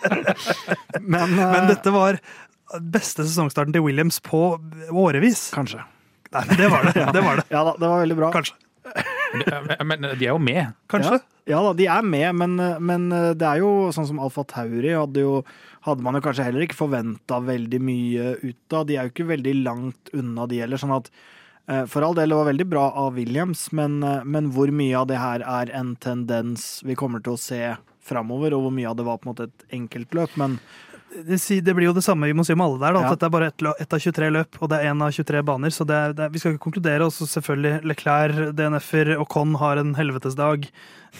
Men, 1.12 1.34
uh, 1.36 1.46
Men 1.52 1.68
dette 1.70 1.92
var 1.94 2.20
beste 2.80 3.26
sesongstarten 3.26 3.74
til 3.74 3.84
Williams 3.84 4.20
på 4.24 4.42
årevis. 4.90 5.48
Kanskje. 5.54 5.82
Nei, 6.34 6.44
det 6.54 6.70
var 6.70 6.86
det. 6.88 6.94
det, 7.16 7.24
var 7.26 7.42
det. 7.42 7.48
Ja 7.50 7.64
da, 7.66 7.74
det 7.76 7.88
var 7.88 8.04
veldig 8.04 8.18
bra. 8.22 8.32
Kanskje. 8.36 8.56
Men- 9.86 10.08
de 10.18 10.24
er 10.24 10.30
jo 10.32 10.38
med. 10.42 10.72
Kanskje. 10.90 11.18
Ja, 11.44 11.56
ja 11.56 11.64
da, 11.66 11.74
de 11.78 11.90
er 11.90 12.06
med, 12.06 12.30
men, 12.38 12.56
men 12.86 13.10
det 13.38 13.46
er 13.46 13.60
jo 13.62 13.90
sånn 13.94 14.08
som 14.08 14.22
Alfa 14.22 14.46
Tauri 14.48 14.94
hadde 14.94 15.26
jo 15.26 15.40
hadde 15.86 16.04
man 16.04 16.18
jo 16.18 16.24
kanskje 16.24 16.46
heller 16.48 16.64
ikke 16.66 16.78
forventa 16.78 17.40
veldig 17.44 17.80
mye 17.82 18.32
ut 18.42 18.76
av. 18.76 18.86
De 18.88 18.96
er 18.96 19.06
jo 19.06 19.14
ikke 19.14 19.30
veldig 19.30 19.54
langt 19.64 20.12
unna, 20.16 20.46
de 20.50 20.60
heller. 20.60 20.80
Sånn 20.80 20.96
at 20.96 21.08
eh, 21.08 21.38
for 21.86 22.02
all 22.02 22.16
del, 22.18 22.32
det 22.32 22.38
var 22.38 22.48
veldig 22.48 22.66
bra 22.66 22.88
av 22.98 23.14
Williams, 23.14 23.68
men, 23.72 24.02
eh, 24.02 24.24
men 24.24 24.50
hvor 24.54 24.72
mye 24.74 24.96
av 24.98 25.06
det 25.10 25.20
her 25.20 25.44
er 25.46 25.70
en 25.76 25.94
tendens 26.02 26.80
vi 26.86 26.96
kommer 26.98 27.22
til 27.22 27.36
å 27.36 27.40
se 27.40 27.60
framover, 28.02 28.56
og 28.56 28.64
hvor 28.64 28.74
mye 28.74 28.90
av 28.90 28.96
det 28.98 29.06
var 29.06 29.20
på 29.20 29.28
en 29.28 29.34
måte 29.34 29.46
et 29.46 29.66
enkeltløp. 29.78 30.34
Men 30.40 30.58
det, 31.10 31.74
blir 31.74 31.88
jo 31.88 31.94
det 31.96 32.04
samme 32.04 32.28
vi 32.30 32.34
må 32.36 32.44
si 32.46 32.54
om 32.54 32.62
alle 32.62 32.78
der. 32.78 32.94
Da, 32.94 33.00
at 33.00 33.04
Ja. 33.04 33.10
Dette 33.16 33.26
er 33.26 33.34
bare 33.34 33.50
ett 33.80 33.92
av 33.92 33.98
23 33.98 34.30
løp, 34.30 34.56
og 34.60 34.70
det 34.70 34.78
er 34.78 34.90
én 34.92 35.02
av 35.02 35.10
23 35.10 35.42
baner. 35.42 35.70
Så 35.70 35.86
det 35.86 35.96
er, 35.96 36.12
det 36.14 36.24
er, 36.24 36.30
vi 36.30 36.38
skal 36.38 36.54
ikke 36.54 36.70
konkludere. 36.70 37.06
Og 37.06 37.12
så 37.12 37.26
selvfølgelig 37.26 37.84
Leclerc, 37.84 38.54
DNF-er 38.54 39.16
og 39.18 39.28
Con 39.28 39.54
har 39.58 39.76
en 39.82 39.94
helvetesdag. 39.94 40.68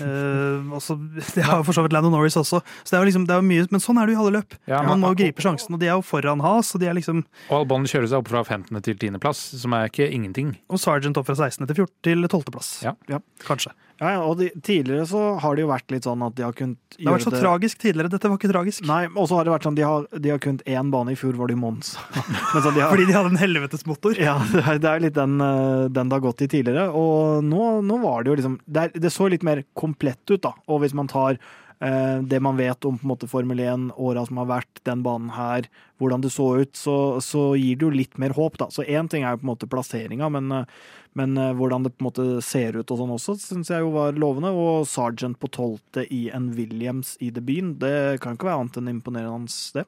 Uh, 0.01 0.63
også, 0.79 0.95
Det 1.35 1.43
har 1.43 1.65
for 1.67 1.75
så 1.75 1.83
vidt 1.83 1.93
Landon 1.93 2.13
Norris 2.15 2.37
også. 2.39 2.63
Så 2.63 2.91
det 2.91 2.99
er 2.99 3.03
jo 3.03 3.11
liksom, 3.11 3.27
det 3.27 3.35
er 3.35 3.43
mye, 3.43 3.67
Men 3.71 3.83
sånn 3.83 3.99
er 3.99 4.07
det 4.07 4.15
jo 4.15 4.21
i 4.21 4.23
alle 4.23 4.37
løp. 4.39 4.55
Ja, 4.71 4.83
Man 4.87 5.03
må 5.03 5.13
jo 5.13 5.21
gripe 5.25 5.43
sjansen, 5.43 5.75
og 5.75 5.83
de 5.83 5.91
er 5.91 5.97
jo 5.99 6.07
foran 6.07 6.41
Has. 6.41 6.75
Og 6.75 6.81
de 6.81 6.87
er 6.87 6.95
liksom 6.95 7.25
Og 7.51 7.55
Albon 7.63 7.89
kjører 7.91 8.07
seg 8.13 8.23
opp 8.23 8.31
fra 8.31 8.45
15. 8.47 8.81
til 8.87 8.97
10. 8.97 9.19
plass, 9.23 9.43
som 9.61 9.75
er 9.75 9.91
ikke 9.91 10.07
ingenting. 10.11 10.55
Og 10.71 10.79
Sergeant 10.79 11.19
opp 11.19 11.27
fra 11.27 11.35
16. 11.35 11.67
til 11.67 11.83
14. 11.83 11.93
til 12.07 12.29
12. 12.29 12.45
plass. 12.55 12.75
Ja. 12.87 12.95
Ja. 13.11 13.19
Kanskje. 13.47 13.75
Ja, 14.01 14.15
ja, 14.15 14.21
og 14.25 14.39
de, 14.41 14.47
tidligere 14.65 15.05
så 15.05 15.23
har 15.43 15.57
det 15.57 15.67
jo 15.67 15.69
vært 15.69 15.93
litt 15.93 16.07
sånn 16.09 16.23
at 16.25 16.33
de 16.39 16.45
har 16.47 16.55
kunnet 16.57 16.79
Det 16.97 17.05
har 17.05 17.19
vært 17.19 17.27
så 17.27 17.33
tragisk 17.35 17.83
tidligere. 17.83 18.09
Dette 18.15 18.31
var 18.33 18.39
ikke 18.41 18.49
tragisk. 18.49 18.87
Nei, 18.89 19.03
og 19.13 19.29
så 19.29 19.37
har 19.37 19.45
det 19.45 19.53
vært 19.53 19.67
sånn 19.69 19.77
de 19.77 19.85
har, 19.85 20.07
de 20.17 20.33
har 20.33 20.41
kunnet 20.41 20.65
én 20.65 20.93
bane. 20.95 21.13
I 21.13 21.19
fjor 21.21 21.37
var 21.37 21.51
det 21.51 21.59
i 21.59 21.61
Mons. 21.61 21.93
Men 22.55 22.65
de 22.65 22.81
har, 22.81 22.89
Fordi 22.89 23.05
de 23.11 23.17
hadde 23.19 23.33
en 23.35 23.43
helvetes 23.43 23.85
motor. 23.85 24.17
ja, 24.17 24.39
det 24.55 24.65
er, 24.65 24.81
det 24.81 24.93
er 24.95 25.05
litt 25.05 25.19
den, 25.19 25.37
eh, 25.45 25.85
den 25.93 26.09
det 26.09 26.17
har 26.17 26.25
gått 26.25 26.41
i 26.47 26.49
tidligere. 26.49 26.89
Og 26.97 27.45
nå, 27.45 27.67
nå 27.85 28.01
var 28.01 28.25
det 28.25 28.33
jo 28.33 28.39
liksom 28.41 28.57
det, 28.65 28.87
er, 28.87 29.03
det 29.05 29.13
så 29.13 29.29
litt 29.29 29.45
mer 29.45 29.67
komplett 29.77 30.23
ut, 30.33 30.41
da. 30.49 30.55
Og 30.73 30.81
hvis 30.81 30.97
man 30.97 31.11
tar 31.13 31.37
det 31.81 32.43
man 32.45 32.59
vet 32.59 32.85
om 32.85 32.99
på 32.99 33.07
en 33.07 33.09
måte 33.09 33.29
Formel 33.31 33.61
1, 33.65 33.87
åra 33.97 34.27
som 34.29 34.37
har 34.43 34.49
vært, 34.51 34.83
den 34.85 35.01
banen 35.01 35.31
her, 35.33 35.65
hvordan 36.01 36.25
det 36.25 36.33
så 36.33 36.47
ut, 36.61 36.73
så, 36.77 36.97
så 37.25 37.51
gir 37.57 37.77
det 37.77 37.87
jo 37.87 37.93
litt 37.93 38.19
mer 38.21 38.35
håp, 38.37 38.57
da. 38.61 38.71
Så 38.73 38.85
én 38.85 39.09
ting 39.11 39.25
er 39.25 39.37
jo 39.37 39.43
på 39.43 39.47
en 39.47 39.53
måte 39.53 39.69
plasseringa, 39.71 40.31
men, 40.33 40.51
eh, 40.53 40.81
men 41.19 41.37
eh, 41.37 41.53
hvordan 41.57 41.85
det 41.85 41.95
på 41.95 42.03
en 42.03 42.09
måte 42.09 42.27
ser 42.45 42.79
ut 42.79 42.91
og 42.91 43.01
sånn 43.03 43.15
også, 43.17 43.37
syns 43.43 43.73
jeg 43.73 43.85
jo 43.85 43.93
var 43.97 44.17
lovende. 44.17 44.53
Og 44.57 44.89
Sergeant 44.89 45.39
på 45.41 45.53
tolvte 45.53 46.07
i 46.09 46.27
en 46.37 46.51
Williams 46.57 47.17
i 47.21 47.31
debuten, 47.35 47.77
det 47.83 48.21
kan 48.25 48.37
ikke 48.37 48.49
være 48.49 48.65
annet 48.65 48.81
enn 48.81 48.93
imponerende, 48.95 49.57
det. 49.77 49.87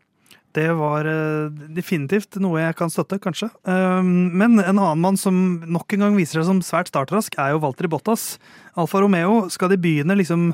Det 0.53 0.69
var 0.77 1.09
eh, 1.09 1.49
definitivt 1.73 2.37
noe 2.43 2.61
jeg 2.61 2.77
kan 2.77 2.93
støtte, 2.93 3.17
kanskje. 3.23 3.49
Um, 3.65 4.29
men 4.37 4.61
en 4.61 4.77
annen 4.77 5.01
mann 5.01 5.19
som 5.21 5.35
nok 5.65 5.97
en 5.97 6.07
gang 6.07 6.19
viser 6.19 6.41
seg 6.41 6.49
som 6.51 6.61
svært 6.65 6.91
startrask, 6.93 7.39
er 7.41 7.55
jo 7.55 7.63
Walter 7.63 7.89
Bottas. 7.89 8.37
Alfa 8.77 9.01
Romeo 9.01 9.47
skal 9.53 9.73
de 9.73 9.81
begynne 9.81 10.17
liksom 10.17 10.53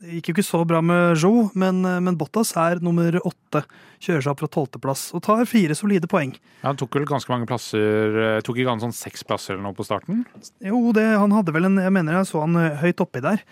Det 0.00 0.16
gikk 0.16 0.30
jo 0.30 0.34
ikke 0.34 0.46
så 0.46 0.58
bra 0.64 0.78
med 0.80 1.18
Joe, 1.20 1.48
men, 1.58 1.82
eh, 1.84 1.98
men 2.00 2.16
Bottas 2.20 2.54
er 2.56 2.78
nummer 2.80 3.18
åtte. 3.20 3.64
Kjører 4.00 4.22
seg 4.24 4.30
opp 4.32 4.44
fra 4.44 4.50
tolvteplass 4.54 5.02
og 5.18 5.24
tar 5.26 5.42
fire 5.50 5.74
solide 5.76 6.08
poeng. 6.08 6.32
Ja, 6.62 6.70
han 6.70 6.78
tok 6.80 6.94
vel 6.96 7.04
ganske 7.10 7.28
mange 7.28 7.50
plasser 7.50 8.16
eh, 8.16 8.38
Tok 8.46 8.56
ikke 8.62 8.70
han 8.70 8.80
sånn 8.80 8.96
seks 8.96 9.26
plasser 9.26 9.56
eller 9.56 9.66
noe 9.66 9.76
på 9.76 9.84
starten? 9.84 10.22
Jo, 10.64 10.86
det, 10.96 11.04
han 11.20 11.34
hadde 11.36 11.52
vel 11.52 11.68
en 11.68 11.82
Jeg 11.82 11.92
mener 11.92 12.20
jeg 12.20 12.30
så 12.30 12.46
han 12.46 12.56
høyt 12.80 13.02
oppi 13.02 13.20
der. 13.26 13.44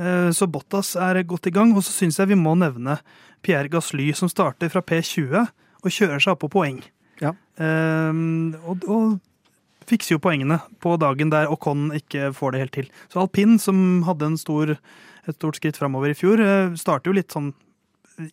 Eh, 0.00 0.30
Så 0.32 0.48
Bottas 0.50 0.94
er 0.96 1.20
godt 1.28 1.46
i 1.50 1.54
gang. 1.54 1.74
Og 1.76 1.84
så 1.84 1.92
syns 1.94 2.18
jeg 2.20 2.32
vi 2.32 2.38
må 2.40 2.56
nevne 2.58 2.98
Pierre 3.44 3.68
Gasly, 3.72 4.10
som 4.16 4.30
starter 4.32 4.72
fra 4.72 4.82
P20 4.82 5.36
og 5.80 5.88
kjører 5.92 6.20
seg 6.20 6.34
opp 6.34 6.42
på 6.44 6.52
poeng. 6.56 6.80
Ja. 7.20 7.34
Eh, 7.60 8.20
og, 8.64 8.86
og 8.88 9.18
fikser 9.90 10.16
jo 10.16 10.22
poengene 10.22 10.60
på 10.82 10.94
dagen 11.02 11.32
der 11.32 11.50
Ocon 11.50 11.88
ikke 11.96 12.30
får 12.36 12.54
det 12.54 12.60
helt 12.64 12.76
til. 12.76 12.90
Så 13.12 13.22
alpin, 13.24 13.58
som 13.58 14.02
hadde 14.06 14.28
en 14.32 14.38
stor, 14.40 14.76
et 15.26 15.36
stort 15.38 15.58
skritt 15.58 15.80
framover 15.80 16.12
i 16.12 16.18
fjor, 16.18 16.40
eh, 16.44 16.76
starter 16.80 17.10
jo 17.10 17.16
litt 17.18 17.34
sånn 17.34 17.52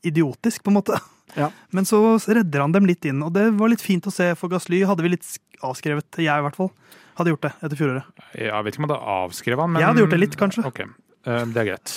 idiotisk, 0.06 0.64
på 0.64 0.72
en 0.74 0.80
måte. 0.80 1.00
Ja. 1.40 1.50
Men 1.76 1.88
så 1.88 2.02
redder 2.28 2.64
han 2.64 2.76
dem 2.76 2.88
litt 2.90 3.06
inn, 3.08 3.24
og 3.26 3.34
det 3.36 3.50
var 3.58 3.72
litt 3.74 3.84
fint 3.84 4.08
å 4.08 4.14
se 4.14 4.34
for 4.40 4.52
Gasly. 4.54 4.84
Hadde 4.88 5.06
vi 5.06 5.14
litt 5.16 5.28
avskrevet, 5.66 6.20
jeg 6.22 6.30
i 6.30 6.46
hvert 6.46 6.60
fall. 6.60 6.72
Hadde 7.18 7.34
gjort 7.34 7.48
det 7.48 7.54
etter 7.66 7.80
fjoråret. 7.80 8.24
Jeg 8.38 8.54
vet 8.68 8.76
ikke 8.76 8.84
om 8.84 8.86
jeg 8.88 8.94
hadde 8.94 9.14
avskrevet 9.18 9.64
han, 9.64 9.72
men 9.74 9.82
Jeg 9.82 9.90
hadde 9.90 10.04
gjort 10.04 10.14
det 10.14 10.22
litt, 10.22 10.38
kanskje. 10.38 10.66
Ok, 10.70 10.84
eh, 10.86 10.96
det 11.28 11.62
er 11.62 11.68
greit. 11.72 11.94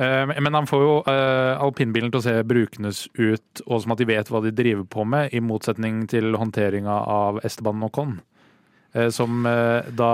Eh, 0.00 0.32
Men 0.40 0.56
han 0.56 0.68
får 0.70 0.82
jo 0.84 0.96
eh, 1.10 1.60
alpinbilen 1.60 2.10
til 2.12 2.20
å 2.22 2.24
se 2.24 2.34
brukenes 2.48 3.04
ut, 3.18 3.62
og 3.66 3.82
som 3.82 3.94
at 3.94 4.00
de 4.00 4.08
vet 4.08 4.32
hva 4.32 4.42
de 4.44 4.54
driver 4.56 4.86
på 4.88 5.04
med, 5.04 5.34
i 5.36 5.42
motsetning 5.44 6.06
til 6.10 6.34
håndteringa 6.40 6.98
av 7.12 7.40
Esteban 7.44 7.82
Ocon, 7.86 8.18
eh, 8.94 9.10
som 9.14 9.44
eh, 9.46 9.88
da 9.92 10.12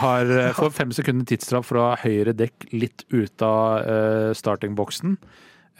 har, 0.00 0.26
eh, 0.26 0.52
får 0.56 0.72
fem 0.74 0.92
sekunder 0.96 1.28
tidsstraff 1.28 1.68
fra 1.70 1.92
høyre 2.02 2.34
dekk 2.36 2.70
litt 2.72 3.04
ut 3.12 3.44
av 3.46 3.82
eh, 3.86 4.30
startingboksen. 4.36 5.18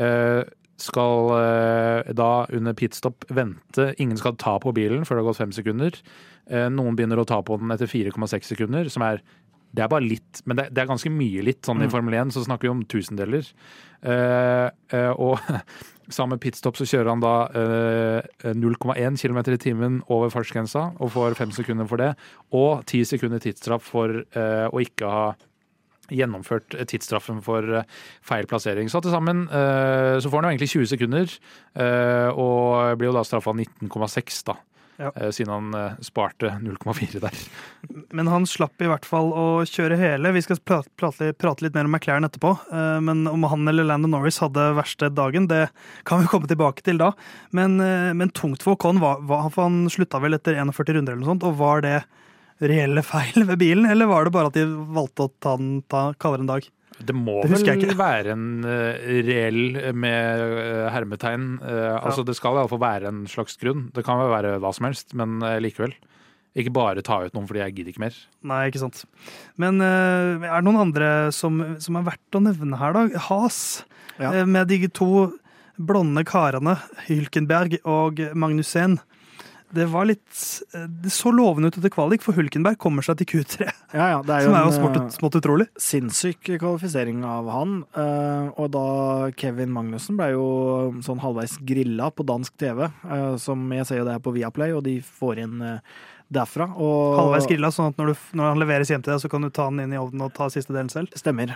Eh, 0.02 0.42
skal 0.82 1.30
eh, 1.38 2.12
da 2.16 2.30
under 2.50 2.74
pitstop 2.74 3.26
vente. 3.30 3.92
Ingen 4.02 4.18
skal 4.18 4.36
ta 4.40 4.56
på 4.62 4.72
bilen 4.74 5.04
før 5.06 5.18
det 5.18 5.22
har 5.22 5.30
gått 5.30 5.42
fem 5.42 5.54
sekunder. 5.54 5.98
Eh, 6.50 6.68
noen 6.72 6.96
begynner 6.98 7.20
å 7.22 7.26
ta 7.28 7.38
på 7.44 7.58
den 7.60 7.70
etter 7.74 7.90
4,6 7.90 8.54
sekunder, 8.54 8.90
som 8.90 9.04
er 9.06 9.22
det 9.72 9.84
er 9.84 9.88
bare 9.88 10.04
litt, 10.04 10.42
men 10.44 10.58
det, 10.58 10.68
det 10.74 10.82
er 10.82 10.90
ganske 10.90 11.10
mye 11.12 11.44
litt. 11.46 11.62
Sånn 11.64 11.80
I 11.84 11.88
Formel 11.92 12.16
1 12.18 12.34
så 12.34 12.44
snakker 12.44 12.68
vi 12.68 12.72
om 12.74 12.82
tusendeler. 12.88 13.46
Uh, 14.04 14.68
uh, 14.92 15.12
og 15.16 15.38
sammen 16.12 16.36
med 16.36 16.42
pitstop 16.42 16.76
så 16.76 16.86
kjører 16.88 17.12
han 17.12 17.22
da 17.22 17.36
uh, 17.54 18.52
0,1 18.58 19.16
km 19.16 19.40
i 19.54 19.60
timen 19.62 20.00
over 20.12 20.32
fartsgrensa 20.34 20.90
og 20.98 21.14
får 21.14 21.38
fem 21.38 21.54
sekunder 21.56 21.88
for 21.88 22.02
det. 22.02 22.10
Og 22.52 22.84
ti 22.90 23.00
sekunder 23.08 23.40
tidsstraff 23.42 23.88
for 23.94 24.20
eh, 24.20 24.66
å 24.68 24.82
ikke 24.82 25.08
ha 25.08 25.24
gjennomført 26.12 26.74
tidsstraffen 26.90 27.38
for 27.44 27.64
feil 28.26 28.48
plassering. 28.50 28.90
Så 28.92 29.00
til 29.00 29.14
sammen 29.14 29.46
så 29.48 30.28
får 30.28 30.42
han 30.42 30.44
jo 30.44 30.50
egentlig 30.50 30.68
20 30.74 30.90
sekunder, 30.90 31.36
og 32.36 32.98
blir 33.00 33.08
jo 33.08 33.14
da 33.16 33.22
straffa 33.24 33.54
19,6, 33.54 34.42
da. 34.50 34.58
Ja. 35.00 35.12
Eh, 35.16 35.30
Siden 35.34 35.52
han 35.52 35.74
eh, 35.74 35.92
sparte 36.04 36.50
0,4 36.62 37.20
der. 37.22 37.38
Men 38.16 38.28
han 38.30 38.46
slapp 38.46 38.82
i 38.82 38.88
hvert 38.90 39.06
fall 39.08 39.32
å 39.32 39.44
kjøre 39.68 39.96
hele. 40.00 40.32
Vi 40.36 40.42
skal 40.44 40.60
prate, 40.64 41.32
prate, 41.38 41.64
litt 41.64 41.76
mer 41.76 41.88
om 41.88 41.94
McLaren 41.96 42.28
etterpå. 42.28 42.52
eh, 42.72 42.98
Men 43.04 43.24
om 43.30 43.46
han 43.50 43.66
eller 43.68 43.88
Landon 43.88 44.12
Norris 44.14 44.40
hadde 44.44 44.68
verste 44.78 45.10
dagen, 45.12 45.48
det 45.50 45.68
kan 46.08 46.22
vi 46.22 46.30
komme 46.30 46.50
tilbake 46.50 46.84
til 46.86 47.00
da. 47.00 47.12
Men, 47.50 47.78
men 48.16 48.30
tungt 48.36 48.62
for 48.64 48.76
Ocon 48.76 49.00
var, 49.02 49.22
var 49.28 49.48
Han 49.56 49.86
slutta 49.92 50.20
vel 50.22 50.36
etter 50.38 50.56
41 50.60 50.94
runder 50.98 51.14
eller 51.16 51.24
noe 51.24 51.32
sånt. 51.32 51.48
Og 51.48 51.58
var 51.60 51.82
det 51.84 51.98
reelle 52.62 53.02
feil 53.02 53.42
ved 53.48 53.58
bilen, 53.58 53.88
eller 53.90 54.06
var 54.06 54.24
det 54.24 54.34
bare 54.34 54.52
at 54.52 54.56
de 54.58 54.68
valgte 54.68 55.26
å 55.26 55.32
ta 55.42 55.56
den 55.58 55.80
ta 55.90 56.12
kaldere 56.20 56.44
en 56.44 56.52
dag? 56.52 56.68
Det 57.00 57.14
må 57.16 57.40
Det 57.42 57.50
vel 57.54 57.78
ikke. 57.82 57.96
være 57.98 58.32
en 58.34 58.64
eh, 58.68 59.10
reell 59.26 59.94
med 59.96 60.42
eh, 60.60 60.88
hermetegn. 60.94 61.46
Eh, 61.62 61.96
altså 61.98 62.24
Det 62.26 62.36
skal 62.38 62.58
iallfall 62.60 62.82
være 62.82 63.08
en 63.10 63.22
slags 63.30 63.56
grunn. 63.60 63.88
Det 63.94 64.04
kan 64.06 64.20
vel 64.20 64.30
være 64.32 64.58
hva 64.62 64.72
som 64.76 64.86
helst, 64.90 65.14
men 65.18 65.40
eh, 65.42 65.58
likevel. 65.64 65.94
Ikke 66.52 66.72
bare 66.76 67.00
ta 67.00 67.22
ut 67.24 67.32
noen 67.32 67.46
fordi 67.48 67.62
jeg 67.62 67.74
gidder 67.78 67.94
ikke 67.94 68.02
mer. 68.04 68.16
Nei, 68.44 68.66
ikke 68.68 68.82
sant. 68.82 69.04
Men 69.56 69.80
uh, 69.80 70.42
er 70.44 70.58
det 70.60 70.66
noen 70.66 70.82
andre 70.82 71.06
som, 71.32 71.62
som 71.80 71.96
er 71.96 72.04
verdt 72.10 72.36
å 72.36 72.42
nevne 72.44 72.76
her, 72.76 72.92
da? 72.92 73.06
Has. 73.30 73.60
Ja. 74.20 74.34
eh, 74.34 74.44
Med 74.44 74.68
de 74.68 74.82
to 74.92 75.30
blonde 75.80 76.20
karene, 76.28 76.76
Hylkenberg 77.06 77.78
og 77.88 78.20
Magnussen. 78.36 78.98
Det 79.72 79.86
var 79.88 80.04
litt 80.08 80.40
eh, 80.76 80.84
Det 81.02 81.12
så 81.12 81.32
lovende 81.32 81.70
ut 81.72 81.78
etter 81.80 81.92
kvalik, 81.92 82.20
for 82.24 82.36
Hulkenberg 82.36 82.76
kommer 82.82 83.04
seg 83.06 83.22
til 83.22 83.30
Q3. 83.32 83.68
Ja, 83.96 84.06
ja, 84.14 84.20
det 84.26 84.34
er 84.36 84.44
jo 84.44 84.50
Som 84.50 84.58
er 84.58 84.66
jo 84.66 84.72
smått, 84.76 84.98
eh, 85.00 85.08
smått 85.16 85.38
utrolig. 85.40 85.66
sinnssyk 85.80 86.52
kvalifisering 86.60 87.24
av 87.24 87.48
han. 87.52 87.74
eh, 87.96 88.52
og 88.60 88.70
da 88.76 88.86
Kevin 89.40 89.72
Magnussen 89.72 90.16
ble 90.20 90.30
jo 90.34 90.46
sånn 91.04 91.22
halvveis 91.24 91.58
grilla 91.64 92.10
på 92.12 92.24
dansk 92.28 92.56
TV, 92.60 92.86
som 93.40 93.64
jeg 93.72 93.86
ser 93.88 94.02
jo 94.02 94.04
det 94.08 94.14
er 94.16 94.24
på 94.24 94.32
Viaplay, 94.34 94.72
og 94.76 94.82
de 94.84 94.98
får 95.00 95.40
inn 95.44 95.58
derfra. 96.32 96.66
Og, 96.80 97.16
Halvveis 97.18 97.48
grilla, 97.48 97.68
sånn 97.74 97.90
at 97.92 97.98
når, 98.00 98.12
du, 98.12 98.22
når 98.38 98.48
han 98.52 98.60
leveres 98.62 98.88
hjem 98.92 99.02
til 99.04 99.12
deg, 99.14 99.20
så 99.24 99.28
kan 99.32 99.44
du 99.44 99.50
ta 99.52 99.66
den 99.68 99.82
inn 99.84 99.92
i 99.96 100.00
ovnen 100.00 100.24
og 100.26 100.32
ta 100.36 100.48
siste 100.52 100.72
delen 100.72 100.88
selv. 100.92 101.12
Stemmer. 101.18 101.52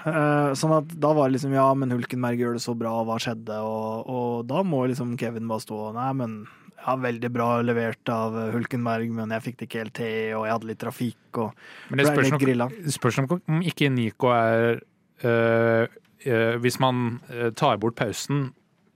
Sånn 0.59 0.75
at 0.77 0.93
da 1.01 1.13
var 1.17 1.29
det 1.31 1.39
liksom 1.39 1.55
ja, 1.57 1.69
men 1.79 1.95
Hulkenberg 1.95 2.41
gjør 2.43 2.59
det 2.59 2.65
så 2.65 2.75
bra, 2.77 2.93
hva 3.09 3.17
skjedde? 3.23 3.57
Og, 3.65 4.09
og 4.09 4.47
da 4.51 4.63
må 4.67 4.85
liksom 4.91 5.17
Kevin 5.21 5.49
bare 5.49 5.65
stå 5.65 5.81
nei, 5.97 6.11
men 6.21 6.37
ja, 6.79 6.97
veldig 7.03 7.31
bra 7.35 7.49
levert 7.67 8.11
av 8.13 8.37
Hulkenberg, 8.55 9.09
men 9.17 9.33
jeg 9.35 9.45
fikk 9.49 9.57
det 9.61 9.69
ikke 9.69 9.81
helt 9.85 9.97
til, 9.99 10.19
og 10.39 10.45
jeg 10.47 10.55
hadde 10.57 10.69
litt 10.71 10.83
trafikk, 10.83 11.41
og 11.43 11.55
Men 11.91 12.03
det 12.03 12.07
spørs 12.11 12.31
nok, 12.35 12.45
grilla. 12.45 12.69
spørs 12.95 13.19
nok 13.23 13.35
om 13.39 13.63
ikke 13.63 13.91
Nico 13.91 14.31
er 14.35 14.79
øh, 15.25 15.89
øh, 16.27 16.55
Hvis 16.63 16.79
man 16.81 17.21
eh, 17.33 17.51
tar 17.57 17.77
bort 17.83 17.97
pausen, 17.99 18.53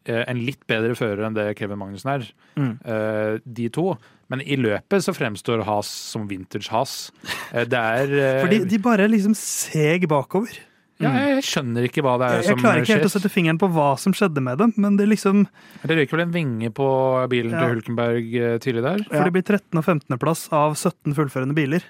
øh, 0.09 0.25
en 0.29 0.39
litt 0.47 0.63
bedre 0.71 0.95
fører 0.95 1.27
enn 1.27 1.35
det 1.37 1.57
Kevin 1.59 1.79
Magnussen 1.79 2.11
er. 2.15 2.31
Mm. 2.57 2.73
eh, 2.85 3.39
de 3.45 3.69
to. 3.69 3.97
Men 4.31 4.41
i 4.47 4.55
løpet 4.57 5.03
så 5.03 5.13
fremstår 5.17 5.65
Has 5.67 5.87
som 5.87 6.29
vintage 6.31 6.71
Has. 6.71 7.11
Eh, 7.53 7.65
det 7.67 7.79
er 7.79 8.43
Fordi 8.45 8.59
de, 8.63 8.69
de 8.71 8.79
bare 8.79 9.09
liksom 9.11 9.35
seg 9.35 10.07
bakover. 10.11 10.61
Ja, 11.01 11.13
Jeg 11.37 11.45
skjønner 11.49 11.87
ikke 11.89 12.03
hva 12.05 12.17
det 12.21 12.27
er 12.29 12.35
Jeg, 12.37 12.45
jeg 12.45 12.51
som 12.53 12.61
klarer 12.63 12.83
ikke 12.85 12.97
helt 12.99 13.09
å 13.09 13.13
sette 13.15 13.31
fingeren 13.33 13.61
på 13.61 13.69
hva 13.75 13.89
som 14.01 14.13
skjedde 14.17 14.43
med 14.45 14.59
dem, 14.61 14.75
men 14.77 14.97
det 15.01 15.07
liksom 15.09 15.47
Det 15.83 15.97
røyker 15.97 16.17
vel 16.19 16.27
en 16.27 16.35
vinge 16.35 16.71
på 16.77 16.89
bilen 17.33 17.55
Ja. 17.57 17.63
til 17.65 17.75
Hulkenberg 17.75 18.35
eh, 18.37 18.59
tidlig 18.63 18.83
der. 18.85 19.05
For 19.09 19.25
det 19.25 19.33
blir 19.39 19.47
13. 19.47 19.79
og 19.81 19.85
15. 19.85 20.19
plass 20.21 20.47
av 20.53 20.77
17 20.77 21.17
fullførende 21.17 21.57
biler. 21.57 21.85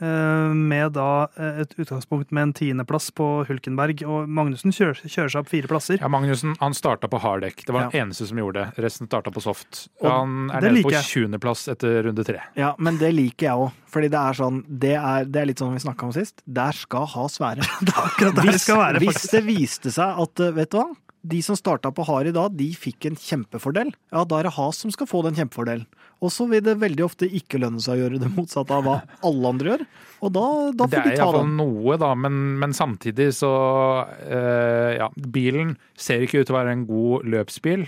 Eh, 0.00 0.52
Med 0.54 0.92
da 0.94 1.28
eh, 1.36 1.60
et 1.64 1.72
utgangspunkt 1.78 2.30
med 2.34 2.42
en 2.48 2.52
tiendeplass 2.54 3.10
på 3.16 3.26
Hulkenberg. 3.48 4.04
Og 4.06 4.28
Magnussen 4.30 4.70
kjører, 4.74 5.00
kjører 5.10 5.32
seg 5.34 5.40
opp 5.42 5.50
fire 5.50 5.70
plasser. 5.70 5.98
Ja, 6.02 6.08
Magnussen 6.12 6.54
han 6.60 6.76
starta 6.76 7.10
på 7.10 7.20
harddekk. 7.22 7.64
Det 7.66 7.74
var 7.74 7.86
Ja. 7.86 7.90
den 7.90 8.06
eneste 8.08 8.26
som 8.30 8.38
gjorde 8.38 8.62
det. 8.74 8.84
Resten 8.84 9.08
starta 9.10 9.30
på 9.34 9.42
soft. 9.42 9.88
Og 10.02 10.10
Han 10.10 10.50
er 10.50 10.60
nede 10.60 10.82
på 10.84 10.90
liker 10.92 11.02
20.-plass 11.02 11.66
etter 11.74 12.02
runde 12.06 12.24
tre. 12.24 12.38
Ja, 12.56 12.74
men 12.78 12.98
det 12.98 13.12
liker 13.14 13.46
jeg 13.50 13.56
òg. 13.66 13.72
Fordi 13.88 14.08
det 14.12 14.20
er 14.20 14.32
sånn 14.36 14.64
Det 14.68 14.94
er, 14.94 15.24
det 15.24 15.40
er 15.42 15.46
litt 15.46 15.58
sånn 15.58 15.72
vi 15.72 15.80
snakka 15.80 16.04
om 16.04 16.12
sist. 16.12 16.42
Der 16.46 16.72
skal 16.72 17.06
has 17.06 17.38
være. 17.40 17.64
Det 17.80 17.94
er 17.94 18.02
akkurat 18.04 18.34
der 18.36 18.52
det 18.52 18.60
skal 18.60 18.76
være, 18.78 18.98
hvis 19.00 19.30
det 19.32 19.44
viste 19.46 19.90
seg 19.90 20.18
at 20.20 20.40
eh, 20.40 20.50
vet 20.52 20.70
du 20.70 20.76
hva, 20.78 20.88
de 21.28 21.40
som 21.42 21.56
starta 21.56 21.90
på 21.90 22.04
hard 22.06 22.28
i 22.30 22.32
dag, 22.32 22.52
de 22.56 22.68
fikk 22.78 23.06
en 23.08 23.16
kjempefordel. 23.16 23.90
Ja, 24.12 24.22
da 24.24 24.38
er 24.38 24.46
det 24.46 24.52
has 24.54 24.78
som 24.78 24.90
skal 24.94 25.06
få 25.10 25.22
den 25.26 25.34
kjempefordelen. 25.34 25.86
Og 26.18 26.32
så 26.34 26.48
vil 26.50 26.64
det 26.66 26.74
veldig 26.80 27.04
ofte 27.06 27.28
ikke 27.30 27.60
lønne 27.62 27.78
seg 27.82 27.94
å 27.94 28.00
gjøre 28.00 28.18
det 28.18 28.30
motsatte 28.34 28.74
av 28.74 28.86
hva 28.86 28.96
alle 29.26 29.52
andre 29.52 29.70
gjør. 29.70 29.84
Og 30.26 30.32
da, 30.34 30.46
da 30.74 30.88
Det 30.90 30.96
får 30.96 30.98
er 30.98 31.06
de 31.06 31.20
ta 31.20 31.26
iallfall 31.28 31.52
noe, 31.52 31.98
da, 32.02 32.10
men, 32.18 32.40
men 32.58 32.74
samtidig 32.74 33.28
så 33.38 33.52
eh, 34.26 34.96
Ja, 34.98 35.06
bilen 35.14 35.76
ser 35.94 36.24
ikke 36.26 36.42
ut 36.42 36.48
til 36.48 36.56
å 36.56 36.58
være 36.58 36.74
en 36.74 36.86
god 36.88 37.28
løpsbil. 37.36 37.86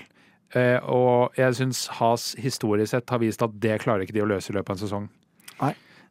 Eh, 0.54 0.78
og 0.86 1.34
jeg 1.38 1.58
syns 1.58 1.84
Has 1.98 2.32
historisk 2.38 2.94
sett 2.94 3.10
har 3.10 3.22
vist 3.22 3.42
at 3.42 3.54
det 3.62 3.80
klarer 3.82 4.06
ikke 4.06 4.14
de 4.16 4.24
å 4.24 4.30
løse 4.30 4.50
i 4.50 4.56
løpet 4.56 4.72
av 4.72 4.78
en 4.78 4.84
sesong. 4.84 5.10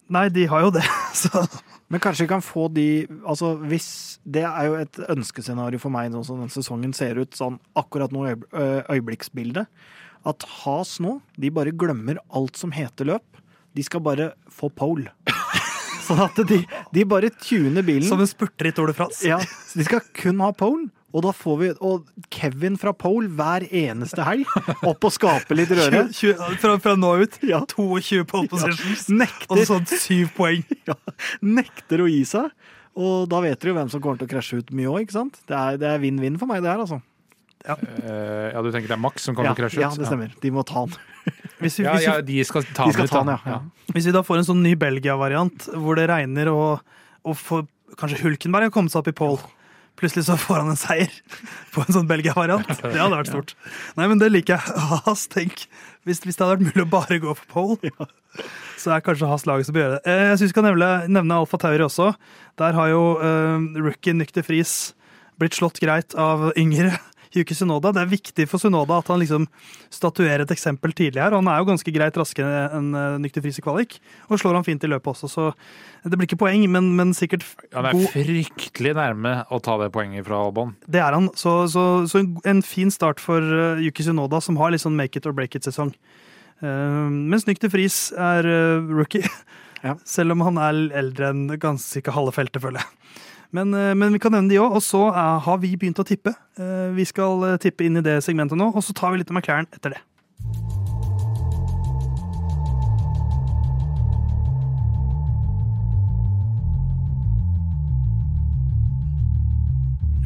Nei, 0.09 0.25
de 0.33 0.47
har 0.49 0.65
jo 0.65 0.73
det. 0.73 0.83
Så 1.21 1.43
Men 1.89 2.01
kanskje 2.03 2.25
vi 2.25 2.31
kan 2.31 2.43
få 2.45 2.67
de 2.73 2.87
Altså 3.23 3.53
hvis 3.69 4.19
Det 4.25 4.43
er 4.45 4.67
jo 4.67 4.75
et 4.77 4.99
ønskescenario 5.09 5.81
for 5.81 5.93
meg, 5.93 6.11
sånn 6.13 6.25
som 6.27 6.43
den 6.43 6.53
sesongen 6.53 6.93
ser 6.97 7.21
ut 7.21 7.37
sånn 7.37 7.59
akkurat 7.79 8.13
nå, 8.13 8.25
øyeblikksbildet. 8.89 9.69
At 10.27 10.43
Has 10.61 10.97
nå, 11.03 11.19
de 11.39 11.51
bare 11.53 11.71
glemmer 11.71 12.19
alt 12.35 12.59
som 12.59 12.73
heter 12.75 13.07
løp. 13.13 13.41
De 13.75 13.85
skal 13.85 14.03
bare 14.03 14.33
få 14.51 14.71
pole. 14.73 15.11
Sånn 16.09 16.23
at 16.25 16.39
de, 16.49 16.63
de 16.95 17.03
bare 17.05 17.29
tuner 17.37 17.85
bilen. 17.85 18.07
Som 18.09 18.23
en 18.23 18.29
spurter 18.29 18.71
i 18.71 18.73
Tour 18.75 18.89
de 18.89 18.95
France. 18.97 19.21
Ja, 19.27 19.37
så 19.39 19.77
de 19.79 19.85
skal 19.85 20.01
kun 20.17 20.41
ha 20.41 20.49
pole. 20.57 20.89
Og 21.09 21.23
da 21.25 21.31
får 21.33 21.55
vi 21.57 21.67
Og 21.85 22.09
Kevin 22.33 22.75
fra 22.77 22.91
pole 22.93 23.29
hver 23.33 23.65
eneste 23.65 24.25
helg. 24.25 24.49
Opp 24.85 25.07
og 25.07 25.13
skape 25.13 25.57
litt 25.57 25.71
røre. 25.73 26.05
20, 26.13 26.35
20, 26.37 26.59
fra, 26.61 26.75
fra 26.81 26.95
nå 26.99 27.13
ut. 27.23 27.39
Ja. 27.45 27.63
22 27.71 28.25
pole 28.29 28.49
positions. 28.51 29.07
Nekter, 29.09 29.55
Og 29.55 29.65
sånn 29.69 29.87
syv 29.89 30.33
poeng. 30.37 30.65
ja, 30.89 30.97
nekter 31.45 32.05
å 32.05 32.09
gi 32.09 32.21
seg. 32.29 32.53
Og 32.99 33.29
da 33.31 33.39
vet 33.45 33.59
dere 33.61 33.71
jo 33.71 33.77
hvem 33.77 33.89
som 33.93 34.01
kommer 34.03 34.19
til 34.19 34.27
å 34.27 34.33
krasje 34.33 34.59
ut 34.59 34.73
mye 34.75 34.89
òg, 34.91 35.13
det 35.47 35.87
er 35.87 36.01
vinn-vinn 36.01 36.39
for 36.41 36.49
meg, 36.49 36.63
det 36.65 36.73
her, 36.73 36.81
altså. 36.83 36.99
Eh, 37.65 38.51
ja, 38.53 38.61
du 38.63 38.69
tenker 38.71 38.87
det 38.87 38.95
er 38.95 39.01
Max 39.03 39.25
som 39.27 39.35
kommer 39.35 39.51
Ja, 39.51 39.55
til 39.57 39.65
å 39.65 39.67
krasje 39.67 39.79
ut? 39.79 39.83
ja, 39.83 39.89
det 39.99 40.07
stemmer. 40.07 40.31
De 40.41 40.51
må 40.55 40.63
ta 40.67 40.85
han. 40.85 40.93
Hvis 41.59 41.75
vi, 41.79 41.83
Ja, 41.85 41.93
hvis, 41.97 42.05
ja, 42.07 42.15
vi, 42.21 42.37
de 42.39 42.43
skal 42.47 42.63
ta 42.73 42.85
De 42.87 42.93
skal 42.95 43.09
ut, 43.09 43.11
ta 43.11 43.19
han 43.21 43.33
ja. 43.33 43.39
ja. 43.45 43.57
hvis 43.93 44.05
vi 44.07 44.13
da 44.15 44.21
får 44.23 44.39
en 44.39 44.45
sånn 44.47 44.61
ny 44.63 44.71
Belgia-variant 44.79 45.65
hvor 45.75 45.97
det 45.99 46.05
regner 46.09 46.47
og, 46.53 46.79
og 47.27 47.35
får, 47.37 47.65
kanskje 47.99 48.21
Hulkenberg 48.23 48.69
har 48.69 48.71
kommet 48.73 48.93
seg 48.95 49.01
opp 49.03 49.09
i 49.11 49.15
pole. 49.19 49.41
Plutselig 49.99 50.23
så 50.29 50.37
får 50.39 50.61
han 50.63 50.71
en 50.71 50.79
seier 50.79 51.11
på 51.75 51.83
en 51.83 51.97
sånn 51.97 52.07
Belgia-variant. 52.09 52.63
Det 52.79 52.95
hadde 52.95 53.11
vært 53.19 53.31
stort. 53.33 53.51
Nei, 53.99 54.07
men 54.07 54.21
det 54.23 54.31
liker 54.31 54.55
jeg. 54.55 54.79
Has, 55.09 55.25
tenk. 55.27 55.65
Hvis, 56.07 56.23
hvis 56.23 56.39
det 56.39 56.45
hadde 56.47 56.55
vært 56.55 56.69
mulig 56.71 56.85
å 56.87 56.91
bare 56.95 57.19
gå 57.19 57.35
for 57.41 57.51
pole, 57.51 57.91
så 58.79 58.95
er 58.95 59.03
kanskje 59.03 59.27
Has 59.27 59.43
laget 59.49 59.67
som 59.67 59.75
bør 59.75 59.83
gjøre 59.83 59.97
det. 59.99 60.01
Eh, 60.07 60.23
Jeg 60.31 60.39
syns 60.39 60.47
vi 60.47 60.53
skal 60.55 60.67
nevne, 60.69 60.89
nevne 61.11 61.41
Alfa 61.43 61.59
Tauri 61.59 61.83
også. 61.83 62.13
Der 62.63 62.79
har 62.79 62.87
jo 62.93 63.03
uh, 63.19 63.59
rookie 63.83 64.15
Nykter 64.15 64.47
Friis 64.47 64.93
blitt 65.39 65.59
slått 65.59 65.83
greit 65.83 66.15
av 66.15 66.53
yngre 66.59 66.95
Yuki 67.35 67.53
Sunoda. 67.53 67.91
Det 67.93 68.01
er 68.01 68.09
viktig 68.09 68.45
for 68.49 68.61
Sunoda 68.61 68.97
at 68.99 69.09
han 69.11 69.21
liksom 69.21 69.45
statuerer 69.93 70.43
et 70.43 70.53
eksempel 70.53 70.93
tidlig 70.97 71.21
her. 71.21 71.33
og 71.33 71.43
Han 71.43 71.51
er 71.51 71.61
jo 71.61 71.67
ganske 71.69 71.93
greit 71.93 72.17
raskere 72.17 72.63
enn 72.77 72.89
uh, 72.95 73.19
Nykter 73.21 73.43
Friis 73.45 73.59
i 73.61 73.65
kvalik, 73.65 73.99
og 74.29 74.41
slår 74.41 74.57
han 74.57 74.65
fint 74.65 74.85
i 74.85 74.89
løpet 74.89 75.11
også. 75.13 75.29
Så 75.29 75.47
det 76.09 76.17
blir 76.17 76.29
ikke 76.29 76.41
poeng, 76.41 76.65
men, 76.71 76.91
men 76.97 77.13
sikkert 77.17 77.45
Han 77.75 77.89
er 77.89 77.97
god 77.97 78.09
fryktelig 78.15 78.95
nærme 78.97 79.35
å 79.53 79.61
ta 79.63 79.77
det 79.81 79.91
poenget 79.95 80.25
fra 80.27 80.41
Albon. 80.47 80.73
Det 80.89 81.03
er 81.03 81.17
han. 81.17 81.29
Så, 81.37 81.61
så, 81.73 81.85
så 82.09 82.23
en, 82.25 82.63
fin 82.65 82.91
start 82.93 83.21
for 83.23 83.43
uh, 83.43 83.83
Yuki 83.83 84.05
Sunoda, 84.07 84.41
som 84.41 84.57
har 84.61 84.73
litt 84.73 84.85
sånn 84.85 84.97
make 84.97 85.19
it 85.19 85.29
or 85.29 85.35
break 85.37 85.57
it-sesong. 85.59 85.93
Uh, 86.63 87.07
mens 87.07 87.45
Nykter 87.47 87.71
Friis 87.71 88.09
er 88.17 88.47
uh, 88.49 88.89
rookie, 88.89 89.25
Ja. 89.85 89.95
selv 90.17 90.35
om 90.35 90.41
han 90.43 90.57
er 90.59 90.79
eldre 90.99 91.29
enn 91.31 91.45
ganske 91.61 92.11
halve 92.11 92.33
feltet, 92.35 92.59
føler 92.65 92.81
jeg. 92.81 92.95
Men, 93.55 93.73
uh, 93.73 93.93
men 93.97 94.13
vi 94.13 94.21
kan 94.21 94.33
nevne 94.35 94.51
de 94.51 94.59
òg. 94.61 94.77
Og 94.77 94.83
så 94.85 95.01
uh, 95.09 95.37
har 95.45 95.61
vi 95.63 95.73
begynt 95.79 96.01
å 96.01 96.07
tippe. 96.07 96.35
Uh, 96.59 96.89
vi 96.97 97.07
skal 97.09 97.57
tippe 97.61 97.87
inn 97.87 98.01
i 98.01 98.05
det 98.05 98.19
segmentet 98.25 98.59
nå, 98.59 98.71
og 98.73 98.85
så 98.85 98.95
tar 98.97 99.13
vi 99.13 99.21
litt 99.21 99.31
av 99.31 99.39
McLaren 99.39 99.69
etter 99.73 99.95
det. 99.95 100.03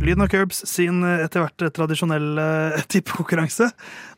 Lyden 0.04 0.22
av 0.22 0.28
Curbs 0.28 0.58
sin 0.68 0.98
eh, 1.08 1.22
etter 1.24 1.40
hvert 1.40 1.64
tradisjonelle 1.78 2.46
tippekonkurranse. 2.92 3.70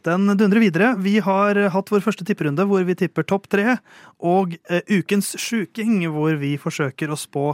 Den 0.07 0.25
dundrer 0.33 0.63
videre. 0.63 0.87
Vi 0.97 1.19
har 1.21 1.59
hatt 1.75 1.91
vår 1.93 2.01
første 2.01 2.25
tipperunde 2.25 2.65
hvor 2.65 2.81
vi 2.87 2.95
tipper 2.97 3.27
topp 3.29 3.45
tre. 3.53 3.75
Og 4.17 4.55
eh, 4.65 4.81
ukens 4.89 5.35
sjuking, 5.37 5.99
hvor 6.09 6.39
vi 6.41 6.55
forsøker 6.57 7.13
å 7.13 7.19
spå 7.19 7.51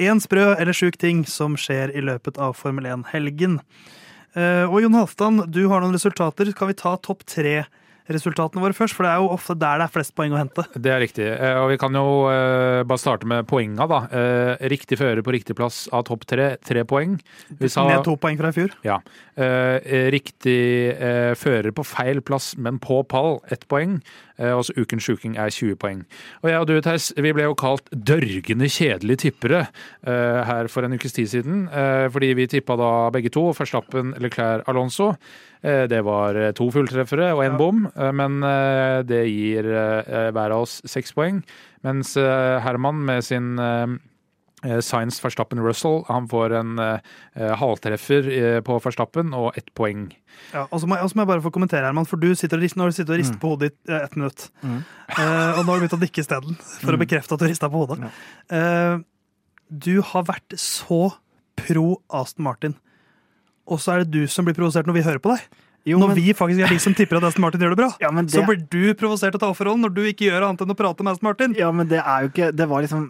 én 0.00 0.22
sprø 0.24 0.54
eller 0.54 0.72
sjuk 0.72 0.96
ting 0.96 1.26
som 1.28 1.58
skjer 1.60 1.92
i 1.92 2.00
løpet 2.08 2.40
av 2.40 2.56
Formel 2.56 2.88
1-helgen. 2.88 3.60
Eh, 4.32 4.64
og 4.64 4.80
Jon 4.80 4.96
Halvdan, 4.96 5.44
du 5.52 5.66
har 5.68 5.84
noen 5.84 5.98
resultater. 5.98 6.54
Skal 6.56 6.72
vi 6.72 6.80
ta 6.80 6.96
topp 6.96 7.28
tre-resultatene 8.06 8.60
våre 8.62 8.76
først? 8.76 8.94
For 8.96 9.06
det 9.06 9.12
er 9.14 9.22
jo 9.22 9.30
ofte 9.34 9.56
der 9.58 9.80
det 9.80 9.86
er 9.88 9.92
flest 9.94 10.14
poeng 10.16 10.34
å 10.34 10.40
hente. 10.40 10.64
Det 10.76 10.92
er 10.92 11.00
riktig. 11.02 11.26
Eh, 11.32 11.56
Og 11.62 11.70
vi 11.72 11.78
kan 11.80 11.92
jo 11.96 12.26
eh, 12.30 12.82
bare 12.84 13.00
starte 13.00 13.26
med 13.30 13.46
poenga, 13.50 13.86
da. 13.90 14.00
Eh, 14.12 14.68
Riktig 14.74 14.98
fører 15.00 15.22
på 15.24 15.32
riktig 15.34 15.56
plass 15.56 15.84
av 15.92 16.04
topp 16.08 16.26
tre, 16.28 16.56
tre 16.64 16.84
poeng. 16.84 17.18
Vi 17.58 17.68
sa- 17.68 17.86
Ned 17.88 18.04
to 18.04 18.16
poeng 18.16 18.36
fra 18.40 18.48
i 18.48 18.56
fjor. 18.56 18.70
Ja. 18.84 18.98
Riktig 20.14 20.94
fører 21.40 21.72
på 21.74 21.84
feil 21.86 22.20
plass, 22.24 22.54
men 22.56 22.78
på 22.82 23.02
pall, 23.08 23.40
ett 23.52 23.66
poeng. 23.70 23.98
Også 24.34 24.54
og 24.58 24.64
så 24.66 24.74
ukens 24.82 25.04
sjuking 25.06 25.36
er 25.38 25.50
20 25.54 25.76
poeng. 25.78 26.00
Og 26.42 26.48
jeg 26.50 26.58
og 26.60 26.66
du, 26.66 26.74
Theis, 26.82 27.12
vi 27.16 27.30
ble 27.36 27.44
jo 27.46 27.54
kalt 27.54 27.86
dørgende 27.94 28.66
kjedelige 28.66 29.28
tippere 29.28 29.68
her 30.04 30.66
for 30.72 30.82
en 30.86 30.96
ukes 30.96 31.14
tid 31.14 31.30
siden. 31.30 31.68
Fordi 32.10 32.32
vi 32.34 32.48
tippa 32.50 32.74
da 32.80 32.88
begge 33.14 33.30
to, 33.34 33.52
Verstappen, 33.54 34.14
Leclerc, 34.22 34.66
Alonso. 34.70 35.12
Eh, 35.64 35.86
det 35.88 36.02
var 36.04 36.36
eh, 36.36 36.50
to 36.52 36.66
fulltreffere 36.74 37.30
og 37.32 37.40
én 37.46 37.54
bom, 37.56 37.86
eh, 37.96 38.10
men 38.12 38.40
det 39.08 39.22
gir 39.30 39.64
hver 39.64 40.52
av 40.52 40.66
oss 40.66 40.82
seks 40.84 41.14
poeng. 41.16 41.40
Mens 41.84 42.14
Herman 42.16 43.00
med 43.04 43.24
sin 43.24 43.54
Science 44.80 45.20
Verstappen 45.20 45.60
Russell 45.60 46.02
han 46.08 46.24
får 46.28 46.54
en 46.56 46.70
halvtreffer 47.60 48.28
på 48.64 48.78
Verstappen 48.80 49.34
og 49.36 49.58
ett 49.60 49.68
poeng. 49.76 50.06
Ja, 50.54 50.62
og 50.70 50.80
så 50.80 50.88
må, 50.88 50.96
jeg- 50.96 51.10
så 51.10 51.16
må 51.18 51.24
jeg 51.26 51.30
bare 51.34 51.44
få 51.44 51.52
kommentere, 51.52 51.84
Herman, 51.84 52.06
for 52.08 52.16
du 52.16 52.30
sitter 52.34 52.56
og 52.56 52.62
rister, 52.64 52.78
nå 52.80 52.86
har 52.86 52.90
du 52.94 52.96
sittet 52.96 53.12
og 53.12 53.20
ristet 53.20 53.40
på 53.42 53.50
hodet 53.52 53.72
i 53.88 53.92
ett 53.98 54.16
minutt. 54.16 54.46
Mm. 54.62 54.78
Uh, 55.18 55.58
og 55.58 55.60
nå 55.60 55.66
har 55.68 55.76
du 55.80 55.84
begynt 55.84 55.98
å 55.98 56.00
nikke 56.00 56.24
isteden, 56.24 56.56
for 56.80 56.96
å 56.96 57.00
bekrefte 57.02 57.36
at 57.36 57.44
du 57.44 57.46
rista 57.50 57.68
på 57.68 57.82
hodet. 57.84 58.08
Eh, 58.48 58.96
du 59.68 60.00
har 60.00 60.24
vært 60.24 60.56
så 60.56 61.12
pro 61.60 62.00
Aston 62.10 62.44
Martin, 62.48 62.74
og 63.66 63.80
så 63.80 63.94
er 63.94 64.04
det 64.04 64.10
du 64.14 64.26
som 64.30 64.44
blir 64.46 64.56
provosert 64.56 64.86
når 64.88 64.98
vi 64.98 65.04
hører 65.06 65.22
på 65.24 65.34
deg. 65.34 65.44
Jo, 65.84 65.98
når 66.00 66.14
men- 66.14 66.16
vi 66.16 66.32
faktisk 66.32 66.64
er 66.64 66.72
de 66.72 66.78
som 66.80 66.94
tipper 66.96 67.18
at 67.18 67.26
Aston 67.28 67.42
Martin 67.44 67.60
gjør 67.60 67.74
det 67.74 67.80
bra, 67.82 67.90
Ja, 68.00 68.08
det... 68.10 68.30
så 68.32 68.44
blir 68.48 68.62
du 68.72 68.94
provosert 68.96 69.34
til 69.34 69.36
å 69.36 69.42
ta 69.42 69.50
offerrollen 69.52 69.84
når 69.84 69.92
du 69.92 70.02
ikke 70.08 70.30
gjør 70.30 70.46
annet 70.48 70.62
enn 70.64 70.72
å 70.72 70.76
prate 70.78 71.04
med 71.04 71.12
Aston 71.12 71.28
Martin. 71.28 71.56
Ja, 71.58 71.68
men 71.76 71.90
det 71.90 72.00
er 72.00 72.24
jo 72.24 72.30
ikke 72.32 72.48
Det 72.56 72.66
var 72.70 72.84
liksom 72.86 73.04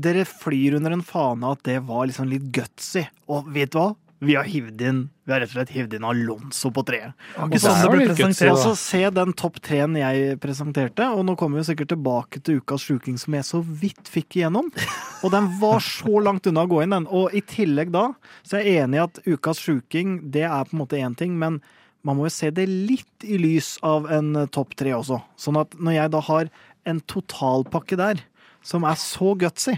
Dere 0.00 0.26
flyr 0.28 0.76
under 0.76 0.92
en 0.92 1.02
fane 1.02 1.48
at 1.56 1.62
det 1.64 1.78
var 1.88 2.04
liksom 2.10 2.28
litt 2.28 2.44
gutsy. 2.52 3.06
Og 3.28 3.48
vet 3.52 3.72
du 3.72 3.78
hva? 3.80 3.88
Vi 4.20 4.34
har 4.36 4.44
hivd 4.44 4.82
inn 4.84 4.98
Vi 5.24 5.32
har 5.32 5.40
rett 5.40 5.48
og 5.48 5.56
slett 5.56 5.72
hivd 5.72 5.94
inn 5.96 6.04
Alonso 6.04 6.68
på 6.74 6.82
treet. 6.84 7.14
Og 7.40 7.54
sånn 7.62 7.78
det 7.80 7.90
ble 7.92 8.06
presentert. 8.10 8.60
Så 8.60 8.74
se 8.76 9.02
den 9.16 9.32
topp 9.38 9.60
treen 9.64 9.96
jeg 9.96 10.36
presenterte, 10.42 11.06
og 11.14 11.24
nå 11.28 11.36
kommer 11.40 11.60
vi 11.60 11.68
sikkert 11.70 11.92
tilbake 11.94 12.42
til 12.44 12.60
ukas 12.60 12.84
sjuking 12.84 13.16
som 13.20 13.36
jeg 13.38 13.46
så 13.48 13.62
vidt 13.64 14.10
fikk 14.10 14.40
igjennom. 14.40 14.68
Og 15.24 15.32
den 15.34 15.50
var 15.60 15.82
så 15.84 16.20
langt 16.24 16.48
unna 16.48 16.64
å 16.66 16.70
gå 16.70 16.80
inn, 16.84 16.94
den. 16.96 17.06
Og 17.06 17.36
i 17.36 17.42
tillegg 17.44 17.92
da, 17.94 18.06
så 18.42 18.58
er 18.58 18.66
jeg 18.66 18.86
enig 18.86 18.98
i 18.98 19.04
at 19.04 19.20
ukas 19.28 19.60
sjuking, 19.62 20.18
det 20.32 20.46
er 20.48 20.68
på 20.68 20.76
en 20.76 20.82
måte 20.82 21.00
én 21.00 21.16
ting, 21.16 21.36
men 21.40 21.60
man 22.06 22.16
må 22.16 22.26
jo 22.26 22.32
se 22.32 22.48
det 22.54 22.64
litt 22.68 23.28
i 23.28 23.36
lys 23.40 23.74
av 23.84 24.08
en 24.12 24.32
eh, 24.42 24.48
topp 24.52 24.72
tre 24.80 24.94
også. 24.96 25.20
Sånn 25.40 25.60
at 25.60 25.76
når 25.76 25.98
jeg 25.98 26.12
da 26.14 26.24
har 26.30 26.50
en 26.88 27.02
totalpakke 27.12 27.98
der, 28.00 28.24
som 28.64 28.84
er 28.88 28.96
så 29.00 29.34
gutsy, 29.40 29.76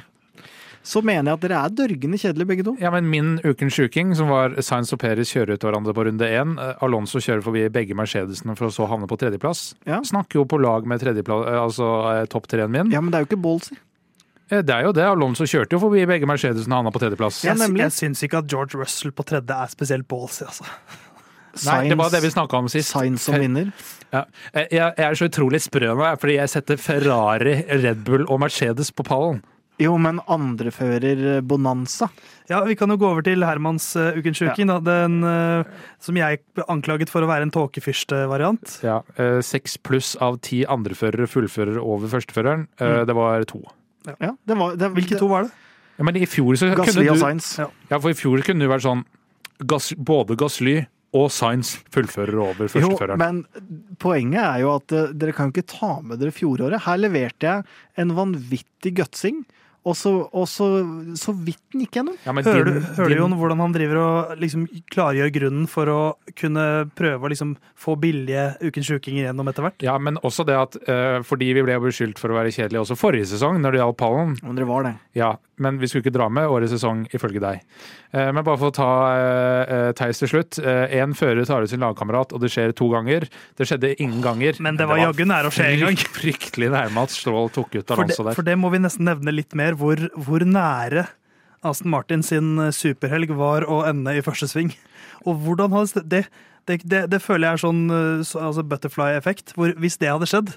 så 0.82 1.02
mener 1.02 1.30
jeg 1.30 1.38
at 1.38 1.42
dere 1.44 1.58
er 1.64 1.74
dørgende 1.78 2.18
kjedelige 2.18 2.48
begge 2.50 2.64
to. 2.66 2.72
Ja, 2.82 2.90
men 2.90 3.08
Min 3.10 3.38
ukens 3.44 3.76
sjuking, 3.78 4.14
som 4.18 4.28
var 4.32 4.56
Sainz 4.64 4.90
og 4.92 4.98
Peres 4.98 5.30
kjører 5.30 5.54
ut 5.54 5.62
hverandre 5.62 5.94
på 5.94 6.04
runde 6.08 6.26
én, 6.26 6.56
eh, 6.58 6.74
Alonso 6.82 7.18
kjører 7.22 7.42
forbi 7.46 7.68
begge 7.70 7.94
Mercedesene 7.94 8.56
for 8.58 8.66
å 8.66 8.72
så 8.74 8.88
havne 8.90 9.06
på 9.06 9.16
tredjeplass, 9.20 9.74
Ja. 9.86 10.00
snakker 10.00 10.40
jo 10.40 10.44
på 10.44 10.60
lag 10.60 10.84
med 10.86 11.02
eh, 11.02 11.62
altså 11.62 12.26
topp 12.28 12.46
tre-en 12.48 12.70
min. 12.70 12.90
Ja, 12.90 13.00
men 13.00 13.10
det 13.12 13.20
er 13.20 13.24
jo 13.26 13.30
ikke 13.36 13.42
ballsy. 13.42 13.76
Eh, 14.50 14.60
Det 14.62 14.70
er 14.74 14.82
jo 14.84 14.92
det. 14.92 15.04
Alonso 15.06 15.44
kjørte 15.44 15.72
jo 15.72 15.78
forbi 15.78 16.04
begge 16.04 16.26
Mercedesene 16.26 16.72
og 16.74 16.84
havna 16.84 16.90
på 16.92 17.00
tredjeplass. 17.00 17.44
Ja, 17.44 17.54
nemlig. 17.54 17.78
jeg 17.86 17.92
syns 17.92 18.22
ikke 18.22 18.38
at 18.38 18.48
George 18.48 18.74
Russell 18.76 19.12
på 19.12 19.24
tredje 19.24 19.50
er 19.54 19.68
spesielt 19.68 20.06
ballsy, 20.08 20.44
altså. 20.44 20.64
Nei, 21.66 21.88
det 21.88 21.98
var 21.98 22.08
det 22.10 22.22
vi 22.24 22.30
snakka 22.32 22.54
om 22.58 22.68
sist. 22.72 22.90
Sainz 22.94 23.20
som 23.28 23.34
vinner. 23.34 23.72
Ja. 24.12 24.24
Eh, 24.54 24.66
Jeg, 24.72 24.94
jeg 24.96 25.04
er 25.10 25.14
så 25.14 25.28
utrolig 25.28 25.60
sprø 25.60 25.94
nå, 25.94 26.18
fordi 26.18 26.36
jeg 26.38 26.48
setter 26.48 26.76
Ferrari, 26.80 27.64
Red 27.68 28.04
Bull 28.04 28.24
og 28.28 28.40
Mercedes 28.40 28.90
på 28.90 29.04
pallen. 29.04 29.42
Jo, 29.80 29.94
men 29.98 30.20
andrefører 30.30 31.40
Bonanza. 31.48 32.08
Ja, 32.50 32.60
Vi 32.64 32.76
kan 32.78 32.92
jo 32.92 32.98
gå 33.00 33.08
over 33.08 33.24
til 33.24 33.42
Hermans 33.42 33.86
uh, 33.96 34.12
ukens 34.18 34.38
sjuking. 34.38 34.68
da, 34.68 34.78
Den 34.84 35.22
uh, 35.24 35.64
som 36.02 36.18
jeg 36.18 36.42
anklaget 36.68 37.10
for 37.10 37.24
å 37.24 37.30
være 37.30 37.48
en 37.48 37.54
tåkefyrste-variant. 37.54 38.76
Ja, 38.84 39.00
Seks 39.42 39.78
uh, 39.78 39.82
pluss 39.88 40.12
av 40.22 40.38
ti 40.44 40.62
andreførere 40.68 41.26
fullfører 41.30 41.80
over 41.80 42.12
førsteføreren. 42.12 42.68
Eh, 42.78 42.92
Mm. 42.92 43.06
Det 43.06 43.14
var 43.16 43.44
to. 43.48 43.60
Ja, 44.20 44.32
det 44.44 44.56
var, 44.58 44.76
det, 44.76 44.88
Hvilke 44.96 45.18
to 45.18 45.28
var 45.30 45.46
det? 45.46 45.52
Ja, 45.98 46.04
men 46.04 46.16
i 46.16 46.26
fjor 46.26 46.56
så 46.58 46.68
Gassly 46.74 47.06
kunne 47.06 47.14
og 47.14 47.20
Sainz. 47.20 47.58
Ja. 47.60 47.68
Ja, 47.90 47.98
for 47.98 48.10
i 48.10 48.16
fjor 48.18 48.42
kunne 48.44 48.64
det 48.64 48.70
vært 48.70 48.84
sånn 48.84 49.04
gass, 49.70 49.92
Både 49.96 50.36
Gassly 50.38 50.80
og 51.12 51.28
Sainz 51.32 51.74
fullfører 51.92 52.38
over 52.40 52.70
førsteføreren. 52.72 53.20
Jo, 53.20 53.22
men 53.22 53.96
poenget 54.00 54.40
er 54.42 54.62
jo 54.64 54.70
at 54.78 54.94
eh, 54.96 55.10
dere 55.12 55.34
kan 55.36 55.50
jo 55.50 55.54
ikke 55.56 55.68
ta 55.74 55.92
med 56.00 56.22
dere 56.22 56.32
fjoråret. 56.34 56.84
Her 56.86 57.02
leverte 57.02 57.48
jeg 57.50 57.66
en 58.00 58.14
vanvittig 58.16 58.94
gutsing, 58.96 59.42
Og 59.82 59.96
så, 59.98 60.10
og 60.30 60.44
så, 60.46 60.66
så 61.18 61.32
vidt 61.34 61.58
den 61.72 61.82
gikk 61.82 61.96
gjennom. 61.98 62.14
Ja, 62.22 62.30
men 62.36 62.44
Hører 62.46 62.68
du, 62.68 62.70
din- 62.76 62.84
hører 62.94 63.08
du 63.08 63.14
din- 63.16 63.18
Jon, 63.24 63.32
hvordan 63.40 63.62
han 63.64 63.72
driver 63.74 63.98
og 63.98 64.36
liksom 64.38 64.66
klargjør 64.94 65.32
grunnen 65.34 65.64
for 65.66 65.90
å 65.90 66.00
kunne 66.38 66.66
prøve 66.94 67.26
å 67.26 67.32
liksom 67.32 67.56
få 67.82 67.96
billige 67.98 68.44
Ukens 68.62 68.86
sjukinger 68.92 69.26
gjennom 69.26 69.50
etter 69.50 69.66
hvert? 69.66 69.82
Ja, 69.82 69.96
men 69.98 70.20
også 70.22 70.46
det 70.46 70.54
at 70.54 70.76
uh, 70.86 71.18
fordi 71.26 71.50
vi 71.58 71.64
ble 71.66 71.80
beskyldt 71.82 72.20
for 72.22 72.30
å 72.30 72.38
være 72.38 72.54
kjedelige 72.54 72.84
også 72.84 72.94
forrige 73.00 73.26
sesong 73.32 73.58
når 73.58 73.74
det 73.74 73.82
gjaldt 73.82 73.98
pallen. 74.04 74.36
Men 74.46 74.60
dere 74.60 74.70
var 74.70 74.86
det. 74.86 74.94
Ja, 75.18 75.32
men 75.62 75.76
vi 75.82 75.90
skulle 75.90 76.06
ikke 76.06 76.14
dra 76.14 76.28
med 76.32 76.46
årets 76.50 76.72
sesong 76.76 77.02
ifølge 77.14 77.42
deg. 77.42 77.66
Uh, 78.14 78.30
men 78.36 78.42
bare 78.46 78.60
for 78.62 78.70
å 78.70 78.76
ta 78.78 78.90
uh, 79.18 79.90
Theis 79.98 80.22
til 80.22 80.30
slutt. 80.30 80.60
Én 80.62 81.14
fører 81.18 81.42
tar 81.48 81.66
ut 81.66 81.70
sin 81.74 81.82
lagkamerat, 81.82 82.32
og 82.36 82.42
det 82.44 82.52
skjer 82.54 82.70
to 82.78 82.86
ganger. 82.94 83.26
Det 83.58 83.66
skjedde 83.68 83.96
ingen 83.98 84.22
ganger. 84.22 84.58
Men 84.62 84.78
det 84.78 84.86
var 84.86 85.00
jaggu 85.02 85.24
nære 85.26 85.50
å 85.50 85.54
skje 85.54 85.68
en 85.74 85.82
gang. 85.88 85.98
Fryktelig 86.22 86.70
nærme 86.72 87.02
at 87.06 87.12
Strål 87.14 87.50
tok 87.54 87.74
ut 87.80 87.90
Alonso 87.96 88.22
der. 88.30 88.36
for 88.38 88.46
det 88.46 88.54
må 88.60 88.70
vi 88.72 88.78
nesten 88.82 89.06
nevne 89.10 89.34
litt 89.34 89.56
mer, 89.58 89.71
hvor, 89.78 90.00
hvor 90.16 90.44
nære 90.46 91.06
Aston 91.62 91.92
Martin 91.92 92.24
sin 92.26 92.56
eh, 92.58 92.72
superhelg 92.74 93.34
var 93.38 93.66
å 93.70 93.82
ende 93.88 94.16
i 94.16 94.24
første 94.24 94.50
sving. 94.50 94.74
Og 95.22 95.38
hvordan 95.44 95.74
hadde 95.76 96.02
det, 96.10 96.24
det, 96.66 96.82
det, 96.82 97.06
det 97.12 97.22
føler 97.22 97.48
jeg 97.48 97.58
er 97.58 97.64
sånn 97.64 97.82
eh, 97.86 98.26
så, 98.26 98.42
altså 98.48 98.66
butterfly-effekt. 98.66 99.54
hvor 99.56 99.74
Hvis 99.82 100.00
det 100.02 100.10
hadde 100.10 100.28
skjedd, 100.30 100.54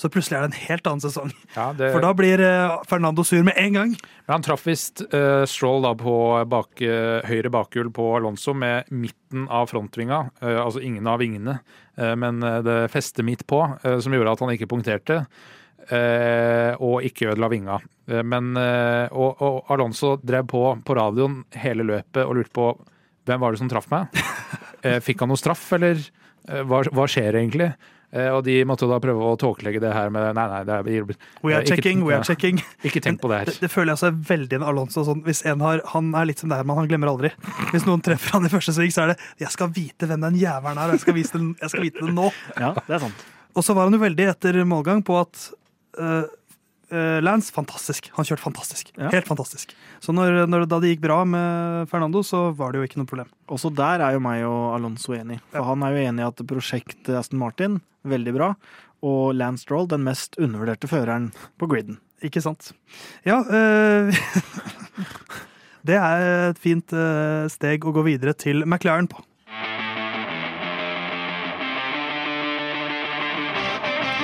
så 0.00 0.08
plutselig 0.08 0.38
er 0.38 0.46
det 0.46 0.50
en 0.50 0.64
helt 0.64 0.88
annen 0.88 1.04
sesong. 1.04 1.32
Ja, 1.54 1.68
det, 1.76 1.92
For 1.94 2.02
da 2.02 2.10
blir 2.16 2.42
eh, 2.42 2.74
Fernando 2.90 3.24
sur 3.26 3.44
med 3.46 3.58
en 3.60 3.78
gang. 3.78 3.94
Men 4.26 4.36
han 4.38 4.46
traff 4.46 4.66
visst 4.66 5.04
uh, 5.12 5.44
Stroll 5.50 5.84
da 5.84 5.92
på 5.98 6.14
bak, 6.50 6.82
uh, 6.82 7.20
høyre 7.28 7.52
bakhjul 7.52 7.92
på 7.94 8.08
Alonso 8.16 8.54
med 8.56 8.90
midten 8.90 9.46
av 9.52 9.68
frontvinga, 9.70 10.22
uh, 10.42 10.58
altså 10.64 10.82
ingen 10.82 11.06
av 11.10 11.20
vingene, 11.22 11.60
men 12.00 12.38
det 12.64 12.86
festet 12.88 13.26
midt 13.26 13.42
på, 13.50 13.58
som 14.00 14.14
gjorde 14.14 14.32
at 14.32 14.40
han 14.40 14.52
ikke 14.54 14.70
punkterte. 14.70 15.16
Eh, 15.92 16.72
og 16.80 17.04
ikke 17.06 17.32
ødela 17.32 17.50
vinga. 17.52 17.78
Eh, 18.08 18.22
men, 18.22 18.52
eh, 18.56 19.06
og, 19.12 19.42
og 19.42 19.72
Alonso 19.74 20.16
drev 20.22 20.48
på 20.50 20.64
på 20.86 20.96
radioen 20.98 21.42
hele 21.62 21.86
løpet 21.86 22.24
og 22.24 22.36
lurte 22.38 22.54
på 22.56 22.70
hvem 23.28 23.40
var 23.42 23.52
det 23.52 23.62
som 23.62 23.70
traff 23.72 23.90
meg. 23.92 24.08
Eh, 24.80 24.96
fikk 25.04 25.20
han 25.20 25.28
noe 25.28 25.36
straff, 25.36 25.60
eller 25.76 25.98
hva, 26.64 26.78
hva 26.88 27.04
skjer 27.04 27.36
egentlig? 27.36 27.66
Eh, 28.10 28.26
og 28.34 28.42
de 28.42 28.56
måtte 28.66 28.88
da 28.90 28.98
prøve 29.02 29.22
å 29.22 29.36
tåkelegge 29.38 29.80
det 29.84 29.90
her 29.94 30.08
med 30.10 30.32
nei, 30.34 30.46
nei, 30.50 30.60
det 30.66 30.74
er, 30.74 31.10
We 31.44 31.52
are 31.54 31.62
ikke- 31.62 31.76
checking, 31.76 32.00
we 32.04 32.14
are 32.16 32.24
checking. 32.26 32.58
ikke 32.86 33.02
tenk 33.04 33.20
på 33.22 33.30
det 33.30 33.38
her. 33.38 33.50
Det, 33.52 33.60
det 33.62 33.70
føler 33.70 33.92
jeg 33.92 33.98
altså 33.98 34.10
veldig 34.32 34.58
en 34.58 34.64
Alonso 34.66 35.04
sånn. 35.06 35.22
Hvis 35.26 35.44
en 35.46 35.62
har, 35.62 35.82
Han 35.92 36.10
er 36.18 36.26
litt 36.26 36.42
som 36.42 36.50
det 36.50 36.58
her, 36.58 36.66
men 36.66 36.80
han 36.80 36.88
glemmer 36.90 37.12
aldri. 37.12 37.30
Hvis 37.70 37.86
noen 37.86 38.02
treffer 38.02 38.34
han 38.38 38.48
i 38.48 38.50
første 38.50 38.74
sving, 38.74 38.90
så 38.90 39.04
er 39.04 39.12
det 39.12 39.18
'jeg 39.38 39.52
skal 39.54 39.68
vite 39.68 40.08
hvem 40.10 40.26
den 40.26 40.40
jævelen 40.42 40.78
er', 40.78 40.90
og 40.90 40.98
jeg 40.98 41.00
skal, 41.00 41.14
den, 41.38 41.54
jeg 41.60 41.70
skal 41.70 41.82
vite 41.82 42.06
det 42.06 42.14
nå. 42.14 42.32
Ja, 42.58 42.74
det 42.74 42.94
er 42.96 42.98
sant. 42.98 43.24
Og 43.54 43.62
så 43.62 43.74
var 43.74 43.84
han 43.84 43.92
jo 43.94 44.02
veldig 44.02 44.26
etter 44.30 44.64
målgang 44.64 45.04
på 45.04 45.20
at 45.20 45.52
eh, 45.98 47.18
Lance, 47.22 47.52
fantastisk. 47.54 48.10
Han 48.16 48.26
kjørte 48.26 48.42
fantastisk. 48.42 48.90
Ja. 48.96 49.10
Helt 49.14 49.28
fantastisk. 49.28 49.74
Så 50.02 50.14
når, 50.16 50.44
når, 50.50 50.66
da 50.70 50.80
det 50.82 50.94
gikk 50.94 51.04
bra 51.04 51.20
med 51.28 51.90
Fernando, 51.90 52.22
så 52.26 52.48
var 52.56 52.72
det 52.72 52.80
jo 52.80 52.88
ikke 52.88 53.00
noe 53.02 53.10
problem. 53.10 53.30
Også 53.52 53.72
der 53.74 54.04
er 54.04 54.16
jo 54.16 54.24
meg 54.24 54.44
og 54.48 54.74
Alonso 54.76 55.14
enig. 55.16 55.40
For 55.54 55.68
han 55.70 55.86
er 55.86 55.94
jo 55.94 56.04
enig 56.10 56.24
i 56.24 56.28
at 56.28 56.44
prosjektet 56.50 57.14
Aston 57.20 57.40
Martin, 57.42 57.80
veldig 58.08 58.36
bra. 58.36 58.52
Og 59.06 59.32
Lance 59.38 59.64
Stroll, 59.64 59.88
den 59.90 60.04
mest 60.04 60.36
undervurderte 60.40 60.90
føreren 60.90 61.30
på 61.60 61.70
griden. 61.70 62.00
Ikke 62.26 62.42
sant? 62.44 62.74
Ja 63.24 63.38
eh, 63.48 64.12
Det 65.88 65.96
er 65.96 66.50
et 66.50 66.58
fint 66.60 66.92
steg 67.48 67.86
å 67.88 67.94
gå 67.96 68.02
videre 68.04 68.34
til 68.36 68.66
McLaren 68.66 69.08
på. 69.08 69.22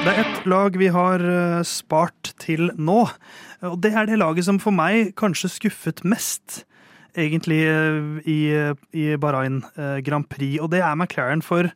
Det 0.06 0.12
er 0.14 0.20
ett 0.22 0.44
lag 0.46 0.76
vi 0.78 0.86
har 0.94 1.18
eh, 1.18 1.64
spart 1.66 2.28
til 2.38 2.68
nå, 2.78 3.00
og 3.66 3.80
det 3.82 3.90
er 3.90 4.06
det 4.06 4.20
laget 4.20 4.46
som 4.46 4.60
for 4.62 4.70
meg 4.70 5.08
kanskje 5.18 5.50
skuffet 5.50 6.04
mest. 6.06 6.60
Egentlig 7.18 7.58
eh, 7.66 8.20
i, 8.22 8.36
i 8.94 9.06
Bahrain 9.18 9.64
eh, 9.74 9.98
Grand 10.06 10.28
Prix, 10.30 10.60
og 10.62 10.70
det 10.70 10.84
er 10.86 10.94
McLaren. 10.94 11.42
For 11.42 11.72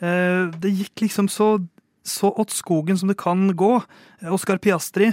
det 0.00 0.70
gikk 0.70 1.02
liksom 1.02 1.26
så, 1.28 1.58
så 2.06 2.30
åt 2.40 2.54
skogen 2.54 2.96
som 2.96 3.10
det 3.10 3.18
kan 3.20 3.50
gå. 3.58 3.72
Oscar 4.32 4.60
Piastri 4.62 5.10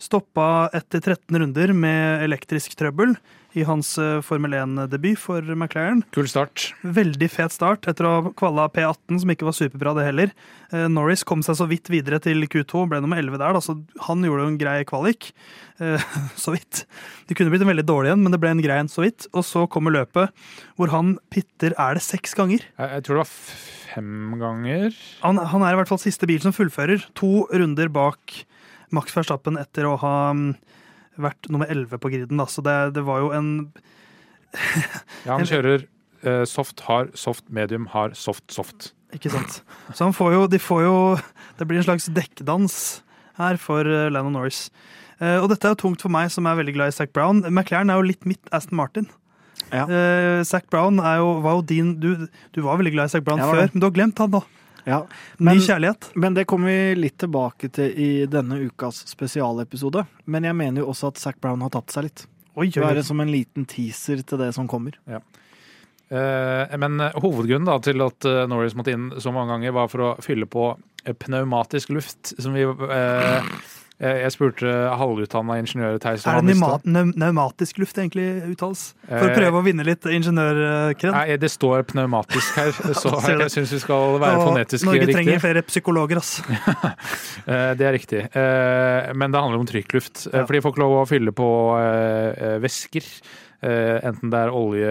stoppa 0.00 0.70
etter 0.72 1.02
13 1.02 1.42
runder 1.42 1.74
med 1.76 2.22
elektrisk 2.24 2.78
trøbbel 2.78 3.18
i 3.58 3.64
hans 3.66 3.90
eh, 4.00 4.18
Formel 4.24 4.54
1-debut 4.56 5.18
for 5.20 5.44
McLaren. 5.54 6.02
Kul 6.14 6.28
start. 6.30 6.70
Veldig 6.82 7.28
fet 7.32 7.54
start 7.54 7.88
etter 7.90 8.06
å 8.06 8.12
ha 8.14 8.32
kvalla 8.38 8.68
P18, 8.72 9.20
som 9.22 9.32
ikke 9.32 9.48
var 9.48 9.56
superbra, 9.56 9.94
det 9.98 10.06
heller. 10.06 10.34
Eh, 10.72 10.86
Norris 10.92 11.24
kom 11.26 11.42
seg 11.44 11.58
så 11.58 11.68
vidt 11.70 11.90
videre 11.92 12.20
til 12.24 12.44
Q2, 12.46 12.86
ble 12.90 13.02
nummer 13.04 13.20
11 13.20 13.40
der, 13.40 13.56
da, 13.56 13.62
så 13.64 13.76
han 14.06 14.26
gjorde 14.26 14.44
jo 14.44 14.52
en 14.52 14.60
grei 14.60 14.76
kvalik. 14.88 15.30
Eh, 15.82 16.06
så 16.44 16.54
vidt. 16.54 16.84
Det 17.28 17.38
kunne 17.38 17.52
blitt 17.54 17.64
en 17.66 17.72
veldig 17.72 17.86
dårlig 17.88 18.14
en, 18.14 18.22
men 18.24 18.34
det 18.34 18.42
ble 18.42 18.54
en 18.54 18.62
grei 18.64 18.78
en 18.82 18.92
så 18.92 19.04
vidt. 19.06 19.28
Og 19.34 19.46
så 19.46 19.66
kommer 19.70 19.94
løpet 19.94 20.34
hvor 20.78 20.94
han 20.94 21.16
pitter, 21.34 21.74
er 21.74 21.98
det 21.98 22.06
seks 22.06 22.36
ganger? 22.38 22.64
Jeg, 22.78 22.94
jeg 22.94 23.06
tror 23.06 23.18
det 23.18 23.24
var 23.24 23.34
fem 23.88 24.38
ganger. 24.40 25.02
Han, 25.24 25.40
han 25.52 25.64
er 25.64 25.74
i 25.74 25.80
hvert 25.80 25.90
fall 25.90 26.02
siste 26.02 26.28
bil 26.30 26.42
som 26.44 26.54
fullfører. 26.56 27.08
To 27.18 27.48
runder 27.50 27.90
bak 27.92 28.42
Max 28.94 29.12
Verstappen 29.16 29.58
etter 29.60 29.88
å 29.88 29.96
ha 30.00 30.16
mm, 30.36 30.52
vært 31.22 31.48
nummer 31.52 31.70
11 31.70 32.00
på 32.02 32.10
griden. 32.12 32.40
Da. 32.40 32.46
Så 32.50 32.64
det, 32.64 32.76
det 32.96 33.04
var 33.06 33.24
jo 33.24 33.32
en 33.36 33.50
Ja, 35.26 35.34
han 35.34 35.46
kjører 35.48 35.84
eh, 36.24 36.44
soft, 36.48 36.80
hard, 36.86 37.12
soft, 37.18 37.44
medium, 37.52 37.88
hard, 37.92 38.16
soft, 38.16 38.46
soft. 38.52 38.92
Ikke 39.16 39.32
sant. 39.32 39.62
Så 39.94 40.04
han 40.04 40.16
får 40.16 40.34
jo, 40.34 40.40
de 40.52 40.58
får 40.60 40.82
jo 40.84 40.96
Det 41.56 41.66
blir 41.68 41.80
en 41.80 41.86
slags 41.86 42.08
dekkdans 42.12 43.02
her 43.38 43.60
for 43.60 43.86
eh, 43.86 44.08
Lennon 44.12 44.34
Norris. 44.34 44.66
Eh, 45.18 45.38
og 45.38 45.48
dette 45.52 45.66
er 45.66 45.74
jo 45.74 45.82
tungt 45.84 46.02
for 46.04 46.12
meg 46.12 46.30
som 46.34 46.46
er 46.46 46.58
veldig 46.58 46.74
glad 46.76 46.92
i 46.92 46.96
Zac 46.96 47.14
Brown. 47.14 47.44
McLaren 47.46 47.90
er 47.90 48.00
jo 48.00 48.08
litt 48.08 48.26
mitt 48.28 48.50
Aston 48.54 48.78
Martin. 48.78 49.08
Ja. 49.72 49.84
Eh, 49.84 50.40
Zac 50.48 50.68
Brown 50.72 51.00
er 51.02 51.20
jo, 51.22 51.32
var 51.44 51.58
jo 51.58 51.64
din 51.66 51.96
du, 52.00 52.12
du 52.54 52.62
var 52.64 52.78
veldig 52.80 52.94
glad 52.94 53.10
i 53.10 53.14
Zac 53.16 53.26
Brown 53.26 53.42
før, 53.42 53.66
det. 53.66 53.74
men 53.74 53.82
du 53.82 53.88
har 53.88 53.94
glemt 53.94 54.22
han 54.22 54.32
nå. 54.34 54.42
Ja, 54.86 55.02
Ny 55.38 55.56
kjærlighet. 55.60 56.10
Men 56.14 56.36
det 56.36 56.46
kommer 56.48 56.70
vi 56.70 56.94
litt 56.98 57.18
tilbake 57.20 57.70
til 57.74 57.92
i 57.92 58.10
denne 58.30 58.60
ukas 58.68 59.02
spesialepisode. 59.10 60.04
Men 60.26 60.46
jeg 60.48 60.56
mener 60.58 60.84
jo 60.84 60.92
også 60.92 61.12
at 61.12 61.22
Zac 61.22 61.40
Brown 61.42 61.64
har 61.64 61.72
tatt 61.74 61.94
seg 61.94 62.08
litt. 62.08 62.24
Oi, 62.58 62.68
oi. 62.68 62.82
Bare 62.82 63.04
som 63.06 63.20
en 63.22 63.30
liten 63.30 63.66
teaser 63.70 64.22
til 64.26 64.40
det 64.40 64.50
som 64.56 64.68
kommer. 64.70 64.96
Eh, 65.08 66.76
men 66.80 67.02
hovedgrunnen 67.20 67.68
da, 67.68 67.76
til 67.84 68.02
at 68.02 68.26
eh, 68.28 68.44
Norris 68.50 68.76
måtte 68.78 68.94
inn 68.96 69.10
så 69.20 69.32
mange 69.34 69.54
ganger, 69.54 69.76
var 69.76 69.90
for 69.92 70.06
å 70.06 70.14
fylle 70.24 70.48
på 70.50 70.70
eh, 71.04 71.14
pneumatisk 71.14 71.92
luft. 71.94 72.32
Som 72.40 72.56
vi 72.56 72.64
eh, 72.64 73.52
Jeg 73.98 74.30
spurte 74.30 74.70
halvutdanna 74.94 75.56
ingeniører 75.58 75.98
Theis 75.98 76.22
Er 76.30 76.38
det 76.46 76.54
pneumatisk 76.84 77.80
luft 77.82 77.98
egentlig 77.98 78.26
uttales? 78.52 78.82
For 79.08 79.26
å 79.26 79.30
Eh, 79.32 79.34
prøve 79.34 79.58
å 79.58 79.64
vinne 79.66 79.82
litt 79.86 80.06
ingeniørkred. 80.06 81.10
Nei, 81.16 81.36
det 81.42 81.50
står 81.50 81.82
pneumatisk 81.90 82.54
her, 82.60 82.70
så 83.00 83.10
jeg 83.26 83.50
syns 83.50 83.72
vi 83.74 83.80
skal 83.82 84.20
være 84.22 84.38
fonetisk 84.44 84.84
riktig. 84.86 84.92
Norge 84.92 85.16
trenger 85.16 85.42
flere 85.42 85.64
psykologer, 85.66 86.22
ass. 86.22 86.36
Eh, 87.48 87.74
Det 87.74 87.86
er 87.88 87.92
riktig. 87.96 88.22
Eh, 88.36 89.12
Men 89.18 89.32
det 89.34 89.40
handler 89.40 89.58
om 89.58 89.66
trykkluft. 89.66 90.26
Eh, 90.28 90.38
Ja. 90.38 90.46
For 90.46 90.52
de 90.54 90.60
får 90.62 90.72
ikke 90.76 90.84
lov 90.84 90.94
å 91.02 91.06
fylle 91.08 91.32
på 91.34 91.48
eh, 91.80 92.54
eh, 92.54 92.58
væsker. 92.62 93.02
Eh, 93.58 93.98
Enten 94.06 94.30
det 94.30 94.38
er 94.38 94.52
olje, 94.54 94.90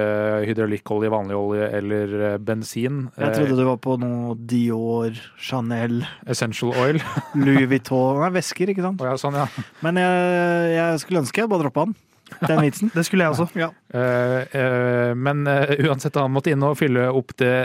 hydraulikkolje, 0.49 1.07
vanlig 1.13 1.37
olje 1.39 1.69
eller 1.77 2.15
eh, 2.33 2.37
bensin. 2.43 3.05
Jeg 3.15 3.31
trodde 3.37 3.55
du 3.55 3.63
var 3.63 3.77
på 3.79 3.95
noe 4.01 4.33
Dior, 4.49 5.15
Chanel, 5.39 6.01
Eh, 6.03 6.31
Essential 6.35 6.73
oil. 6.75 6.99
Louis 7.39 7.69
Vuitton 7.71 8.19
Nei, 8.19 8.31
væsker, 8.35 8.73
ikke 8.73 8.83
sant? 8.83 8.99
Oh, 8.99 9.07
ja, 9.07 9.15
sånn, 9.21 9.37
ja. 9.39 9.45
Men 9.85 10.01
jeg, 10.03 10.75
jeg 10.75 10.99
skulle 11.05 11.23
ønske 11.23 11.45
jeg 11.45 11.51
bare 11.53 11.63
droppa 11.63 11.87
den. 11.87 11.95
Den 12.41 12.61
vitsen. 12.61 12.91
Det 12.93 13.03
skulle 13.07 13.25
jeg 13.25 13.33
også. 13.33 13.47
Ja. 13.57 13.69
Uh, 13.93 14.41
uh, 14.51 15.11
men 15.17 15.45
uh, 15.47 15.73
uansett, 15.87 16.17
han 16.19 16.33
måtte 16.33 16.51
inn 16.53 16.65
og 16.65 16.77
fylle 16.79 17.07
opp 17.13 17.35
det 17.39 17.55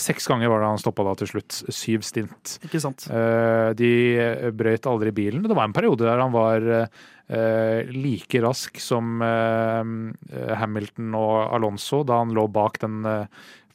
Seks 0.00 0.24
ganger 0.30 0.48
var 0.48 0.62
det 0.62 0.68
han 0.70 0.78
stoppa 0.80 1.04
da 1.04 1.10
til 1.20 1.28
slutt. 1.28 1.58
Syv 1.68 2.06
stint. 2.08 2.54
Ikke 2.64 2.80
sant? 2.80 3.04
Eh, 3.12 3.66
de 3.76 3.90
brøyt 4.56 4.88
aldri 4.88 5.10
bilen. 5.12 5.42
Det 5.44 5.52
var 5.52 5.68
en 5.68 5.74
periode 5.76 6.06
der 6.06 6.22
han 6.22 6.32
var 6.32 6.64
eh, 6.72 7.90
like 7.92 8.40
rask 8.40 8.80
som 8.80 9.20
Hamilton 9.20 11.12
og 11.20 11.36
Alonso 11.58 12.00
da 12.08 12.22
han 12.22 12.32
lå 12.32 12.46
bak 12.48 12.80
den 12.80 13.04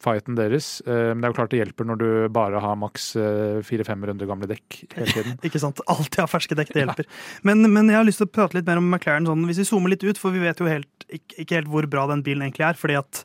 fighten 0.03 0.37
deres. 0.39 0.79
Eh, 0.87 1.11
men 1.11 1.21
det 1.21 1.27
er 1.29 1.33
jo 1.33 1.37
klart 1.41 1.51
det 1.53 1.59
hjelper 1.61 1.87
når 1.89 1.99
du 2.01 2.07
bare 2.35 2.61
har 2.63 2.77
maks 2.79 3.09
eh, 3.19 3.59
fire-fem 3.67 4.07
runder 4.09 4.29
gamle 4.29 4.49
dekk 4.51 4.79
hele 4.95 5.11
tiden. 5.11 5.37
Ikke 5.47 5.61
sant? 5.61 5.81
Alltid 5.91 6.21
ha 6.23 6.27
ferske 6.31 6.57
dekk, 6.59 6.73
det 6.75 6.85
hjelper. 6.85 7.09
Men, 7.47 7.65
men 7.67 7.91
jeg 7.91 7.99
har 7.99 8.07
lyst 8.07 8.23
til 8.23 8.29
å 8.29 8.33
prate 8.39 8.59
litt 8.59 8.67
mer 8.69 8.81
om 8.81 8.87
McLaren. 8.89 9.27
Sånn, 9.29 9.45
hvis 9.49 9.61
vi 9.63 9.67
zoomer 9.69 9.93
litt 9.95 10.05
ut, 10.07 10.19
for 10.21 10.35
vi 10.35 10.43
vet 10.43 10.63
jo 10.63 10.69
helt, 10.69 11.07
ikke, 11.09 11.41
ikke 11.43 11.59
helt 11.59 11.71
hvor 11.75 11.89
bra 11.91 12.07
den 12.13 12.23
bilen 12.25 12.47
egentlig 12.47 12.69
er. 12.71 12.79
fordi 12.79 12.99
at 13.01 13.23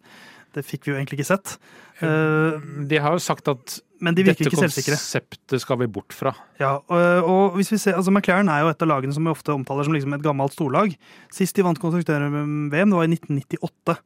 det 0.55 0.62
fikk 0.66 0.87
vi 0.87 0.93
jo 0.93 0.99
egentlig 1.01 1.18
ikke 1.20 1.31
sett. 1.33 1.57
Eh, 2.03 2.61
De 2.91 3.01
har 3.03 3.16
jo 3.16 3.22
sagt 3.22 3.51
at 3.51 3.81
men 4.05 4.16
de 4.16 4.25
dette 4.27 4.51
konseptet 4.51 5.62
skal 5.62 5.79
vi 5.81 5.87
bort 5.89 6.12
fra. 6.12 6.35
Ja, 6.61 6.75
og, 6.93 7.29
og 7.31 7.55
hvis 7.57 7.70
vi 7.72 7.79
ser, 7.81 7.95
altså 7.97 8.12
McLaren 8.12 8.51
er 8.53 8.64
jo 8.64 8.72
et 8.72 8.83
av 8.85 8.91
lagene 8.91 9.14
som 9.16 9.25
vi 9.25 9.33
ofte 9.33 9.55
omtaler 9.55 9.87
som 9.87 9.95
liksom 9.97 10.16
et 10.16 10.25
gammelt 10.25 10.53
storlag. 10.53 10.93
Sist 11.33 11.57
de 11.57 11.64
vant 11.64 11.79
konstruktør-VM, 11.81 12.66
det 12.68 12.83
var 12.91 13.07
i 13.07 13.14
1998. 13.14 13.97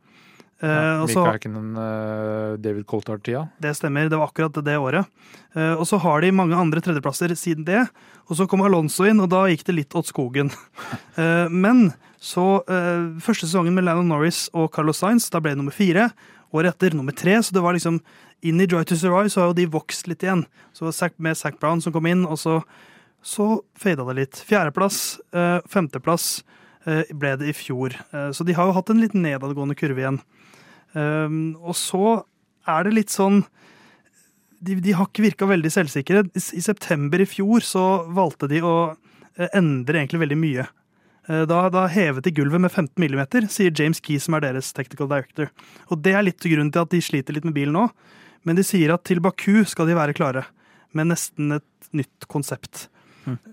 Eh, 0.60 1.06
så- 1.06 1.22
Mika 1.22 1.32
Häkkinen, 1.36 1.76
eh, 1.76 2.56
David 2.56 2.86
Coulthard-tida. 2.86 3.48
Det 3.60 3.76
stemmer, 3.76 4.08
det 4.08 4.18
var 4.18 4.28
akkurat 4.28 4.52
det 4.64 4.76
året. 4.76 5.06
Eh, 5.54 5.74
og 5.74 5.86
så 5.86 5.98
har 6.00 6.20
de 6.20 6.32
mange 6.32 6.54
andre 6.54 6.80
tredjeplasser 6.80 7.28
siden 7.36 7.64
det. 7.64 7.88
Og 8.28 8.36
så 8.36 8.48
kom 8.48 8.60
Alonso 8.60 9.04
inn, 9.04 9.20
og 9.20 9.30
da 9.30 9.46
gikk 9.46 9.64
det 9.64 9.74
litt 9.74 9.94
åt 9.94 10.06
skogen. 10.06 10.50
Eh, 11.18 11.48
men 11.48 11.92
så 12.20 12.62
eh, 12.68 13.18
Første 13.18 13.46
sesongen 13.46 13.74
med 13.74 13.82
Landon 13.84 14.06
Norris 14.06 14.48
og 14.54 14.70
Carlos 14.70 14.98
Sainz, 14.98 15.28
da 15.30 15.40
ble 15.40 15.50
det 15.50 15.58
nummer 15.58 15.74
fire. 15.74 16.12
Året 16.54 16.76
etter 16.76 16.94
nummer 16.94 17.12
tre, 17.12 17.34
så 17.42 17.52
det 17.52 17.60
var 17.60 17.74
liksom 17.74 18.00
inn 18.42 18.60
i 18.60 18.66
Joy 18.66 18.84
to 18.84 18.94
Survive 18.94 19.28
så 19.32 19.42
har 19.42 19.50
jo 19.50 19.58
de 19.58 19.66
vokst 19.66 20.06
litt 20.06 20.22
igjen. 20.22 20.44
Så 20.72 20.92
med 21.18 21.36
Zac 21.36 21.58
Brown 21.58 21.80
som 21.82 21.92
kom 21.92 22.06
inn, 22.06 22.24
og 22.24 22.38
så, 22.38 22.62
så 23.22 23.60
fada 23.76 24.06
det 24.06 24.16
litt. 24.16 24.42
Fjerdeplass, 24.46 25.18
eh, 25.34 25.58
femteplass 25.68 26.44
eh, 26.86 27.02
ble 27.12 27.36
det 27.36 27.48
i 27.50 27.56
fjor. 27.56 27.94
Eh, 28.12 28.30
så 28.30 28.46
de 28.46 28.54
har 28.54 28.66
jo 28.66 28.76
hatt 28.78 28.90
en 28.90 29.02
litt 29.02 29.16
nedadgående 29.18 29.76
kurve 29.78 30.04
igjen. 30.04 30.20
Um, 30.96 31.56
og 31.60 31.76
så 31.76 32.22
er 32.68 32.86
det 32.86 32.94
litt 32.96 33.12
sånn 33.12 33.42
de, 34.64 34.74
de 34.82 34.94
har 34.96 35.06
ikke 35.08 35.24
virka 35.26 35.48
veldig 35.48 35.70
selvsikre. 35.70 36.24
I, 36.34 36.42
I 36.58 36.64
september 36.64 37.22
i 37.22 37.28
fjor 37.28 37.64
så 37.64 37.84
valgte 38.14 38.48
de 38.50 38.62
å 38.64 38.74
eh, 39.38 39.48
endre 39.54 40.00
egentlig 40.00 40.24
veldig 40.24 40.38
mye. 40.40 40.66
Eh, 41.28 41.44
Da, 41.46 41.60
da 41.70 41.86
hevet 41.92 42.26
de 42.26 42.34
gulvet 42.34 42.64
med 42.64 42.72
15 42.72 42.98
mm, 42.98 43.48
sier 43.52 43.70
James 43.70 44.02
Key, 44.02 44.18
som 44.18 44.34
er 44.34 44.46
deres 44.48 44.72
technical 44.74 45.10
director. 45.10 45.52
Og 45.92 46.02
det 46.02 46.16
er 46.16 46.26
litt 46.26 46.42
grunnen 46.42 46.72
til 46.74 46.82
at 46.82 46.94
de 46.94 47.02
sliter 47.04 47.36
litt 47.36 47.46
med 47.46 47.56
bilen 47.56 47.76
nå. 47.76 47.88
Men 48.46 48.58
de 48.58 48.64
sier 48.66 48.90
at 48.94 49.04
til 49.06 49.20
Baku 49.22 49.64
skal 49.68 49.88
de 49.88 49.98
være 49.98 50.16
klare, 50.16 50.46
med 50.96 51.10
nesten 51.12 51.58
et 51.58 51.92
nytt 51.94 52.26
konsept. 52.30 52.88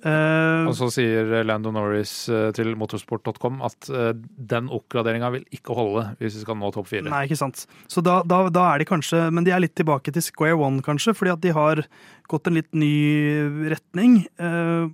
Eh, 0.06 0.68
Og 0.70 0.76
så 0.78 0.90
sier 0.94 1.32
Lando 1.48 1.72
Norris 1.76 2.14
eh, 2.32 2.50
til 2.56 2.74
motorsport.com 2.80 3.62
at 3.66 3.90
eh, 3.90 4.12
den 4.38 4.70
oppgraderinga 4.74 5.32
vil 5.36 5.46
ikke 5.56 5.76
holde 5.78 6.06
hvis 6.20 6.38
vi 6.38 6.44
skal 6.46 6.60
nå 6.60 6.72
topp 6.76 6.90
fire. 6.92 7.08
Nei, 7.12 7.26
ikke 7.28 7.40
sant. 7.40 7.66
Så 7.92 8.04
da, 8.06 8.20
da, 8.28 8.46
da 8.54 8.68
er 8.72 8.84
de 8.84 8.90
kanskje 8.90 9.26
Men 9.34 9.48
de 9.48 9.54
er 9.56 9.64
litt 9.64 9.76
tilbake 9.78 10.14
til 10.14 10.24
square 10.26 10.58
one, 10.60 10.84
kanskje, 10.86 11.16
fordi 11.18 11.34
at 11.34 11.44
de 11.44 11.56
har 11.56 11.84
gått 12.32 12.50
en 12.50 12.58
litt 12.58 12.72
ny 12.76 12.94
retning. 13.74 14.24
Uh, 14.42 14.90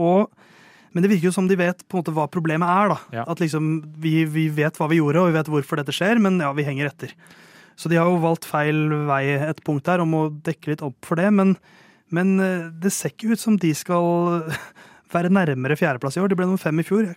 og 0.00 0.30
men 0.90 1.04
det 1.04 1.10
virker 1.12 1.28
jo 1.28 1.34
som 1.34 1.46
de 1.46 1.54
vet 1.54 1.84
på 1.86 1.94
en 1.96 2.00
måte 2.00 2.14
hva 2.16 2.24
problemet 2.26 2.66
er. 2.66 2.90
da. 2.90 3.20
Ja. 3.20 3.24
At 3.30 3.38
liksom, 3.42 3.68
vi, 4.02 4.24
vi 4.26 4.48
vet 4.50 4.78
hva 4.80 4.88
vi 4.90 4.98
gjorde, 4.98 5.22
og 5.22 5.30
vi 5.30 5.36
vet 5.38 5.50
hvorfor 5.52 5.78
dette 5.78 5.94
skjer, 5.94 6.18
men 6.22 6.40
ja, 6.42 6.50
vi 6.56 6.64
henger 6.66 6.90
etter. 6.90 7.14
Så 7.78 7.88
de 7.88 7.96
har 8.00 8.10
jo 8.10 8.18
valgt 8.20 8.48
feil 8.48 8.90
vei 9.08 9.22
et 9.38 9.62
punkt 9.64 9.86
der, 9.86 10.02
og 10.02 10.10
må 10.10 10.24
dekke 10.44 10.72
litt 10.72 10.82
opp 10.84 10.98
for 11.06 11.20
det. 11.20 11.28
Men, 11.32 11.54
men 12.14 12.38
eh, 12.42 12.70
det 12.82 12.92
ser 12.94 13.14
ikke 13.14 13.34
ut 13.34 13.42
som 13.42 13.58
de 13.60 13.72
skal 13.76 14.46
være 15.14 15.32
nærmere 15.32 15.78
fjerdeplass 15.78 16.18
i 16.18 16.24
år. 16.24 16.30
De 16.30 16.38
ble 16.38 16.48
nummer 16.48 16.62
fem 16.62 16.82
i 16.82 16.86
fjor. 16.86 17.12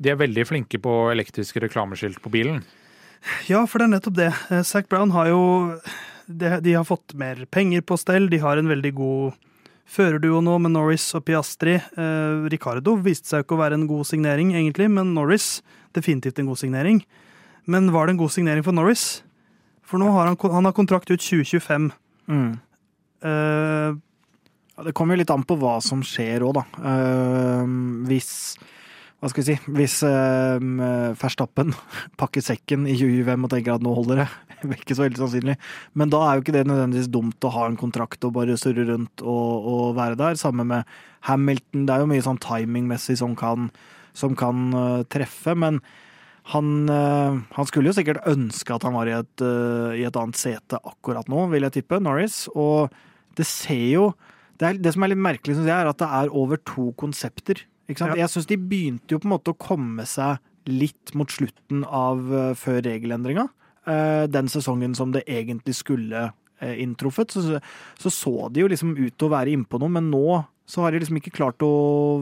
De 0.00 0.12
er 0.12 0.20
veldig 0.20 0.46
flinke 0.48 0.80
på 0.80 0.94
elektriske 1.12 1.60
reklameskilt 1.66 2.22
på 2.24 2.32
bilen. 2.32 2.62
Ja, 3.50 3.66
for 3.68 3.80
det 3.80 3.88
er 3.88 3.94
nettopp 3.96 4.16
det. 4.16 4.30
Eh, 4.48 4.64
Zac 4.66 4.88
Brown 4.88 5.12
har 5.16 5.30
jo 5.32 5.42
de, 6.30 6.74
har 6.74 6.86
fått 6.86 7.14
mer 7.18 7.44
penger 7.50 7.82
på 7.82 7.98
stell. 8.00 8.30
De 8.30 8.38
har 8.40 8.56
en 8.56 8.70
veldig 8.70 8.92
god 8.96 9.46
førerduo 9.90 10.38
nå 10.44 10.56
med 10.62 10.74
Norris 10.76 11.08
og 11.18 11.24
Piastri. 11.26 11.76
Eh, 11.76 12.46
Ricardo 12.52 12.94
viste 13.02 13.32
seg 13.32 13.44
ikke 13.44 13.56
å 13.58 13.62
være 13.64 13.80
en 13.80 13.88
god 13.90 14.06
signering, 14.08 14.54
egentlig, 14.54 14.86
men 14.92 15.14
Norris 15.16 15.58
definitivt 15.96 16.38
en 16.38 16.50
god 16.50 16.60
signering. 16.62 17.02
Men 17.70 17.90
var 17.92 18.06
det 18.06 18.14
en 18.14 18.22
god 18.22 18.32
signering 18.34 18.64
for 18.66 18.76
Norris? 18.76 19.24
For 19.82 19.98
nå 19.98 20.10
har 20.14 20.30
han, 20.30 20.38
han 20.38 20.68
har 20.68 20.76
kontrakt 20.76 21.10
ut 21.10 21.20
2025. 21.20 21.90
Mm. 22.30 22.52
Eh, 23.26 23.98
det 24.86 24.94
kommer 24.96 25.16
jo 25.16 25.22
litt 25.22 25.32
an 25.32 25.46
på 25.46 25.56
hva 25.60 25.78
som 25.84 26.02
skjer 26.06 26.44
òg, 26.46 26.60
da. 26.60 26.64
Uh, 26.80 27.64
hvis 28.08 28.32
Hva 29.20 29.28
skal 29.28 29.42
vi 29.42 29.46
si 29.50 29.72
Hvis 29.76 29.98
uh, 30.06 30.56
Verstappen 31.20 31.74
pakker 32.20 32.44
sekken 32.44 32.86
i 32.88 32.96
2025 32.96 33.46
og 33.46 33.52
tenker 33.52 33.74
at 33.74 33.84
nå 33.84 33.94
holder 33.96 34.22
det, 34.22 34.28
det 34.64 34.80
ikke 34.80 34.96
så 34.96 35.06
veldig 35.06 35.22
sannsynlig. 35.22 35.56
Men 35.92 36.12
da 36.12 36.22
er 36.24 36.36
jo 36.36 36.44
ikke 36.44 36.56
det 36.56 36.66
nødvendigvis 36.68 37.12
dumt 37.12 37.46
å 37.48 37.54
ha 37.56 37.68
en 37.68 37.80
kontrakt 37.80 38.24
og 38.28 38.36
bare 38.38 38.58
surre 38.60 38.86
rundt 38.88 39.24
og, 39.24 39.70
og 39.74 39.96
være 39.98 40.18
der. 40.20 40.40
Samme 40.40 40.66
med 40.68 41.00
Hamilton. 41.28 41.86
Det 41.86 41.96
er 41.96 42.04
jo 42.04 42.12
mye 42.12 42.26
sånn 42.26 42.40
timingmessig 42.42 43.18
som 43.20 43.36
kan, 43.38 43.68
som 44.16 44.36
kan 44.38 44.70
uh, 44.76 45.02
treffe, 45.12 45.56
men 45.58 45.82
han, 46.50 46.88
uh, 46.88 47.36
han 47.54 47.68
skulle 47.68 47.92
jo 47.92 47.98
sikkert 47.98 48.24
ønske 48.28 48.74
at 48.74 48.84
han 48.86 48.96
var 48.96 49.08
i 49.08 49.14
et, 49.18 49.44
uh, 49.44 49.92
i 49.94 50.06
et 50.08 50.16
annet 50.18 50.40
sete 50.40 50.80
akkurat 50.80 51.28
nå, 51.30 51.44
vil 51.52 51.68
jeg 51.68 51.80
tippe, 51.80 52.00
Norris. 52.02 52.46
Og 52.56 52.90
det 53.38 53.46
ser 53.46 53.86
jo 53.92 54.10
det, 54.60 54.68
er, 54.68 54.80
det 54.84 54.92
som 54.94 55.04
er 55.04 55.12
litt 55.14 55.22
merkelig, 55.24 55.56
synes 55.56 55.70
jeg, 55.70 55.76
er 55.76 55.90
at 55.90 56.00
det 56.02 56.08
er 56.20 56.34
over 56.36 56.60
to 56.68 56.90
konsepter. 57.00 57.64
Ja. 57.90 58.12
Jeg 58.14 58.30
syns 58.30 58.46
de 58.46 58.58
begynte 58.60 59.14
jo 59.16 59.18
på 59.18 59.26
en 59.26 59.34
måte 59.34 59.54
å 59.54 59.58
komme 59.58 60.04
seg 60.06 60.38
litt 60.70 61.14
mot 61.18 61.32
slutten 61.32 61.82
av 61.86 62.20
uh, 62.30 62.52
før 62.58 62.82
regelendringa. 62.86 63.48
Uh, 63.88 64.28
den 64.30 64.50
sesongen 64.52 64.94
som 64.94 65.14
det 65.16 65.24
egentlig 65.24 65.74
skulle 65.80 66.28
uh, 66.30 66.74
inntruffet. 66.76 67.32
Så, 67.32 67.58
så 67.98 68.12
så 68.14 68.34
de 68.52 68.62
jo 68.62 68.70
liksom 68.70 68.92
ut 68.98 69.16
til 69.16 69.30
å 69.30 69.32
være 69.32 69.56
innpå 69.56 69.80
noe, 69.80 69.90
men 69.96 70.12
nå 70.12 70.42
så 70.70 70.84
har 70.84 70.94
de 70.94 71.00
liksom 71.02 71.18
ikke 71.18 71.34
klart 71.34 71.64
å 71.66 71.72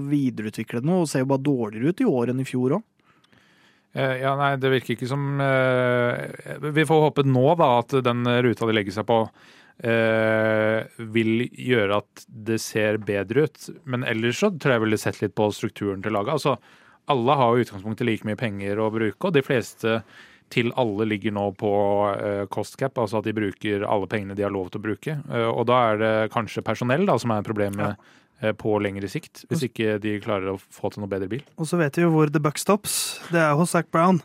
videreutvikle 0.09 0.80
det 0.80 0.89
noe, 0.89 1.03
og 1.05 1.11
ser 1.11 1.26
jo 1.26 1.32
bare 1.34 1.45
dårligere 1.45 1.93
ut 1.93 2.01
i 2.01 2.09
år 2.09 2.32
enn 2.32 2.41
i 2.41 2.49
fjor 2.49 2.78
òg. 2.78 2.86
Eh, 3.93 4.16
Ja, 4.22 4.34
nei, 4.39 4.55
det 4.61 4.70
virker 4.72 4.95
ikke 4.95 5.09
som 5.09 5.41
eh, 5.41 6.59
Vi 6.61 6.84
får 6.89 7.05
håpe 7.09 7.24
nå 7.24 7.45
da 7.59 7.70
at 7.80 7.95
den 8.05 8.24
ruta 8.45 8.68
de 8.68 8.76
legger 8.76 8.95
seg 8.99 9.07
på, 9.09 9.22
eh, 9.24 9.58
vil 9.79 11.45
gjøre 11.55 12.01
at 12.01 12.24
det 12.26 12.57
ser 12.59 12.97
bedre 12.99 13.45
ut. 13.47 13.68
Men 13.87 14.03
ellers 14.03 14.41
så 14.43 14.51
tror 14.51 14.74
jeg 14.74 14.83
ville 14.83 14.99
sett 14.99 15.20
litt 15.22 15.37
på 15.39 15.47
strukturen 15.55 16.03
til 16.03 16.16
laget. 16.16 16.35
Altså, 16.35 16.57
alle 17.14 17.37
har 17.39 17.55
jo 17.55 17.62
utgangspunktet 17.62 18.09
like 18.09 18.26
mye 18.26 18.41
penger 18.41 18.83
å 18.83 18.91
bruke, 18.91 19.20
og 19.29 19.37
de 19.37 19.45
fleste 19.47 20.01
til 20.51 20.72
alle 20.81 21.07
ligger 21.12 21.35
nå 21.37 21.47
på 21.61 21.72
eh, 22.11 22.45
cost 22.51 22.74
cap, 22.81 22.99
altså 22.99 23.20
at 23.20 23.29
de 23.29 23.37
bruker 23.37 23.87
alle 23.87 24.09
pengene 24.11 24.35
de 24.35 24.47
har 24.47 24.51
lov 24.55 24.72
til 24.72 24.81
å 24.81 24.87
bruke. 24.89 25.18
Eh, 25.31 25.49
og 25.49 25.68
da 25.70 25.81
er 25.93 26.01
det 26.03 26.14
kanskje 26.35 26.64
personell 26.66 27.07
da 27.07 27.18
som 27.20 27.37
er 27.37 27.47
problemet 27.47 27.95
Ja 27.95 28.16
på 28.59 28.76
lengre 28.83 29.09
sikt, 29.11 29.43
hvis 29.51 29.64
ikke 29.66 29.97
de 30.03 30.18
klarer 30.22 30.53
å 30.53 30.59
få 30.59 30.93
til 30.93 31.03
noe 31.03 31.11
bedre 31.11 31.26
bil. 31.31 31.43
Og 31.59 31.66
så 31.66 31.79
vet 31.81 31.97
vi 31.99 32.05
jo 32.05 32.12
hvor 32.14 32.31
the 32.31 32.43
buck 32.43 32.61
stops. 32.61 33.18
Det 33.33 33.41
er 33.43 33.57
hos 33.59 33.74
Zac 33.74 33.91
Brown. 33.95 34.20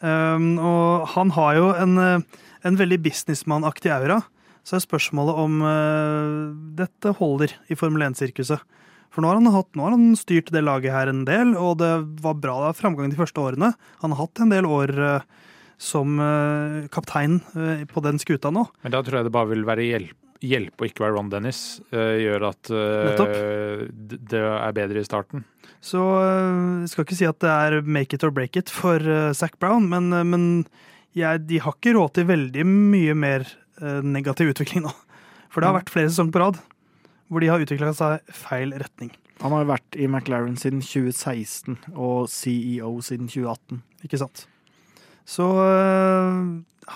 Um, 0.00 0.54
og 0.56 1.10
han 1.12 1.32
har 1.36 1.58
jo 1.58 1.66
en, 1.76 1.98
eh, 2.00 2.44
en 2.64 2.78
veldig 2.80 3.02
businessmannaktig 3.04 3.92
aura. 3.92 4.22
Så 4.66 4.76
er 4.76 4.84
spørsmålet 4.84 5.40
om 5.40 5.60
eh, 5.64 6.52
dette 6.78 7.14
holder 7.18 7.54
i 7.72 7.76
Formel 7.78 8.04
1-sirkuset. 8.10 8.62
For 9.10 9.24
nå 9.24 9.30
har, 9.30 9.40
han 9.40 9.50
hatt, 9.50 9.70
nå 9.74 9.86
har 9.86 9.96
han 9.96 10.12
styrt 10.18 10.52
det 10.54 10.62
laget 10.62 10.94
her 10.94 11.10
en 11.10 11.24
del, 11.26 11.56
og 11.58 11.80
det 11.80 11.90
var 12.22 12.36
bra 12.38 12.58
da, 12.66 12.74
framgang 12.76 13.10
de 13.10 13.18
første 13.18 13.42
årene. 13.42 13.72
Han 14.04 14.14
har 14.14 14.20
hatt 14.22 14.42
en 14.44 14.52
del 14.52 14.68
år 14.68 14.92
eh, 14.94 15.28
som 15.80 16.20
eh, 16.22 16.86
kaptein 16.92 17.40
på 17.90 18.02
den 18.04 18.20
skuta 18.22 18.52
nå. 18.54 18.66
Men 18.84 18.94
da 18.94 19.00
tror 19.02 19.20
jeg 19.20 19.30
det 19.30 19.34
bare 19.34 19.54
vil 19.54 19.68
være 19.68 19.86
hjelp, 19.88 20.16
Hjelpe 20.40 20.86
å 20.86 20.88
ikke 20.88 21.02
være 21.04 21.12
Ron 21.18 21.28
Dennis. 21.28 21.58
gjør 21.92 22.46
at 22.48 22.70
det 22.72 24.38
er 24.40 24.72
bedre 24.72 25.02
i 25.02 25.04
starten. 25.04 25.42
Så 25.84 26.00
jeg 26.00 26.88
skal 26.88 27.04
ikke 27.04 27.18
si 27.18 27.26
at 27.28 27.42
det 27.44 27.50
er 27.52 27.76
make 27.84 28.16
it 28.16 28.24
or 28.24 28.32
break 28.32 28.56
it 28.56 28.72
for 28.72 29.04
Zac 29.36 29.58
Brown, 29.60 29.90
men, 29.92 30.08
men 30.30 30.46
jeg, 31.12 31.42
de 31.44 31.60
har 31.60 31.76
ikke 31.76 31.92
råd 31.92 32.14
til 32.16 32.30
veldig 32.30 32.64
mye 32.70 33.18
mer 33.20 33.44
negativ 34.04 34.52
utvikling 34.52 34.84
nå. 34.84 34.92
For 35.50 35.60
det 35.62 35.70
har 35.70 35.78
vært 35.80 35.92
flere 35.92 36.10
sesonger 36.12 36.36
på 36.36 36.44
rad 36.44 36.60
hvor 37.30 37.42
de 37.42 37.50
har 37.50 37.62
utvikla 37.62 37.92
seg 37.94 38.32
feil 38.34 38.72
retning. 38.74 39.12
Han 39.40 39.54
har 39.54 39.68
vært 39.68 39.96
i 39.96 40.08
McLaren 40.10 40.56
siden 40.58 40.82
2016 40.84 41.78
og 41.94 42.26
CEO 42.28 42.96
siden 43.06 43.30
2018. 43.30 43.78
Ikke 44.04 44.18
sant? 44.20 44.42
Så 45.30 45.46
øh, 45.62 46.40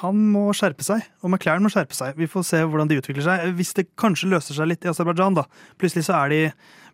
han 0.01 0.23
må 0.35 0.49
skjerpe 0.57 0.83
seg, 0.85 1.05
og 1.23 1.31
McLaren 1.31 1.63
må 1.65 1.71
skjerpe 1.73 1.95
seg. 1.97 2.17
Vi 2.19 2.27
får 2.31 2.47
se 2.49 2.63
hvordan 2.67 2.91
de 2.91 2.99
utvikler 2.99 3.25
seg. 3.25 3.45
Hvis 3.55 3.73
det 3.79 3.87
kanskje 4.01 4.33
løser 4.33 4.59
seg 4.59 4.73
litt 4.73 4.85
i 4.85 4.91
Aserbajdsjan, 4.91 5.39
da. 5.39 5.47
Plutselig 5.79 6.09
så 6.09 6.19
er 6.19 6.35
de 6.35 6.41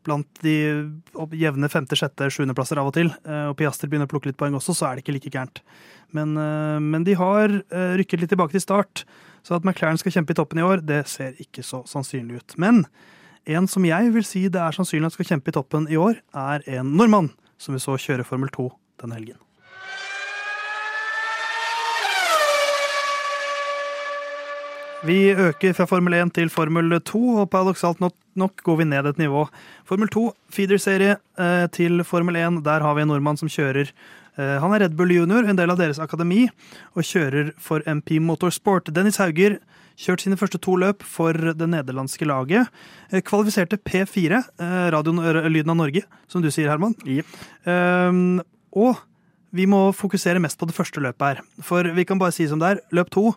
blant 0.07 0.45
de 0.45 0.55
jevne 1.37 1.69
femte, 1.73 1.97
sjette, 1.99 2.29
sjuendeplasser 2.33 2.81
av 2.81 2.93
og 2.93 2.95
til. 2.97 3.11
øh, 3.25 3.51
Og 3.51 3.57
Piaster 3.59 3.89
begynner 3.89 4.09
å 4.09 4.13
plukke 4.13 4.31
litt 4.31 4.39
poeng 4.41 4.57
også, 4.61 4.77
så 4.77 4.91
er 4.91 4.97
det 4.99 5.07
ikke 5.07 5.17
like 5.17 5.33
gærent. 5.33 5.65
Men, 6.13 6.37
øh, 6.37 6.79
men 6.85 7.09
de 7.09 7.17
har 7.17 7.49
øh, 7.49 7.93
rykket 8.01 8.21
litt 8.21 8.33
tilbake 8.37 8.57
til 8.57 8.65
start. 8.69 9.05
Så 9.43 9.57
at 9.57 9.67
McLaren 9.67 10.01
skal 10.01 10.15
kjempe 10.15 10.35
i 10.35 10.39
toppen 10.39 10.61
i 10.61 10.67
år, 10.67 10.85
det 10.85 11.05
ser 11.11 11.39
ikke 11.43 11.65
så 11.67 11.83
sannsynlig 11.89 12.41
ut. 12.43 12.57
Men 12.61 12.85
en 13.49 13.69
som 13.71 13.87
jeg 13.89 14.15
vil 14.15 14.27
si 14.27 14.47
det 14.53 14.61
er 14.61 14.77
sannsynlig 14.77 15.11
at 15.11 15.17
skal 15.17 15.31
kjempe 15.35 15.53
i 15.53 15.57
toppen 15.57 15.89
i 15.91 16.01
år, 16.01 16.21
er 16.37 16.67
en 16.79 16.97
nordmann 16.97 17.33
som 17.61 17.77
vi 17.77 17.83
så 17.83 17.97
kjøre 18.01 18.27
Formel 18.29 18.53
2 18.53 18.69
denne 19.01 19.17
helgen. 19.17 19.41
Vi 25.01 25.31
øker 25.33 25.73
fra 25.73 25.87
Formel 25.89 26.13
1 26.13 26.35
til 26.37 26.51
Formel 26.53 26.93
2, 27.01 27.21
og 27.41 27.51
paradoksalt 27.51 28.03
nok, 28.05 28.53
går 28.63 28.77
vi 28.77 28.85
ned 28.85 29.07
et 29.09 29.19
nivå. 29.19 29.47
Formel 29.89 30.11
2, 30.13 30.27
feeder-serie 30.53 31.15
eh, 31.41 31.65
til 31.73 32.05
Formel 32.05 32.37
1. 32.37 32.61
Der 32.67 32.85
har 32.85 32.95
vi 32.95 33.07
en 33.07 33.09
nordmann 33.09 33.41
som 33.41 33.49
kjører. 33.49 33.95
Eh, 34.41 34.57
han 34.63 34.73
er 34.75 34.85
Red 34.87 34.97
Bull 34.97 35.13
junior, 35.13 35.45
en 35.45 35.59
del 35.59 35.73
av 35.73 35.81
deres 35.81 36.01
akademi, 36.03 36.47
og 36.97 37.05
kjører 37.07 37.53
for 37.61 37.85
MP 37.89 38.17
Motorsport. 38.25 38.89
Dennis 38.95 39.21
Hauger 39.21 39.59
kjørt 40.01 40.25
sine 40.25 40.39
første 40.41 40.61
to 40.63 40.79
løp 40.81 41.05
for 41.05 41.37
det 41.37 41.69
nederlandske 41.69 42.29
laget. 42.29 42.71
Eh, 43.11 43.21
kvalifiserte 43.27 43.81
P4, 43.85 44.43
radiolyden 44.95 45.21
radioen 45.21 45.53
Lyden 45.53 45.75
av 45.75 45.81
Norge, 45.83 46.07
som 46.31 46.45
du 46.45 46.51
sier, 46.51 46.71
Herman. 46.73 46.97
Yep. 47.05 47.39
Eh, 47.69 48.21
og 48.81 49.07
vi 49.53 49.67
må 49.67 49.89
fokusere 49.97 50.41
mest 50.43 50.59
på 50.59 50.69
det 50.71 50.77
første 50.77 51.03
løpet 51.03 51.27
her. 51.27 51.47
For 51.67 51.91
vi 51.97 52.07
kan 52.07 52.21
bare 52.21 52.35
si 52.35 52.47
som 52.49 52.61
det 52.63 52.77
er. 52.77 52.85
Løp 52.95 53.11
to. 53.11 53.33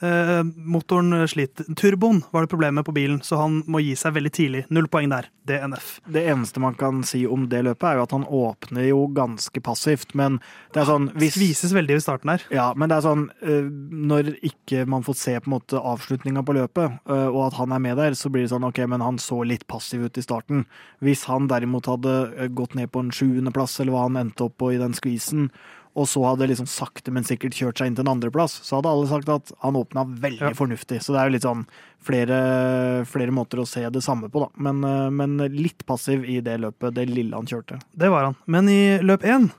Eh, 0.00 0.42
motoren 0.56 1.28
sliter. 1.28 1.64
Turboen 1.74 2.22
var 2.30 2.44
det 2.44 2.52
problemet 2.52 2.84
på 2.84 2.92
bilen, 2.92 3.20
så 3.24 3.36
han 3.40 3.62
må 3.66 3.80
gi 3.80 3.94
seg 3.96 4.16
veldig 4.16 4.32
tidlig. 4.32 4.64
Null 4.68 4.88
poeng 4.92 5.08
der. 5.12 5.30
DNF. 5.46 6.00
Det 6.10 6.24
eneste 6.26 6.60
man 6.60 6.74
kan 6.74 7.04
si 7.06 7.22
om 7.26 7.46
det 7.48 7.62
løpet, 7.64 7.86
er 7.88 7.98
jo 8.00 8.04
at 8.04 8.14
han 8.16 8.26
åpner 8.26 8.88
jo 8.88 9.06
ganske 9.14 9.62
passivt, 9.64 10.12
men 10.18 10.40
det 10.74 10.82
er 10.82 10.88
sånn 10.90 11.08
hvis, 11.16 11.38
Vises 11.40 11.72
veldig 11.76 11.96
ved 11.96 12.04
starten 12.04 12.32
her. 12.34 12.44
Ja, 12.52 12.66
men 12.76 12.90
det 12.90 12.98
er 12.98 13.06
sånn 13.06 13.28
eh, 13.40 13.70
Når 14.10 14.34
ikke 14.46 14.84
man 14.90 15.06
får 15.06 15.18
se 15.20 15.36
på 15.38 15.50
en 15.50 15.54
måte 15.54 15.80
avslutninga 15.80 16.42
på 16.46 16.56
løpet, 16.58 16.98
eh, 17.06 17.28
og 17.30 17.46
at 17.46 17.60
han 17.60 17.72
er 17.72 17.82
med 17.86 17.96
der, 18.00 18.18
så 18.18 18.32
blir 18.32 18.44
det 18.44 18.52
sånn 18.52 18.66
OK, 18.66 18.82
men 18.90 19.04
han 19.04 19.22
så 19.22 19.40
litt 19.46 19.66
passiv 19.70 20.08
ut 20.08 20.18
i 20.18 20.24
starten. 20.24 20.66
Hvis 21.04 21.24
han 21.30 21.48
derimot 21.50 21.88
hadde 21.90 22.18
eh, 22.34 22.52
gått 22.52 22.76
ned 22.76 22.92
på 22.92 23.04
en 23.04 23.14
sjuendeplass, 23.14 23.78
eller 23.80 23.94
hva 23.94 24.06
han 24.08 24.20
endte 24.20 24.50
opp 24.50 24.58
på 24.60 24.74
i 24.74 24.80
den 24.82 24.96
skvisen, 24.98 25.50
og 25.96 26.04
så 26.10 26.20
hadde 26.28 26.46
liksom 26.50 26.66
sakte, 26.68 27.08
men 27.14 27.24
sikkert 27.24 27.56
kjørt 27.56 27.80
seg 27.80 27.88
inn 27.88 27.94
til 27.96 28.04
en 28.04 28.12
andreplass, 28.12 28.58
så 28.66 28.76
hadde 28.78 28.90
alle 28.92 29.06
sagt 29.08 29.30
at 29.32 29.52
han 29.62 29.78
åpna 29.80 30.02
veldig 30.20 30.42
Ja. 30.50 30.50
fornuftig. 30.58 30.98
Så 31.00 31.14
det 31.14 31.20
er 31.22 31.30
jo 31.30 31.32
litt 31.38 31.46
sånn 31.46 31.62
flere, 32.04 33.04
flere 33.08 33.32
måter 33.34 33.60
å 33.62 33.66
se 33.66 33.82
det 33.90 34.02
samme 34.04 34.28
på, 34.30 34.40
da. 34.44 34.48
Men, 34.60 34.82
eh, 34.84 35.10
men 35.10 35.38
litt 35.56 35.84
passiv 35.88 36.24
i 36.28 36.40
det 36.44 36.58
løpet, 36.60 36.94
det 36.94 37.08
lille 37.08 37.32
han 37.34 37.46
kjørte. 37.48 37.80
Det 37.96 38.10
var 38.12 38.24
han. 38.30 38.36
Men 38.46 38.68
i 38.68 38.98
løp 39.00 39.22
én, 39.24 39.50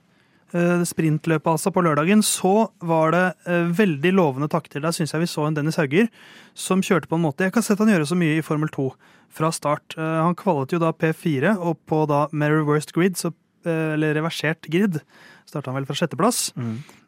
eh, 0.54 0.84
sprintløpet 0.88 1.52
altså 1.58 1.74
på 1.74 1.84
lørdagen, 1.84 2.22
så 2.24 2.70
var 2.82 3.12
det 3.12 3.26
eh, 3.48 3.66
veldig 3.74 4.14
lovende 4.14 4.48
takter. 4.50 4.80
Der 4.82 4.92
syns 4.96 5.12
jeg 5.14 5.22
vi 5.22 5.26
så 5.28 5.48
en 5.48 5.54
Dennis 5.58 5.78
Hauger 5.78 6.08
som 6.56 6.82
kjørte 6.82 7.08
på 7.10 7.16
en 7.18 7.26
måte 7.26 7.44
Jeg 7.46 7.54
kan 7.54 7.64
sett 7.64 7.80
han 7.80 7.88
gjøre 7.90 8.08
så 8.08 8.16
mye 8.18 8.38
i 8.38 8.42
Formel 8.46 8.70
2 8.70 8.92
fra 9.30 9.50
start. 9.52 9.96
Han 9.98 10.36
kvalet 10.36 10.72
jo 10.72 10.80
da 10.80 10.94
P4, 10.94 11.58
og 11.60 11.78
på 11.86 12.06
da 12.08 12.28
med 12.32 12.50
reversed 12.52 12.94
grid, 12.94 13.18
så, 13.20 13.34
eller 13.66 14.14
reversert 14.16 14.62
grid, 14.72 15.02
starta 15.48 15.72
han 15.72 15.80
vel 15.80 15.88
fra 15.90 15.98
sjetteplass. 15.98 16.52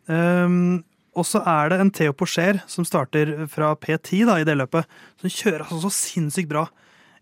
Um, 0.07 0.81
og 1.17 1.25
så 1.27 1.41
er 1.47 1.71
det 1.71 1.79
en 1.81 1.91
Theo 1.93 2.15
Porcher 2.15 2.61
som 2.69 2.87
starter 2.87 3.33
fra 3.51 3.73
P10 3.75 4.25
da, 4.29 4.39
i 4.39 4.47
det 4.47 4.55
løpet. 4.59 4.87
Som 5.19 5.33
kjører 5.33 5.65
altså 5.65 5.81
så 5.87 5.93
sinnssykt 5.95 6.51
bra 6.51 6.67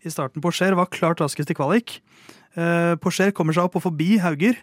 i 0.05 0.13
starten. 0.13 0.43
Porcher 0.43 0.77
var 0.77 0.91
klart 0.93 1.23
raskest 1.23 1.51
i 1.51 1.57
kvalik. 1.57 1.99
Uh, 2.57 2.95
Porcher 3.01 3.33
kommer 3.35 3.55
seg 3.55 3.69
opp 3.69 3.79
og 3.79 3.87
forbi 3.87 4.17
Hauger, 4.21 4.59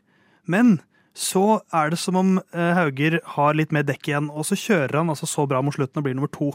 men 0.50 0.78
så 1.14 1.61
er 1.72 1.92
det 1.92 1.98
som 2.02 2.16
om 2.18 2.30
eh, 2.42 2.72
Hauger 2.74 3.20
har 3.36 3.55
litt 3.55 3.70
mer 3.72 3.84
dekk 3.86 4.09
igjen, 4.11 4.30
og 4.34 4.46
så 4.48 4.59
kjører 4.59 4.98
han 4.98 5.12
altså 5.12 5.28
så 5.30 5.44
bra 5.46 5.61
mot 5.62 5.74
slutten 5.76 6.00
og 6.00 6.09
blir 6.09 6.16
nummer 6.18 6.32
to. 6.34 6.50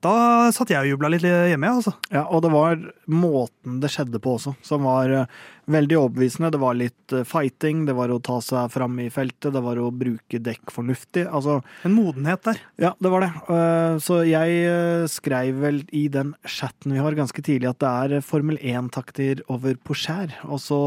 Da 0.00 0.48
satt 0.56 0.70
jeg 0.72 0.80
og 0.80 0.88
jubla 0.94 1.10
litt 1.12 1.24
hjemme, 1.26 1.68
jeg, 1.68 1.76
altså. 1.76 1.92
Ja, 2.14 2.22
og 2.32 2.40
det 2.46 2.50
var 2.54 2.78
måten 3.12 3.80
det 3.82 3.90
skjedde 3.92 4.20
på 4.24 4.38
også, 4.38 4.54
som 4.64 4.86
var 4.88 5.10
eh, 5.12 5.26
veldig 5.70 5.98
overbevisende. 5.98 6.48
Det 6.54 6.60
var 6.62 6.78
litt 6.78 7.12
eh, 7.12 7.26
fighting, 7.28 7.82
det 7.84 7.92
var 7.98 8.08
å 8.08 8.16
ta 8.24 8.38
seg 8.40 8.70
fram 8.72 8.96
i 9.04 9.10
feltet, 9.12 9.52
det 9.52 9.60
var 9.60 9.76
å 9.76 9.90
bruke 9.92 10.40
dekk 10.40 10.72
fornuftig. 10.72 11.26
Altså, 11.28 11.58
En 11.84 11.92
modenhet 11.98 12.40
der. 12.48 12.62
ja, 12.80 12.94
det 12.96 13.12
var 13.12 13.26
det. 13.26 13.30
Eh, 13.52 13.98
Så 14.00 14.22
jeg 14.24 15.08
skrev 15.12 15.60
vel 15.60 15.82
i 15.92 16.06
den 16.08 16.32
chatten 16.48 16.96
vi 16.96 17.02
har 17.04 17.12
ganske 17.18 17.44
tidlig 17.44 17.68
at 17.74 17.82
det 17.84 17.92
er 18.16 18.24
Formel 18.24 18.56
1-takter 18.56 19.44
over 19.52 19.76
Porscher. 19.84 20.32
Og 20.48 20.58
så 20.64 20.80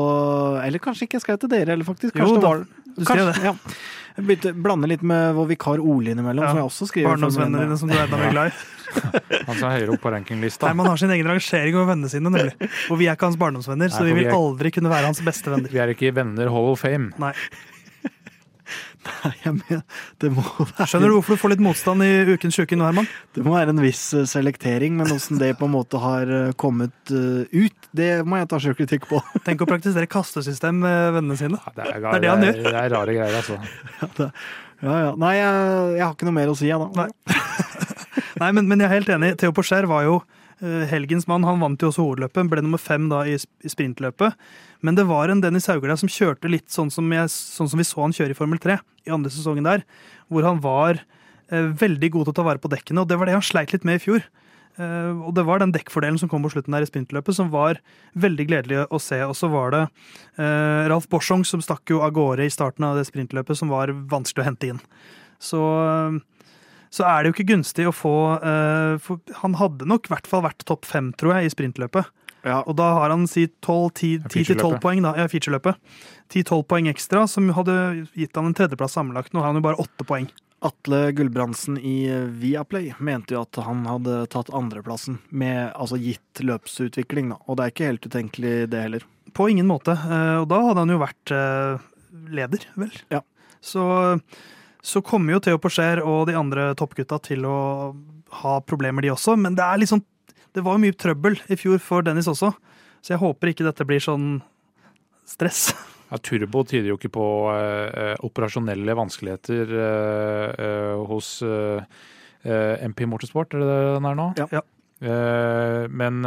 Eller 0.65 0.81
kanskje 0.81 1.05
ikke 1.05 1.19
jeg 1.21 1.27
skrev 1.27 1.39
til 1.45 1.53
dere, 1.53 1.73
eller 1.77 1.85
faktisk. 1.85 2.15
Jo, 2.17 2.25
Kanskje 2.25 2.39
det 2.39 2.41
da- 2.41 2.49
var 2.49 2.65
du 2.93 3.05
skrev 3.05 3.27
kanskje, 3.29 3.43
Ja. 3.45 3.53
Jeg 4.13 4.25
begynte 4.27 4.51
å 4.53 4.61
blande 4.61 4.87
litt 4.91 5.01
med 5.01 5.33
vår 5.35 5.47
vikar 5.55 5.79
Ole 5.81 6.11
innimellom, 6.13 6.43
Ja. 6.43 6.49
som 6.53 6.57
jeg 6.61 6.67
også 6.69 6.87
skriver. 6.91 7.09
Formel 7.09 7.29
1 7.29 7.33
Barndomsvennene 7.33 7.63
dine 7.65 7.77
som 7.81 7.89
du 7.89 7.95
er 7.97 8.03
enda 8.05 8.17
mer 8.17 8.31
glad 8.31 8.47
i. 8.51 8.53
Han 9.47 9.55
som 9.57 9.69
er 9.71 9.79
høyere 9.79 9.93
opp 9.95 10.01
på 10.03 10.11
rankinglista. 10.13 10.67
Nei, 10.69 10.73
Man 10.77 10.85
har 10.91 10.97
sin 11.01 11.09
egen 11.15 11.25
rangering 11.31 11.75
over 11.79 11.87
vennene 11.95 12.09
sine, 12.13 12.29
nemlig. 12.29 12.53
Og 12.93 12.99
vi 13.01 13.07
er 13.09 13.15
ikke 13.17 13.25
hans 13.31 13.39
barndomsvenner, 13.41 13.89
så 13.89 14.03
Nei, 14.03 14.05
vi 14.05 14.13
for 14.13 14.19
vi 14.19 14.23
vil 14.23 14.29
er- 14.29 14.37
aldri 14.37 14.71
kunne 14.75 14.91
være 14.93 15.05
hans 15.09 15.21
beste 15.25 15.49
venner. 15.49 15.69
Vi 15.73 15.81
er 15.81 15.93
ikke 15.95 16.13
venner 16.13 16.51
Hall 16.53 16.69
of 16.75 16.79
Fame. 16.85 17.09
Nei. 17.17 17.33
Nei, 19.03 19.31
jeg 19.43 19.53
mener, 19.57 19.81
det 20.23 20.29
må 20.31 20.43
være 20.59 20.87
Skjønner 20.87 21.11
du 21.11 21.15
hvorfor 21.17 21.35
du 21.35 21.41
får 21.41 21.53
litt 21.53 21.63
motstand 21.63 22.05
i 22.05 22.11
Ukens 22.33 22.55
sjuke 22.55 22.77
nå, 22.79 22.85
Herman? 22.87 23.07
Det 23.35 23.43
må 23.45 23.55
være 23.55 23.73
en 23.73 23.81
viss 23.83 24.03
eh, 24.15 24.27
selektering, 24.29 24.95
men 24.99 25.11
åssen 25.11 25.41
det 25.41 25.53
på 25.59 25.67
en 25.67 25.73
måte 25.75 25.99
har 26.01 26.31
eh, 26.31 26.51
kommet 26.59 27.11
eh, 27.11 27.43
ut, 27.51 27.89
det 27.95 28.11
må 28.27 28.39
jeg 28.39 28.49
ta 28.51 28.59
sjølkritikk 28.63 29.07
på. 29.09 29.19
Tenk 29.47 29.63
å 29.65 29.69
praktisere 29.69 30.09
kastesystem 30.11 30.79
med 30.83 31.17
vennene 31.17 31.39
sine. 31.39 31.59
Det, 31.75 31.87
er, 31.87 31.99
Det 31.99 32.13
er 32.13 32.23
det 32.25 32.31
han 32.31 32.45
gjør. 32.47 32.61
Det 32.63 32.75
er 32.83 32.93
rare 32.95 33.17
greier, 33.17 33.39
altså. 33.41 34.29
Ja, 34.83 34.95
ja. 34.99 35.11
Nei, 35.19 35.33
jeg, 35.37 35.59
jeg 35.97 36.03
har 36.03 36.15
ikke 36.15 36.27
noe 36.27 36.37
mer 36.39 36.51
å 36.51 36.55
si, 36.59 36.67
jeg, 36.67 36.79
da. 36.79 37.03
Nei. 37.03 37.09
Nei, 38.41 38.49
men, 38.55 38.67
men 38.67 38.81
jeg 38.81 38.89
er 38.89 38.97
helt 38.97 39.11
enig. 39.15 39.35
Theo 39.39 39.53
Porcher 39.55 39.87
var 39.89 40.07
jo 40.07 40.17
helgens 40.89 41.25
mann. 41.27 41.43
Han 41.43 41.59
vant 41.59 41.81
jo 41.83 41.89
også 41.89 42.05
hovedløpet, 42.05 42.47
ble 42.51 42.61
nummer 42.63 42.79
fem 42.79 43.09
da 43.11 43.23
i, 43.27 43.33
sprintløpet. 43.67 44.37
Men 44.83 44.95
det 44.95 45.07
var 45.09 45.31
en 45.31 45.41
Dennis 45.43 45.67
Hauger 45.71 45.91
som 45.99 46.11
kjørte 46.11 46.51
litt 46.51 46.71
sånn 46.71 46.91
som, 46.93 47.07
jeg, 47.11 47.31
sånn 47.31 47.71
som 47.71 47.81
vi 47.81 47.87
så 47.87 48.03
han 48.03 48.15
kjøre 48.15 48.35
i 48.35 48.37
Formel 48.37 48.61
3 48.63 48.77
i 49.07 49.11
andre 49.11 49.31
sesongen 49.33 49.67
der, 49.67 49.83
hvor 50.31 50.47
han 50.47 50.61
var 50.63 51.01
eh, 51.01 51.67
veldig 51.81 52.13
god 52.15 52.29
til 52.29 52.33
å 52.33 52.37
ta 52.39 52.47
vare 52.47 52.63
på 52.63 52.71
dekkene, 52.71 53.03
og 53.03 53.11
det 53.11 53.19
var 53.19 53.27
det 53.27 53.35
han 53.37 53.45
sleit 53.45 53.75
litt 53.75 53.87
med 53.87 53.99
i 53.99 54.03
fjor. 54.03 54.23
Eh, 54.81 55.11
og 55.13 55.33
det 55.37 55.45
var 55.45 55.61
den 55.61 55.73
dekkfordelen 55.73 56.17
som 56.21 56.29
kom 56.31 56.45
på 56.45 56.53
slutten 56.55 56.73
der 56.73 56.85
i 56.85 56.89
sprintløpet, 56.89 57.37
som 57.37 57.51
var 57.53 57.81
veldig 58.17 58.47
gledelig 58.49 58.85
å 58.89 59.01
se. 59.01 59.19
Og 59.27 59.35
så 59.37 59.49
var 59.53 59.73
det 59.75 59.83
eh, 60.41 60.87
Ralf 60.89 61.09
Borsong 61.11 61.45
som 61.47 61.61
stakk 61.63 61.93
jo 61.93 62.01
av 62.05 62.15
gårde 62.15 62.47
i 62.47 62.53
starten 62.53 62.87
av 62.87 62.97
det 62.97 63.05
sprintløpet, 63.09 63.59
som 63.59 63.71
var 63.73 63.93
vanskelig 63.93 64.45
å 64.45 64.49
hente 64.49 64.71
inn. 64.73 64.81
Så 65.43 65.61
eh, 65.61 66.19
så 66.93 67.07
er 67.09 67.23
det 67.23 67.31
jo 67.31 67.35
ikke 67.37 67.49
gunstig 67.55 67.87
å 67.89 67.93
få 67.95 68.15
uh, 68.37 69.13
Han 69.41 69.55
hadde 69.57 69.87
nok 69.89 70.05
i 70.05 70.13
hvert 70.13 70.27
fall 70.29 70.43
vært 70.45 70.61
topp 70.69 70.85
fem, 70.85 71.09
tror 71.17 71.39
jeg, 71.39 71.49
i 71.49 71.53
sprintløpet. 71.55 72.11
Ja, 72.43 72.59
Og 72.67 72.75
da 72.75 72.89
har 72.99 73.09
han 73.13 73.23
si 73.31 73.47
10-12 73.47 74.77
poeng, 74.83 75.01
da, 75.05 75.13
ja, 75.17 75.27
featureløpet. 75.31 75.79
10-12 76.33 76.63
poeng 76.67 76.89
ekstra, 76.91 77.23
som 77.31 77.47
hadde 77.55 77.75
gitt 78.19 78.35
han 78.35 78.49
en 78.49 78.55
tredjeplass 78.57 78.97
sammenlagt. 78.97 79.33
Nå 79.33 79.39
har 79.41 79.53
han 79.53 79.61
jo 79.61 79.65
bare 79.65 79.79
åtte 79.81 80.05
poeng. 80.07 80.27
Atle 80.63 80.99
Gulbrandsen 81.15 81.77
i 81.79 82.05
eh, 82.11 82.27
Viaplay 82.39 82.93
mente 83.03 83.35
jo 83.35 83.41
at 83.43 83.59
han 83.65 83.81
hadde 83.87 84.21
tatt 84.31 84.51
andreplassen, 84.55 85.17
med 85.31 85.71
altså 85.73 85.99
gitt 85.99 86.43
løpsutvikling, 86.43 87.33
da. 87.33 87.39
Og 87.47 87.57
det 87.59 87.65
er 87.65 87.73
ikke 87.73 87.89
helt 87.89 88.07
utenkelig, 88.07 88.53
det 88.71 88.83
heller. 88.85 89.07
På 89.35 89.47
ingen 89.51 89.67
måte. 89.67 89.95
Eh, 89.95 90.37
Og 90.43 90.47
da 90.51 90.61
hadde 90.67 90.83
han 90.85 90.93
jo 90.93 91.01
vært 91.03 91.35
leder, 92.37 92.67
vel. 92.79 92.91
Ja. 93.11 93.23
Så, 93.63 93.83
så 94.83 95.01
kommer 95.05 95.37
jo 95.37 95.43
Theo 95.45 95.59
Porcher 95.63 96.01
og 96.03 96.27
de 96.27 96.35
andre 96.35 96.73
toppgutta 96.79 97.21
til 97.23 97.45
å 97.47 97.57
ha 98.43 98.57
problemer, 98.67 99.05
de 99.05 99.13
også. 99.13 99.37
Men 99.39 99.55
det 99.55 99.63
er 99.65 99.79
liksom 99.83 100.03
Det 100.53 100.61
var 100.61 100.75
jo 100.75 100.83
mye 100.83 100.93
trøbbel 100.93 101.39
i 101.49 101.55
fjor 101.57 101.79
for 101.81 102.05
Dennis 102.05 102.27
også, 102.29 102.51
så 103.01 103.13
jeg 103.15 103.17
håper 103.23 103.49
ikke 103.49 103.65
dette 103.65 103.87
blir 103.89 104.03
sånn 104.03 104.35
stress. 105.25 105.71
Ja, 106.13 106.19
turbo 106.21 106.61
tyder 106.61 106.91
jo 106.91 106.97
ikke 106.99 107.09
på 107.09 107.23
eh, 107.49 107.87
eh, 107.89 108.19
operasjonelle 108.21 108.93
vanskeligheter 108.93 109.71
eh, 109.81 110.51
eh, 110.61 110.99
hos 111.09 111.29
eh, 111.41 111.81
eh, 112.45 112.83
MP 112.85 113.07
Motorsport, 113.09 113.55
er 113.55 113.63
det 113.63 113.69
det 113.71 113.79
den 113.95 114.05
er 114.11 114.19
nå? 114.19 114.27
Ja. 114.37 114.45
Ja. 114.53 114.61
Men 115.03 116.21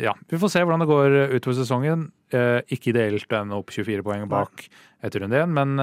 ja, 0.00 0.14
vi 0.30 0.38
får 0.40 0.48
se 0.54 0.62
hvordan 0.62 0.80
det 0.80 0.86
går 0.88 1.16
utover 1.34 1.58
sesongen. 1.58 2.06
Ikke 2.72 2.94
ideelt 2.94 3.34
å 3.34 3.40
ende 3.42 3.58
opp 3.58 3.74
24 3.74 4.00
poeng 4.06 4.24
bak 4.30 4.62
etter 5.04 5.20
runde 5.20 5.42
én, 5.42 5.52
men 5.52 5.74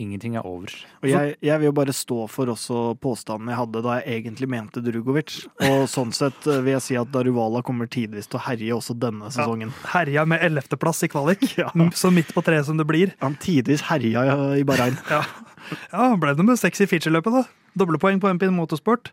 ingenting 0.00 0.34
er 0.40 0.46
over. 0.48 0.72
Og 1.02 1.08
jeg, 1.10 1.34
jeg 1.44 1.60
vil 1.60 1.68
jo 1.70 1.74
bare 1.76 1.94
stå 1.96 2.24
for 2.32 2.50
også 2.52 2.80
påstanden 3.02 3.50
jeg 3.52 3.58
hadde 3.60 3.82
da 3.84 3.98
jeg 4.00 4.20
egentlig 4.22 4.48
mente 4.50 4.82
Drugovic. 4.84 5.36
Og 5.68 5.84
sånn 5.92 6.12
sett 6.16 6.48
eh, 6.50 6.60
vil 6.64 6.74
jeg 6.78 6.84
si 6.86 6.98
at 7.00 7.12
Daruvala 7.14 7.62
kommer 7.66 7.90
tidvis 7.90 8.30
til 8.30 8.40
å 8.40 8.44
herje 8.48 8.74
også 8.76 8.96
denne 9.00 9.30
sesongen. 9.34 9.74
Herja 9.92 10.24
med 10.28 10.42
ellevteplass 10.48 11.04
i 11.06 11.10
kvalik, 11.12 11.44
Ja. 11.60 11.70
så 11.96 12.10
midt 12.14 12.32
på 12.36 12.42
treet 12.46 12.66
som 12.68 12.80
det 12.80 12.86
blir. 12.88 13.14
Han 13.20 13.36
tidvis 13.40 13.84
herja 13.90 14.24
i 14.58 14.64
Bahrain. 14.66 14.96
Ja, 15.10 15.22
ja 15.92 16.10
ble 16.20 16.34
det 16.38 16.46
med 16.46 16.60
seks 16.60 16.80
i 16.84 16.88
featureløpet, 16.90 17.40
da. 17.42 17.44
Doblepoeng 17.78 18.18
på 18.22 18.30
MP 18.34 18.48
Motorsport. 18.54 19.12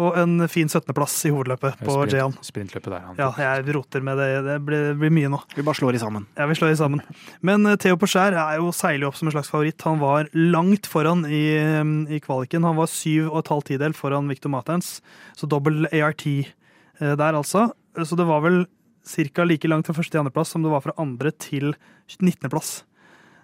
Og 0.00 0.14
en 0.16 0.48
fin 0.48 0.70
17.-plass 0.72 1.14
i 1.28 1.30
hovedløpet 1.34 1.76
på 1.84 1.92
Sprint- 1.92 2.14
Jayan. 2.16 2.32
Sprintløpet 2.40 2.88
der. 2.94 3.02
Han. 3.04 3.16
Ja, 3.20 3.26
jeg 3.36 3.74
roter 3.76 4.00
med 4.00 4.16
det. 4.16 4.28
Det 4.46 4.54
blir, 4.64 4.84
det 4.88 4.94
blir 5.02 5.12
mye 5.12 5.28
nå. 5.28 5.40
Vi 5.52 5.64
bare 5.66 5.76
slår 5.76 5.98
i 5.98 6.00
sammen. 6.00 6.24
Ja, 6.38 6.46
vi 6.48 6.56
slår 6.56 6.72
i 6.72 6.78
sammen. 6.80 7.02
Men 7.44 7.66
eh, 7.68 7.76
Theo 7.76 7.98
Porcher 8.00 8.32
er 8.32 8.56
jo 8.56 8.70
seiler 8.72 9.10
opp 9.10 9.18
som 9.18 9.28
en 9.28 9.34
slags 9.36 9.50
favoritt. 9.52 9.84
Han 9.84 10.00
var 10.00 10.30
langt 10.32 10.88
foran 10.88 11.26
i, 11.28 11.42
eh, 11.60 11.84
i 12.16 12.20
kvaliken. 12.24 12.64
Han 12.64 12.78
var 12.80 12.88
syv 12.88 13.28
og 13.34 13.42
et 13.42 13.50
halvt 13.52 13.68
tidel 13.74 13.92
foran 13.98 14.30
Victor 14.32 14.54
Matens. 14.54 14.94
Så 15.36 15.48
dobbel 15.52 15.84
ART 15.92 16.24
eh, 16.30 16.46
der, 17.00 17.36
altså. 17.36 17.68
Så 18.00 18.16
det 18.16 18.24
var 18.30 18.40
vel 18.46 18.62
ca. 19.04 19.44
like 19.44 19.68
langt 19.68 19.86
fra 19.90 19.94
første 19.98 20.14
til 20.16 20.22
andreplass 20.22 20.54
som 20.56 20.62
det 20.64 20.72
var 20.72 20.80
fra 20.86 20.96
andre 21.02 21.34
til 21.36 21.74
19.-plass. 22.16 22.72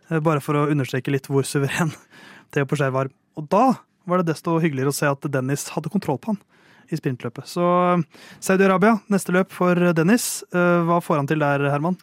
Eh, 0.08 0.20
Bare 0.24 0.40
for 0.40 0.56
å 0.56 0.64
understreke 0.72 1.12
litt 1.12 1.28
hvor 1.28 1.44
suveren 1.44 1.92
Theo 2.56 2.64
Porcher 2.64 2.88
var. 2.96 3.12
Og 3.36 3.44
da 3.52 3.66
var 4.08 4.22
det 4.22 4.32
desto 4.32 4.58
hyggeligere 4.62 4.92
å 4.92 4.96
se 4.96 5.08
at 5.10 5.28
Dennis 5.32 5.68
hadde 5.74 5.92
kontroll 5.92 6.20
på 6.20 6.34
han 6.34 6.40
i 6.88 6.96
sprintløpet. 6.96 7.48
Så 7.48 7.64
eh, 7.92 8.04
Saudi-Arabia, 8.40 8.96
neste 9.12 9.34
løp 9.36 9.52
for 9.52 9.76
Dennis. 9.96 10.42
Eh, 10.52 10.78
Hva 10.88 11.02
får 11.04 11.20
han 11.20 11.28
til 11.30 11.44
der, 11.44 11.68
Herman? 11.72 11.98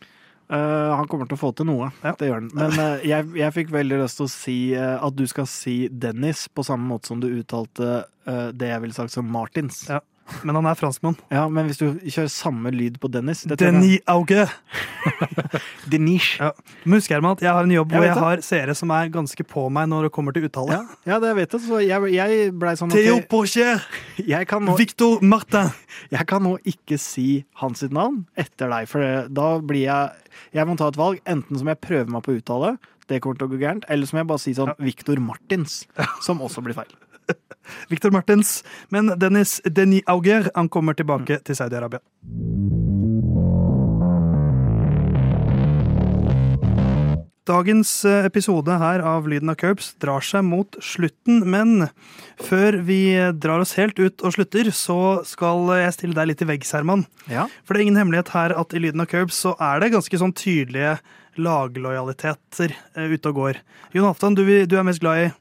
Uh, 0.45 0.93
han 0.93 1.07
kommer 1.09 1.25
til 1.25 1.33
å 1.33 1.41
få 1.41 1.49
til 1.57 1.65
noe, 1.65 1.87
Ja. 2.05 2.11
det 2.19 2.27
gjør 2.27 2.43
han. 2.43 2.49
Men 2.53 2.75
uh, 2.77 3.01
jeg, 3.11 3.25
jeg 3.33 3.53
fikk 3.55 3.71
veldig 3.73 3.97
lyst 4.03 4.19
til 4.19 4.27
å 4.27 4.29
si 4.29 4.57
uh, 4.77 4.99
at 5.01 5.15
du 5.17 5.23
skal 5.25 5.47
si 5.49 5.87
Dennis 5.89 6.43
på 6.53 6.61
samme 6.67 6.85
måte 6.85 7.09
som 7.09 7.23
du 7.23 7.31
uttalte 7.31 8.03
det 8.25 8.69
jeg 8.71 8.81
ville 8.81 8.93
sagt 8.93 9.13
som 9.13 9.27
Martins. 9.29 9.83
Ja. 9.85 9.99
Men 10.41 10.57
han 10.57 10.65
er 10.65 10.78
franskmann. 10.78 11.15
Ja, 11.34 11.43
men 11.51 11.67
hvis 11.69 11.78
du 11.78 11.99
kjører 12.01 12.30
samme 12.34 12.71
lyd 12.73 12.97
på 13.01 13.09
Dennis 13.13 13.43
Denis 13.45 14.01
Auge. 14.09 14.47
Denis. 15.91 16.32
Ja. 16.41 16.49
Du 16.84 16.89
må 16.89 16.99
Herman, 17.05 17.36
at 17.38 17.43
jeg 17.45 17.53
har 17.53 17.67
en 17.67 17.73
jobb 17.76 17.93
Jeg 17.93 17.99
hvor 17.99 18.07
jeg 18.07 18.15
det. 18.15 18.23
har 18.23 18.41
seere 18.45 18.76
som 18.78 18.93
er 18.95 19.11
ganske 19.13 19.45
på 19.45 19.67
meg 19.73 19.89
når 19.91 20.07
det 20.07 20.13
kommer 20.15 20.36
til 20.36 20.47
uttale. 20.47 20.80
Ja, 20.80 21.13
ja, 21.13 21.19
det 21.21 21.36
vet 21.38 21.53
jeg. 21.53 21.63
Så 21.67 21.82
jeg, 21.86 22.09
jeg 22.15 22.49
blei 22.57 22.73
sånn 22.80 22.93
Theo 22.93 23.19
Porcher, 23.30 23.86
jeg, 24.17 24.49
kan 24.49 24.65
nå, 24.65 24.78
Victor 24.82 25.21
Martin. 25.21 25.69
jeg 26.15 26.30
kan 26.30 26.43
nå 26.45 26.55
ikke 26.65 26.97
si 27.01 27.45
hans 27.61 27.86
navn 27.93 28.23
etter 28.39 28.73
deg, 28.73 28.89
for 28.89 29.30
da 29.30 29.55
blir 29.61 29.86
jeg 29.86 30.23
Jeg 30.55 30.67
må 30.67 30.76
ta 30.80 30.89
et 30.89 30.97
valg. 30.99 31.21
Enten 31.30 31.59
som 31.59 31.69
jeg 31.69 31.80
prøver 31.84 32.11
meg 32.11 32.26
på 32.26 32.34
å 32.34 32.39
uttale, 32.39 32.76
det 33.09 33.21
kommer 33.21 33.38
til 33.38 33.47
å 33.47 33.53
gå 33.53 33.59
gærent, 33.61 33.86
eller 33.91 34.09
som 34.09 34.19
jeg 34.19 34.28
bare 34.30 34.41
sier 34.41 34.57
sånn 34.57 34.73
Victor 34.82 35.19
Martins, 35.21 35.84
som 36.26 36.41
også 36.43 36.63
blir 36.65 36.78
feil. 36.78 36.89
Victor 37.91 38.11
Martens. 38.11 38.63
Men 38.89 39.13
Dennis 39.19 39.59
Denis 39.65 40.05
Auger 40.07 40.51
han 40.55 40.69
kommer 40.69 40.97
tilbake 40.97 41.41
til 41.45 41.57
Saudi-Arabia. 41.57 42.03
Dagens 47.45 47.89
eh, 48.09 48.26
episode 48.26 48.73
her 48.82 49.03
av 49.05 49.28
Lyden 49.30 49.51
av 49.53 49.57
Curbs 49.61 49.91
drar 50.01 50.23
seg 50.26 50.41
mot 50.47 50.80
slutten, 50.82 51.43
men 51.45 51.91
før 52.41 52.80
vi 52.88 52.97
drar 53.38 53.61
oss 53.61 53.76
helt 53.78 53.99
ut 54.01 54.23
og 54.26 54.34
slutter, 54.34 54.71
så 54.73 55.21
skal 55.30 55.69
jeg 55.78 55.93
stille 55.93 56.17
deg 56.17 56.32
litt 56.32 56.41
til 56.41 56.49
veggs, 56.49 56.73
Herman. 56.73 57.05
Ja. 57.30 57.45
For 57.61 57.76
det 57.76 57.84
er 57.84 57.86
ingen 57.86 58.01
hemmelighet 58.01 58.34
her 58.34 58.55
at 58.57 58.73
i 58.73 58.82
Lyden 58.82 59.05
av 59.05 59.11
Curbs 59.13 59.38
så 59.45 59.53
er 59.61 59.84
det 59.84 59.93
ganske 59.93 60.21
sånn 60.23 60.34
tydelige 60.34 60.95
laglojaliteter 61.38 62.73
eh, 62.73 63.13
ute 63.13 63.30
og 63.30 63.38
går. 63.43 63.61
Jon 63.93 64.09
Halvdan, 64.09 64.39
du, 64.41 64.45
du 64.65 64.78
er 64.80 64.89
mest 64.89 65.05
glad 65.05 65.28
i 65.28 65.32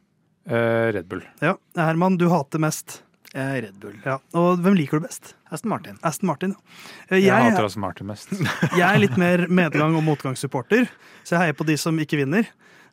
Eh, 0.47 0.93
Red 0.93 1.07
Bull. 1.09 1.23
Ja. 1.41 1.57
Herman, 1.77 2.17
du 2.21 2.27
hater 2.29 2.59
mest. 2.63 3.03
Eh, 3.35 3.55
Red 3.65 3.79
Bull. 3.81 3.95
Ja. 4.05 4.19
Og 4.39 4.61
hvem 4.63 4.77
liker 4.79 5.01
du 5.01 5.07
best? 5.07 5.33
Aston 5.51 5.71
Martin. 5.73 5.97
Aston 6.03 6.27
Martin. 6.31 6.55
ja. 6.55 7.17
Eh, 7.17 7.19
Jeg, 7.19 7.25
Jeg, 7.31 7.53
hater 7.53 7.65
Aston 7.71 7.81
Martin 7.81 8.07
mest. 8.11 8.31
jeg 8.79 8.85
er 8.89 8.99
litt 9.01 9.17
mer 9.21 9.47
medgang- 9.49 9.97
og 9.97 10.05
motgangssupporter, 10.07 10.87
så 11.25 11.37
jeg 11.37 11.43
heier 11.47 11.59
på 11.59 11.67
de 11.67 11.77
som 11.81 11.99
ikke 11.99 12.21
vinner. 12.21 12.47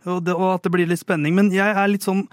Og, 0.06 0.24
det, 0.26 0.34
og 0.34 0.56
at 0.56 0.64
det 0.66 0.72
blir 0.74 0.88
litt 0.89 1.02
spenning. 1.04 1.36
Men 1.38 1.52
jeg 1.54 1.76
er 1.78 1.88
litt 1.91 2.06
sånn 2.08 2.24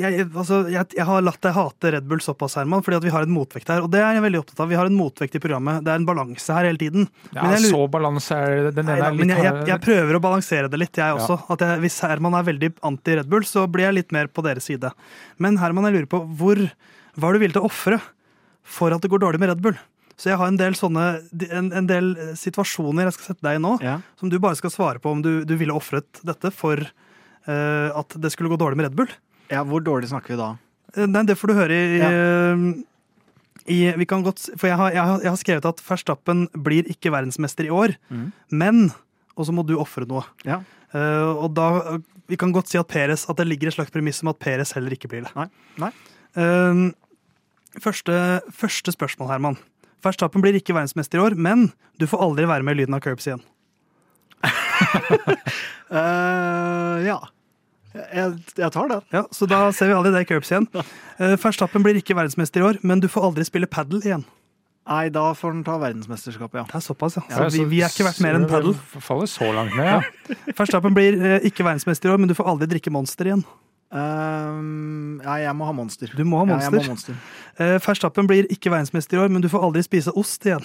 jeg, 0.00 0.24
altså, 0.28 0.60
jeg, 0.72 0.88
jeg 0.96 1.06
har 1.06 1.22
latt 1.24 1.40
deg 1.44 1.54
hate 1.56 1.92
Red 1.94 2.06
Bull 2.10 2.22
såpass, 2.24 2.56
Herman, 2.58 2.82
fordi 2.86 2.98
at 2.98 3.06
vi 3.06 3.12
har 3.14 3.26
en 3.26 3.32
motvekt 3.34 3.70
her. 3.72 3.84
Og 3.84 3.90
det 3.92 4.00
er 4.02 4.16
jeg 4.16 4.24
veldig 4.24 4.40
opptatt 4.42 4.62
av. 4.64 4.70
Vi 4.72 4.78
har 4.78 4.90
en 4.90 4.96
motvekt 4.98 5.36
i 5.38 5.42
programmet. 5.42 5.84
Det 5.86 5.92
er 5.92 6.00
en 6.00 6.06
balanse 6.08 6.56
her 6.56 6.68
hele 6.68 6.80
tiden. 6.80 7.08
Ja, 7.30 7.44
Men 7.44 7.56
jeg 7.56 7.70
så 7.72 7.82
balanse 7.92 8.38
er 8.38 8.56
det. 8.68 8.74
Den 8.78 8.88
ene 8.90 9.10
er 9.10 9.14
litt 9.16 9.20
men 9.24 9.34
jeg, 9.36 9.66
jeg, 9.70 9.82
prøver 9.84 10.18
å 10.18 10.22
balansere 10.24 10.70
det 10.72 10.80
litt, 10.82 10.94
jeg 10.96 11.06
Ja. 11.06 11.18
også. 11.18 11.38
At 11.54 11.66
jeg, 11.66 11.82
hvis 11.84 12.00
Herman 12.06 12.38
er 12.38 12.48
veldig 12.50 12.72
anti-Red 12.90 13.30
Bull, 13.30 13.46
så 13.48 13.66
blir 13.70 13.88
jeg 13.88 13.98
litt 14.00 14.12
mer 14.16 14.26
på 14.32 14.44
deres 14.46 14.66
side. 14.70 14.90
Men 15.38 15.60
Herman, 15.62 15.88
jeg 15.90 16.00
lurer 16.00 16.10
på 16.10 16.24
hvor 16.40 16.64
Hva 17.18 17.28
er 17.30 17.34
du 17.34 17.40
villig 17.42 17.56
til 17.56 17.64
å 17.64 17.70
ofre 17.70 17.96
for 18.62 18.94
at 18.94 19.02
det 19.02 19.10
går 19.10 19.20
dårlig 19.24 19.40
med 19.42 19.50
Red 19.50 19.62
Bull? 19.64 19.78
Så 20.20 20.28
jeg 20.28 20.36
har 20.36 20.50
en 20.50 20.58
del 20.60 20.76
sånne 20.76 21.04
en, 21.48 21.70
en 21.72 21.86
del 21.88 22.12
situasjoner 22.36 23.08
jeg 23.08 23.16
skal 23.16 23.30
sette 23.32 23.46
deg 23.46 23.56
i 23.56 23.62
nå, 23.64 23.72
Ja. 23.82 23.96
som 24.20 24.28
du 24.28 24.36
bare 24.38 24.58
skal 24.58 24.70
svare 24.70 25.00
på 25.00 25.10
om 25.14 25.22
du, 25.24 25.44
du 25.48 25.54
ville 25.56 25.72
ofret 25.72 26.20
dette 26.22 26.52
for 26.52 26.76
uh, 27.48 27.88
at 27.96 28.16
det 28.20 28.30
skulle 28.34 28.52
gå 28.52 28.58
dårlig 28.60 28.76
med 28.76 28.90
Red 28.90 28.98
Bull. 28.98 29.08
Ja, 29.50 29.64
hvor 29.66 29.82
dårlig 29.84 30.10
snakker 30.10 30.34
vi 30.34 30.40
da? 30.40 30.50
Eh, 30.94 31.06
Nei, 31.10 31.24
det 31.28 31.36
får 31.38 31.50
du 31.50 31.58
høre 31.58 31.76
i, 31.76 32.00
ja. 32.00 32.10
i 33.70 33.78
vi 34.00 34.06
kan 34.08 34.24
godt, 34.26 34.48
For 34.58 34.70
jeg 34.70 34.78
har, 34.80 34.94
jeg, 34.94 35.02
har, 35.02 35.24
jeg 35.24 35.32
har 35.32 35.40
skrevet 35.40 35.70
at 35.70 35.82
Verstappen 35.86 36.46
blir 36.54 36.88
ikke 36.90 37.12
verdensmester 37.14 37.68
i 37.68 37.74
år, 37.74 37.96
mm. 38.10 38.28
men 38.50 38.88
Og 39.36 39.46
så 39.48 39.54
må 39.54 39.64
du 39.66 39.76
ofre 39.80 40.06
noe. 40.08 40.24
Ja. 40.44 40.60
Uh, 40.90 41.46
og 41.46 41.52
da 41.54 41.98
Vi 42.30 42.38
kan 42.38 42.50
godt 42.54 42.70
si 42.70 42.78
at 42.80 42.88
Peres, 42.90 43.28
at 43.30 43.38
det 43.38 43.46
ligger 43.46 43.70
et 43.70 43.76
slags 43.76 43.92
premiss 43.94 44.22
om 44.24 44.32
at 44.32 44.40
Peres 44.42 44.74
heller 44.76 44.94
ikke 44.94 45.10
blir 45.10 45.26
det. 45.26 45.32
Nei. 45.38 45.48
Nei. 45.82 45.92
Uh, 46.38 46.90
første, 47.82 48.14
første 48.54 48.94
spørsmål, 48.94 49.30
Herman. 49.32 49.58
Verstappen 50.04 50.42
blir 50.42 50.56
ikke 50.56 50.74
verdensmester 50.76 51.18
i 51.18 51.24
år, 51.24 51.36
men 51.36 51.70
du 52.00 52.06
får 52.10 52.22
aldri 52.24 52.46
være 52.48 52.66
med 52.66 52.78
i 52.78 52.82
Lyden 52.82 52.96
av 52.96 53.02
Curbs 53.04 53.26
igjen. 53.28 53.42
uh, 55.90 56.96
ja. 57.10 57.18
Jeg, 57.94 58.34
jeg 58.58 58.70
tar 58.74 58.88
den. 58.90 59.00
Ja, 59.12 59.24
Så 59.34 59.46
da 59.50 59.64
ser 59.74 59.90
vi 59.90 59.94
aldri 59.96 60.12
det 60.14 60.20
i 60.22 60.28
Curbs 60.30 60.50
igjen. 60.52 60.68
Verstappen 61.44 61.82
blir 61.82 61.96
ikke 61.98 62.14
verdensmester 62.14 62.62
i 62.62 62.68
år, 62.68 62.78
men 62.86 63.00
du 63.02 63.08
får 63.10 63.30
aldri 63.30 63.46
spille 63.48 63.66
padel 63.70 64.04
igjen. 64.04 64.22
Nei, 64.90 65.08
da 65.14 65.28
får 65.36 65.52
den 65.54 65.64
ta 65.66 65.74
verdensmesterskapet, 65.78 66.56
ja. 66.60 66.64
Det 66.66 66.78
er 66.78 66.82
såpass, 66.82 67.18
ja. 67.18 67.22
Ja, 67.28 67.48
Så 67.50 67.58
vi, 67.60 67.64
vi 67.70 67.80
er 67.84 67.90
ikke 67.92 68.06
verdt 68.08 68.22
mer 68.24 68.38
enn 68.38 68.46
padel. 68.50 68.72
Faller 69.04 69.28
så 69.30 69.50
langt 69.54 69.74
ned, 69.78 69.86
ja. 69.86 70.38
Verstappen 70.58 70.94
blir 70.98 71.18
eh, 71.20 71.36
ikke 71.50 71.66
verdensmester 71.66 72.10
i 72.10 72.14
år, 72.14 72.22
men 72.22 72.30
du 72.30 72.34
får 72.38 72.48
aldri 72.54 72.70
drikke 72.72 72.90
Monster 72.94 73.28
igjen. 73.30 73.44
Um, 73.90 75.18
nei, 75.24 75.40
jeg 75.42 75.54
må 75.58 75.66
ha 75.66 75.72
monster. 75.74 76.10
Du 76.14 76.22
må 76.26 76.40
ha 76.40 76.46
Ja, 76.46 76.58
jeg 76.62 76.72
Monster. 76.72 76.78
må 76.78 76.82
ha 76.84 76.94
monster. 76.94 77.16
Eh, 77.58 77.76
Verstappen 77.82 78.28
blir 78.30 78.46
ikke 78.54 78.70
verdensmester 78.72 79.18
i 79.18 79.22
år, 79.24 79.32
men 79.34 79.42
du 79.44 79.48
får 79.50 79.66
aldri 79.66 79.82
spise 79.86 80.14
ost 80.18 80.46
igjen. 80.46 80.62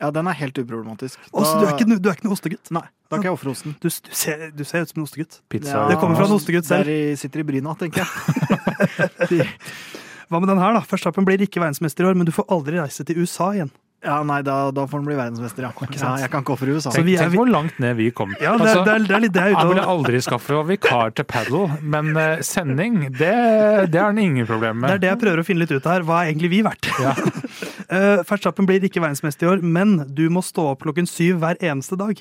Ja, 0.00 0.08
den 0.14 0.28
er 0.30 0.36
helt 0.38 0.56
uproblematisk. 0.56 1.20
Også, 1.28 1.58
du, 1.60 1.66
er 1.68 1.74
ikke, 1.74 1.98
du 2.00 2.08
er 2.08 2.16
ikke 2.16 2.24
noen 2.24 2.36
ostegutt. 2.38 2.70
Nei, 2.72 2.86
da 3.12 3.18
kan 3.18 3.28
jeg 3.28 3.36
ofre 3.36 3.52
osten. 3.52 3.74
Du, 3.82 3.88
du, 3.90 4.14
ser, 4.16 4.46
du 4.56 4.62
ser 4.64 4.86
ut 4.86 4.92
som 4.92 5.02
en 5.02 5.04
ostegutt. 5.04 5.40
Pizza. 5.52 5.82
Det 5.90 5.98
kommer 6.00 6.16
fra 6.16 6.28
en 6.30 6.36
ostegutt 6.38 6.68
selv. 6.68 6.88
Der 6.88 7.18
sitter 7.20 7.42
i 7.42 7.46
bryna, 7.50 7.74
tenker 7.76 8.06
jeg. 8.06 9.44
Hva 10.30 10.38
med 10.38 10.48
den 10.48 10.62
her, 10.62 10.72
da? 10.78 10.80
Førstappen 10.86 11.26
blir 11.28 11.42
ikke 11.44 11.60
verdensmester 11.60 12.06
i 12.06 12.08
år, 12.12 12.16
men 12.16 12.28
du 12.28 12.32
får 12.32 12.48
aldri 12.54 12.78
reise 12.78 13.04
til 13.04 13.20
USA 13.20 13.50
igjen. 13.58 13.72
Ja, 14.00 14.22
nei, 14.24 14.38
da, 14.40 14.70
da 14.72 14.86
får 14.88 15.02
han 15.02 15.08
bli 15.10 15.16
verdensmester, 15.18 15.66
ja. 15.66 15.70
ja. 15.76 16.12
Jeg 16.22 16.32
kan 16.32 16.40
ikke 16.40 16.54
ofre 16.54 16.72
USA. 16.72 16.92
Tenk, 16.94 17.10
tenk 17.20 17.34
hvor 17.36 17.50
langt 17.52 17.76
ned 17.82 17.98
vi 17.98 18.08
kom. 18.16 18.32
Ja, 18.40 18.54
det, 18.56 18.70
Altså, 18.70 18.84
det, 18.86 18.94
er, 18.94 19.04
det 19.04 19.16
er 19.16 19.24
litt 19.26 19.34
det 19.34 19.42
er 19.42 19.56
ute 19.56 19.66
ville 19.68 19.84
aldri 19.94 20.22
skaffe 20.24 20.62
vikar 20.70 21.12
til 21.16 21.28
padel, 21.28 21.66
men 21.84 22.14
eh, 22.16 22.40
sending, 22.46 23.02
det, 23.18 23.34
det 23.92 24.00
har 24.00 24.08
han 24.08 24.22
ingen 24.22 24.48
problemer 24.48 24.78
med. 24.80 24.88
Det 24.88 24.96
er 24.96 25.04
det 25.04 25.12
jeg 25.12 25.22
prøver 25.26 25.44
å 25.44 25.46
finne 25.50 25.64
litt 25.66 25.74
ut 25.76 25.84
av 25.84 25.98
her. 25.98 26.06
Hva 26.08 26.22
er 26.22 26.32
egentlig 26.32 26.52
vi 26.56 26.64
verdt? 26.66 26.92
Ja. 27.00 27.14
Eh, 27.90 28.20
Verstappen 28.22 28.68
blir 28.68 28.84
ikke 28.86 29.00
verdensmester 29.02 29.48
i 29.48 29.50
år, 29.50 29.64
men 29.66 29.96
du 30.14 30.28
må 30.30 30.44
stå 30.46 30.68
opp 30.76 30.84
klokken 30.84 31.08
syv 31.10 31.40
hver 31.42 31.58
eneste 31.58 31.96
dag. 31.98 32.20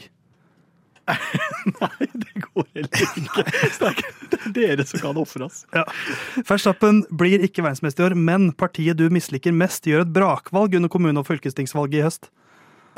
Det 1.10 2.42
går 2.44 2.66
heller 2.76 3.04
ikke. 3.04 3.44
Så 3.76 3.92
det 4.54 4.66
er 4.66 4.74
er 4.74 4.80
dere 4.80 4.88
som 4.88 5.02
kan 5.04 5.20
ofre 5.20 5.48
oss. 5.48 5.64
Ja. 5.76 5.86
Verstappen 6.48 7.04
blir 7.10 7.44
ikke 7.46 7.64
verdensmester 7.66 8.06
i 8.06 8.10
år, 8.10 8.18
men 8.18 8.52
partiet 8.58 9.00
du 9.00 9.08
misliker 9.14 9.56
mest, 9.56 9.88
gjør 9.90 10.06
et 10.06 10.14
brakvalg 10.16 10.76
under 10.80 10.92
kommune- 10.92 11.22
og 11.22 11.28
fylkestingsvalget 11.30 12.00
i 12.00 12.06
høst. 12.06 12.30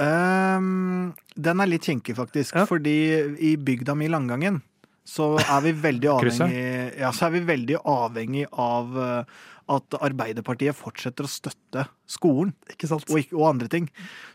Um, 0.02 1.14
den 1.36 1.62
er 1.62 1.70
litt 1.70 1.86
kinkig, 1.86 2.16
faktisk. 2.18 2.56
Ja. 2.56 2.66
Fordi 2.70 2.98
i 3.38 3.56
bygda 3.60 3.96
mi 3.98 4.10
Langangen 4.12 4.62
så 5.08 5.34
er 5.42 5.64
vi 5.66 5.74
veldig 5.82 6.10
avhengig, 6.16 6.66
ja, 7.02 7.12
så 7.16 7.28
er 7.28 7.36
vi 7.36 7.46
veldig 7.48 7.80
avhengig 7.90 8.46
av 8.52 9.00
eh, 9.02 9.40
at 9.72 9.96
Arbeiderpartiet 10.04 10.78
fortsetter 10.78 11.28
å 11.28 11.32
støtte 11.32 11.86
skolen 12.10 12.52
Ikke 12.72 12.90
og, 12.92 13.06
ikke, 13.08 13.38
og 13.38 13.46
andre 13.48 13.70
ting. 13.72 13.88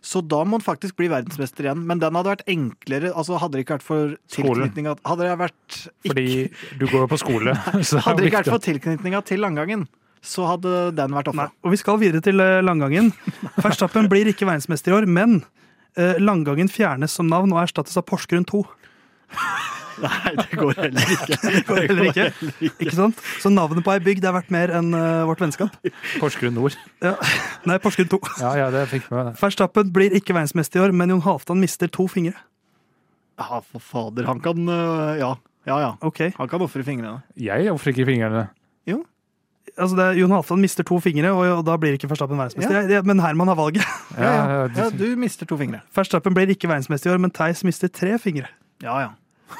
Så 0.05 0.22
da 0.24 0.43
må 0.45 0.59
den 0.59 0.64
faktisk 0.66 0.97
bli 0.99 1.11
verdensmester 1.12 1.68
igjen. 1.68 1.84
Men 1.89 2.01
den 2.03 2.16
hadde 2.16 2.32
vært 2.32 2.47
enklere 2.51 3.12
altså 3.12 3.41
Hadde 3.43 3.59
det 3.59 3.66
ikke 3.66 3.76
vært 3.78 3.87
for 3.87 4.16
tilknytninga 4.32 4.97
Hadde 5.07 5.28
det 5.28 5.37
vært 5.43 5.78
Fordi 6.07 6.26
du 6.80 6.87
går 6.87 7.05
jo 7.05 7.11
på 7.12 7.20
skole. 7.20 7.57
Er 7.76 8.03
Hadde 8.07 8.18
det 8.22 8.30
ikke 8.30 8.43
vært 8.43 8.55
for 8.55 8.66
tilknytninga 8.66 9.22
til 9.26 9.43
Langangen, 9.45 9.87
så 10.24 10.47
hadde 10.49 10.72
den 10.97 11.14
vært 11.14 11.30
offer. 11.30 11.53
Og 11.62 11.74
vi 11.74 11.78
skal 11.80 12.01
videre 12.01 12.24
til 12.24 12.41
eh, 12.43 12.62
Langgangen. 12.64 13.12
Verstappen 13.64 14.09
blir 14.11 14.30
ikke 14.30 14.49
verdensmester 14.49 14.95
i 14.95 14.99
år, 14.99 15.09
men 15.11 15.41
eh, 15.99 16.18
Langgangen 16.22 16.70
fjernes 16.72 17.14
som 17.18 17.30
navn 17.30 17.55
og 17.55 17.62
erstattes 17.62 17.99
av 18.01 18.07
Porsgrunn 18.09 18.49
2. 18.49 18.64
Nei, 20.03 20.32
det 20.36 20.59
går 20.61 20.74
heller 20.76 21.12
ikke. 21.14 21.36
Det 21.57 21.62
går 21.68 21.80
heller 21.86 22.09
ikke. 22.11 22.26
Ikke 22.68 22.92
sant? 22.97 23.20
Så 23.42 23.49
navnet 23.53 23.84
på 23.86 23.92
ei 23.94 24.03
bygd 24.05 24.26
er 24.28 24.34
verdt 24.36 24.51
mer 24.53 24.72
enn 24.76 24.90
eh, 24.97 25.22
vårt 25.28 25.40
vennskap. 25.40 25.72
Porsgrunn 26.20 26.57
Nord. 26.59 26.76
Ja. 27.05 27.14
Nei, 27.68 27.78
Porsgrunn 27.82 28.11
2. 28.12 28.20
Ja, 28.42 28.53
ja, 28.61 28.68
det 28.74 28.84
fikk 28.92 29.09
med 29.12 29.30
meg. 29.30 29.40
Verstappen 29.40 29.92
blir 29.97 30.12
ikke 30.18 30.36
verdensmester 30.36 30.82
i 30.82 30.84
år, 30.88 30.94
men 30.97 31.14
Jon 31.14 31.24
Halvdan 31.24 31.62
mister 31.62 31.88
to 31.92 32.09
fingre. 32.12 32.36
Ja, 33.40 33.61
for 33.64 33.82
fader. 33.84 34.28
Han 34.28 34.40
kan 34.44 34.62
øh, 34.68 35.16
Ja, 35.20 35.32
ja. 35.68 35.80
ja. 35.82 35.90
Okay. 36.05 36.30
Han 36.38 36.49
kan 36.49 36.62
ofre 36.64 36.84
fingrene. 36.86 37.18
Jeg 37.40 37.68
ofrer 37.72 37.92
ikke 37.97 38.07
fingrene. 38.09 38.47
altså 39.76 39.97
det, 39.99 40.05
er- 40.07 40.16
Jon 40.22 40.30
Halvdan 40.32 40.61
mister 40.62 40.84
to 40.88 40.97
fingre, 41.05 41.32
og, 41.36 41.64
da 41.66 41.74
blir 41.76 41.97
ikke 41.99 42.09
Verstappen 42.09 42.38
verdensmester. 42.38 42.86
Ja. 42.92 43.03
Men 43.05 43.20
Herman 43.20 43.49
har 43.53 43.59
valget. 43.59 43.84
Ja, 44.16 44.22
ja. 44.24 44.44
Ja, 44.47 44.68
ja, 44.76 44.90
du 44.94 45.16
mister 45.20 45.44
to 45.49 45.59
fingre. 45.61 45.82
Verstappen 45.97 46.32
blir 46.36 46.49
ikke 46.55 46.68
verdensmester 46.70 47.11
i 47.11 47.14
år, 47.16 47.20
men 47.26 47.32
Theis 47.34 47.64
mister 47.66 47.88
tre 47.92 48.14
fingre. 48.22 48.49
Ja, 48.84 49.01
ja. 49.03 49.11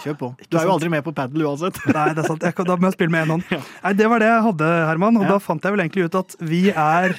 Kjør 0.03 0.16
på. 0.18 0.28
Du 0.51 0.57
er 0.59 0.64
jo 0.66 0.72
aldri 0.74 0.89
med 0.91 1.05
på 1.07 1.12
padel 1.14 1.45
uansett. 1.47 1.78
Nei, 1.95 2.09
det 2.16 2.24
er 2.24 2.28
sant. 2.28 2.43
Jeg, 2.43 2.55
da 2.66 2.76
må 2.76 2.89
jeg 2.91 2.97
spille 2.99 3.12
med 3.14 3.26
én 3.26 3.30
hånd. 3.37 3.45
Nei, 3.84 3.93
Det 3.99 4.09
var 4.11 4.18
det 4.22 4.28
jeg 4.32 4.43
hadde, 4.49 4.70
Herman, 4.91 5.16
og 5.20 5.22
Ja. 5.26 5.28
da 5.30 5.39
fant 5.39 5.62
jeg 5.62 5.72
vel 5.76 5.84
egentlig 5.84 6.05
ut 6.09 6.14
at 6.22 6.37
vi 6.41 6.62
er 6.70 7.14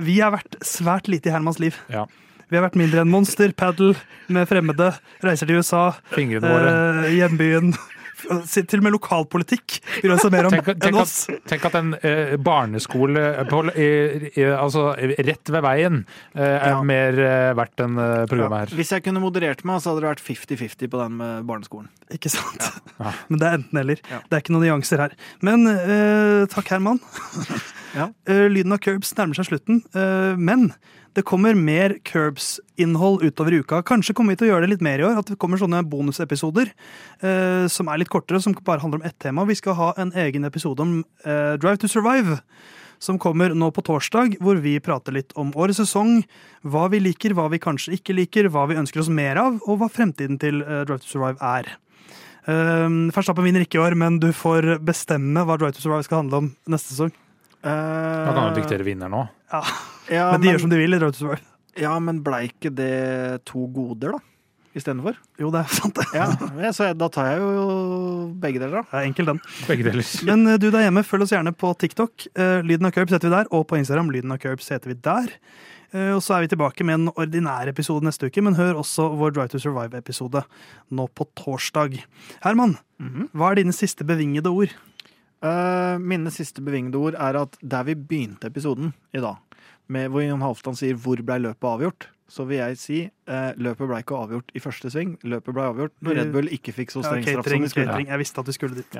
Vi 0.00 0.18
har 0.20 0.30
vært 0.32 0.56
svært 0.64 1.08
lite 1.12 1.28
i 1.28 1.32
Hermans 1.34 1.58
liv. 1.60 1.76
Ja. 1.92 2.06
Vi 2.50 2.56
har 2.56 2.64
vært 2.68 2.76
mindre 2.80 3.02
enn 3.04 3.10
Monster, 3.12 3.52
padel 3.52 3.94
med 4.28 4.48
fremmede, 4.48 4.94
reiser 5.22 5.46
til 5.46 5.60
USA, 5.60 5.92
Fingrene 6.10 6.40
våre. 6.48 6.70
eh, 7.06 7.10
hjembyen, 7.18 7.74
Til 8.26 8.80
og 8.80 8.84
med 8.86 8.94
lokalpolitikk 8.94 9.78
bryr 10.02 10.18
seg 10.20 10.32
mer 10.34 10.48
om 10.48 10.54
Tenk, 10.54 10.68
enn 10.88 10.98
oss. 11.00 11.14
at, 11.30 11.42
tenk 11.50 11.64
at 11.70 11.76
en 11.80 11.92
eh, 12.02 12.34
barneskole 12.40 13.24
på, 13.50 13.62
i, 13.74 13.88
i, 14.34 14.44
altså, 14.50 14.90
rett 14.98 15.52
ved 15.54 15.64
veien 15.66 16.00
eh, 16.34 16.42
er 16.44 16.74
Ja. 16.74 16.82
mer 16.86 17.18
eh, 17.24 17.50
verdt 17.58 17.84
enn 17.84 17.98
eh, 17.98 18.26
programmet 18.30 18.64
her. 18.68 18.76
Hvis 18.80 18.92
jeg 18.94 19.04
kunne 19.06 19.22
moderert 19.24 19.64
meg, 19.68 19.80
så 19.82 19.92
hadde 19.94 20.04
det 20.04 20.10
vært 20.12 20.24
50-50 20.26 20.90
på 20.92 21.00
den 21.02 21.16
med 21.20 21.44
barneskolen. 21.48 21.88
Ikke 22.14 22.30
sant? 22.32 22.70
Ja. 22.98 23.12
Men 23.30 23.38
det 23.42 23.48
er 23.50 23.58
enten-eller. 23.60 24.00
Ja. 24.10 24.20
Det 24.28 24.36
er 24.38 24.44
ikke 24.44 24.54
noen 24.56 24.66
nyanser 24.68 25.04
her. 25.06 25.16
Men 25.46 25.66
eh, 25.70 26.46
takk, 26.52 26.68
Herman. 26.76 27.00
Ja. 27.96 28.10
Uh, 28.28 28.46
lyden 28.50 28.74
av 28.74 28.80
Curbs 28.84 29.12
nærmer 29.18 29.38
seg 29.38 29.48
slutten, 29.48 29.82
uh, 29.96 30.38
men 30.38 30.70
det 31.16 31.24
kommer 31.26 31.56
mer 31.58 31.96
Curbs-innhold 32.06 33.24
utover 33.26 33.56
i 33.56 33.60
uka. 33.64 33.80
Kanskje 33.86 34.14
kommer 34.14 34.36
vi 34.36 34.40
til 34.40 34.48
å 34.48 34.52
gjøre 34.52 34.66
det 34.66 34.76
litt 34.76 34.84
mer 34.86 35.02
i 35.02 35.06
år. 35.08 35.18
At 35.18 35.32
det 35.32 35.38
kommer 35.42 35.58
sånne 35.58 35.82
bonusepisoder 35.90 36.70
uh, 36.70 37.66
som 37.72 37.90
er 37.90 38.02
litt 38.02 38.12
kortere, 38.12 38.42
som 38.42 38.54
bare 38.54 38.82
handler 38.84 39.02
om 39.02 39.08
ett 39.08 39.18
tema. 39.22 39.46
Vi 39.48 39.58
skal 39.58 39.78
ha 39.80 39.90
en 39.98 40.14
egen 40.14 40.46
episode 40.46 40.84
om 40.84 41.00
Drive 41.24 41.80
to 41.82 41.90
Survive. 41.90 42.38
Som 43.00 43.16
kommer 43.16 43.54
nå 43.56 43.70
på 43.72 43.80
torsdag, 43.80 44.34
hvor 44.44 44.58
vi 44.60 44.74
prater 44.84 45.14
litt 45.16 45.30
om 45.40 45.54
årets 45.56 45.80
sesong. 45.80 46.18
Hva 46.68 46.84
vi 46.92 47.00
liker, 47.00 47.32
hva 47.32 47.46
vi 47.48 47.58
kanskje 47.62 47.94
ikke 47.96 48.12
liker, 48.12 48.50
hva 48.52 48.66
vi 48.68 48.76
ønsker 48.76 49.00
oss 49.00 49.08
mer 49.08 49.40
av, 49.40 49.56
og 49.64 49.80
hva 49.80 49.88
fremtiden 49.88 50.36
til 50.38 50.60
Drive 50.60 51.00
to 51.00 51.08
Survive 51.08 51.40
er. 51.40 51.72
Um, 52.44 53.08
Verstappen 53.12 53.44
vinner 53.44 53.64
ikke 53.64 53.80
i 53.80 53.82
år, 53.82 53.96
men 53.96 54.20
du 54.20 54.30
får 54.36 54.76
bestemme 54.84 55.48
hva 55.48 55.56
Drive 55.60 55.76
to 55.76 55.84
Survive 55.84 56.04
skal 56.06 56.22
handle 56.22 56.44
om 56.44 56.52
neste 56.68 56.92
sesong. 56.92 57.16
Da 57.62 58.32
kan 58.34 58.54
du 58.54 58.60
diktere 58.60 58.84
vinner 58.86 59.10
nå. 59.12 59.26
Ja, 59.52 59.62
Ja, 60.10 60.24
men 60.32 60.40
de 60.42 60.48
gjør 60.54 60.60
som 60.64 60.70
de 60.72 60.78
vil 60.80 60.94
i 60.96 60.98
Survive. 61.12 61.40
ja, 61.78 61.98
men 62.02 62.22
blei 62.24 62.48
ikke 62.50 62.70
det 62.74 63.44
to 63.46 63.66
goder, 63.70 64.16
da? 64.16 64.18
Istedenfor? 64.74 65.16
Jo, 65.38 65.48
det 65.50 65.64
er 65.64 65.72
sant, 65.74 65.94
det. 65.98 66.04
Ja, 66.14 66.70
så 66.72 66.86
jeg, 66.88 66.96
da 66.98 67.08
tar 67.10 67.26
jeg 67.32 67.40
jo 67.42 68.32
begge 68.38 68.60
deler, 68.62 68.80
da. 68.80 68.82
Det 68.86 68.98
er 69.00 69.06
enkel, 69.08 69.26
den. 69.32 69.40
Begge 69.66 69.86
deler. 69.88 70.06
Men 70.28 70.46
eh, 70.46 70.58
du 70.62 70.68
der 70.70 70.84
hjemme, 70.86 71.02
følg 71.06 71.26
oss 71.26 71.32
gjerne 71.34 71.52
på 71.58 71.72
TikTok. 71.82 72.28
Eh, 72.38 72.60
Lyden 72.62 72.86
av 72.86 72.92
Curbs 72.94 73.10
heter 73.16 73.26
vi 73.28 73.34
der, 73.34 73.50
og 73.50 73.66
på 73.70 73.78
Instagram. 73.80 74.12
Lyden 74.14 74.30
av 74.34 74.38
Curbs 74.42 74.70
heter 74.70 74.92
vi 74.92 74.94
der. 75.02 75.32
Eh, 75.90 76.12
Og 76.14 76.22
så 76.22 76.36
er 76.36 76.44
vi 76.46 76.52
tilbake 76.54 76.86
med 76.86 77.00
en 77.00 77.10
ordinær 77.18 77.66
episode 77.70 78.06
neste 78.06 78.30
uke, 78.30 78.42
men 78.46 78.54
hør 78.54 78.78
også 78.78 79.08
vår 79.18 79.34
Drive 79.34 79.50
to 79.56 79.58
Survive-episode 79.58 80.44
nå 80.94 81.08
på 81.18 81.26
torsdag. 81.42 81.98
Herman, 82.46 82.76
hva 83.34 83.50
er 83.50 83.58
dine 83.64 83.74
siste 83.74 84.06
bevingede 84.06 84.54
ord? 84.54 84.70
Eh, 85.40 85.96
mine 85.96 86.28
siste 86.32 86.60
bevingede 86.60 87.00
ord 87.00 87.16
er 87.16 87.38
at 87.40 87.56
der 87.64 87.86
vi 87.88 87.96
begynte 87.96 88.50
episoden 88.50 88.92
i 89.16 89.22
dag, 89.24 89.38
med 89.88 90.10
hvor 90.12 90.20
Jon 90.20 90.44
Halvdan 90.44 90.76
sier 90.76 90.94
'hvor 90.94 91.22
blei 91.24 91.38
løpet 91.40 91.64
avgjort', 91.64 92.08
så 92.30 92.44
vil 92.48 92.60
jeg 92.60 92.76
si 92.78 92.98
eh, 93.10 93.50
løpet 93.58 93.88
ble 93.90 93.98
ikke 94.04 94.16
avgjort 94.22 94.52
i 94.54 94.62
første 94.62 94.90
sving. 94.94 95.16
Løpet 95.26 95.54
ble 95.56 95.64
avgjort 95.66 95.92
når 96.06 96.16
Red 96.20 96.30
Bull 96.34 96.50
ikke 96.54 96.72
fikk 96.76 96.94
så 96.94 97.02
Ja, 97.02 97.08
streng 97.10 97.24
straff 97.26 97.48
som 97.50 97.64
de 97.64 97.70
skulle. 97.72 97.86
catering. 97.90 98.08
Jeg 98.12 98.22
visste 98.22 98.40
at 98.44 98.46
du 98.46 98.52
skulle 98.54 98.78
dit. 98.78 98.98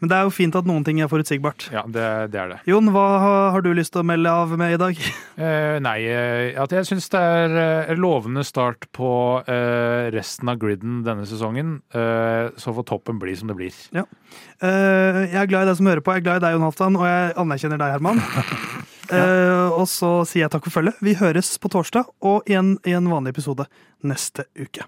Men 0.00 0.08
det 0.12 0.16
er 0.18 0.26
jo 0.28 0.32
fint 0.34 0.56
at 0.56 0.68
noen 0.68 0.84
ting 0.88 1.00
er 1.04 1.10
forutsigbart. 1.12 1.68
Ja, 1.74 1.82
det, 1.86 2.06
det 2.32 2.40
er 2.40 2.54
det. 2.54 2.58
Jon, 2.72 2.88
hva 2.94 3.06
har- 3.52 3.60
du 3.60 3.68
lyst 3.76 3.92
til 3.92 4.00
å 4.00 4.06
melde 4.08 4.30
av 4.32 4.56
med 4.58 4.74
i 4.78 4.80
dag? 4.80 4.96
Eh, 5.40 5.78
nei, 5.80 6.02
eh, 6.04 6.52
at 6.60 6.68
jeg 6.74 6.84
syns 6.84 7.06
det 7.08 7.16
er 7.24 7.54
eh, 7.56 7.92
en 7.94 8.00
lovende 8.02 8.42
start 8.44 8.82
på 8.92 9.08
eh, 9.48 10.10
resten 10.12 10.50
av 10.52 10.58
griden 10.60 10.98
denne 11.06 11.24
sesongen. 11.24 11.78
Eh, 11.96 12.50
så 12.60 12.74
får 12.76 12.84
toppen 12.90 13.16
bli 13.22 13.32
som 13.40 13.48
det 13.48 13.56
blir. 13.56 13.72
Eh, 13.96 15.20
jeg 15.32 15.40
er 15.40 15.48
glad 15.48 15.64
i 15.64 15.70
deg 15.70 15.78
som 15.78 15.88
hører 15.88 16.04
på, 16.04 16.12
jeg 16.12 16.20
er 16.20 16.26
glad 16.26 16.42
i 16.42 16.44
deg, 16.44 16.58
Jon 16.58 16.66
Halvdan, 16.68 16.98
og 17.00 17.06
jeg 17.08 17.32
anerkjenner 17.40 17.80
deg, 17.80 17.94
Herman. 17.96 18.20
Eh, 19.12 19.68
og 19.74 19.88
så 19.90 20.20
sier 20.28 20.46
jeg 20.46 20.52
takk 20.54 20.66
for 20.68 20.80
følget. 20.80 21.00
Vi 21.04 21.16
høres 21.18 21.56
på 21.58 21.70
torsdag 21.72 22.10
og 22.20 22.46
igjen 22.50 22.76
i 22.86 22.94
en 22.96 23.10
vanlig 23.10 23.34
episode 23.34 23.66
neste 24.06 24.46
uke. 24.58 24.86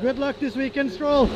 Good 0.00 0.18
luck 0.18 0.38
this 0.38 0.56
weekend, 0.56 0.90
Stroll! 0.92 1.28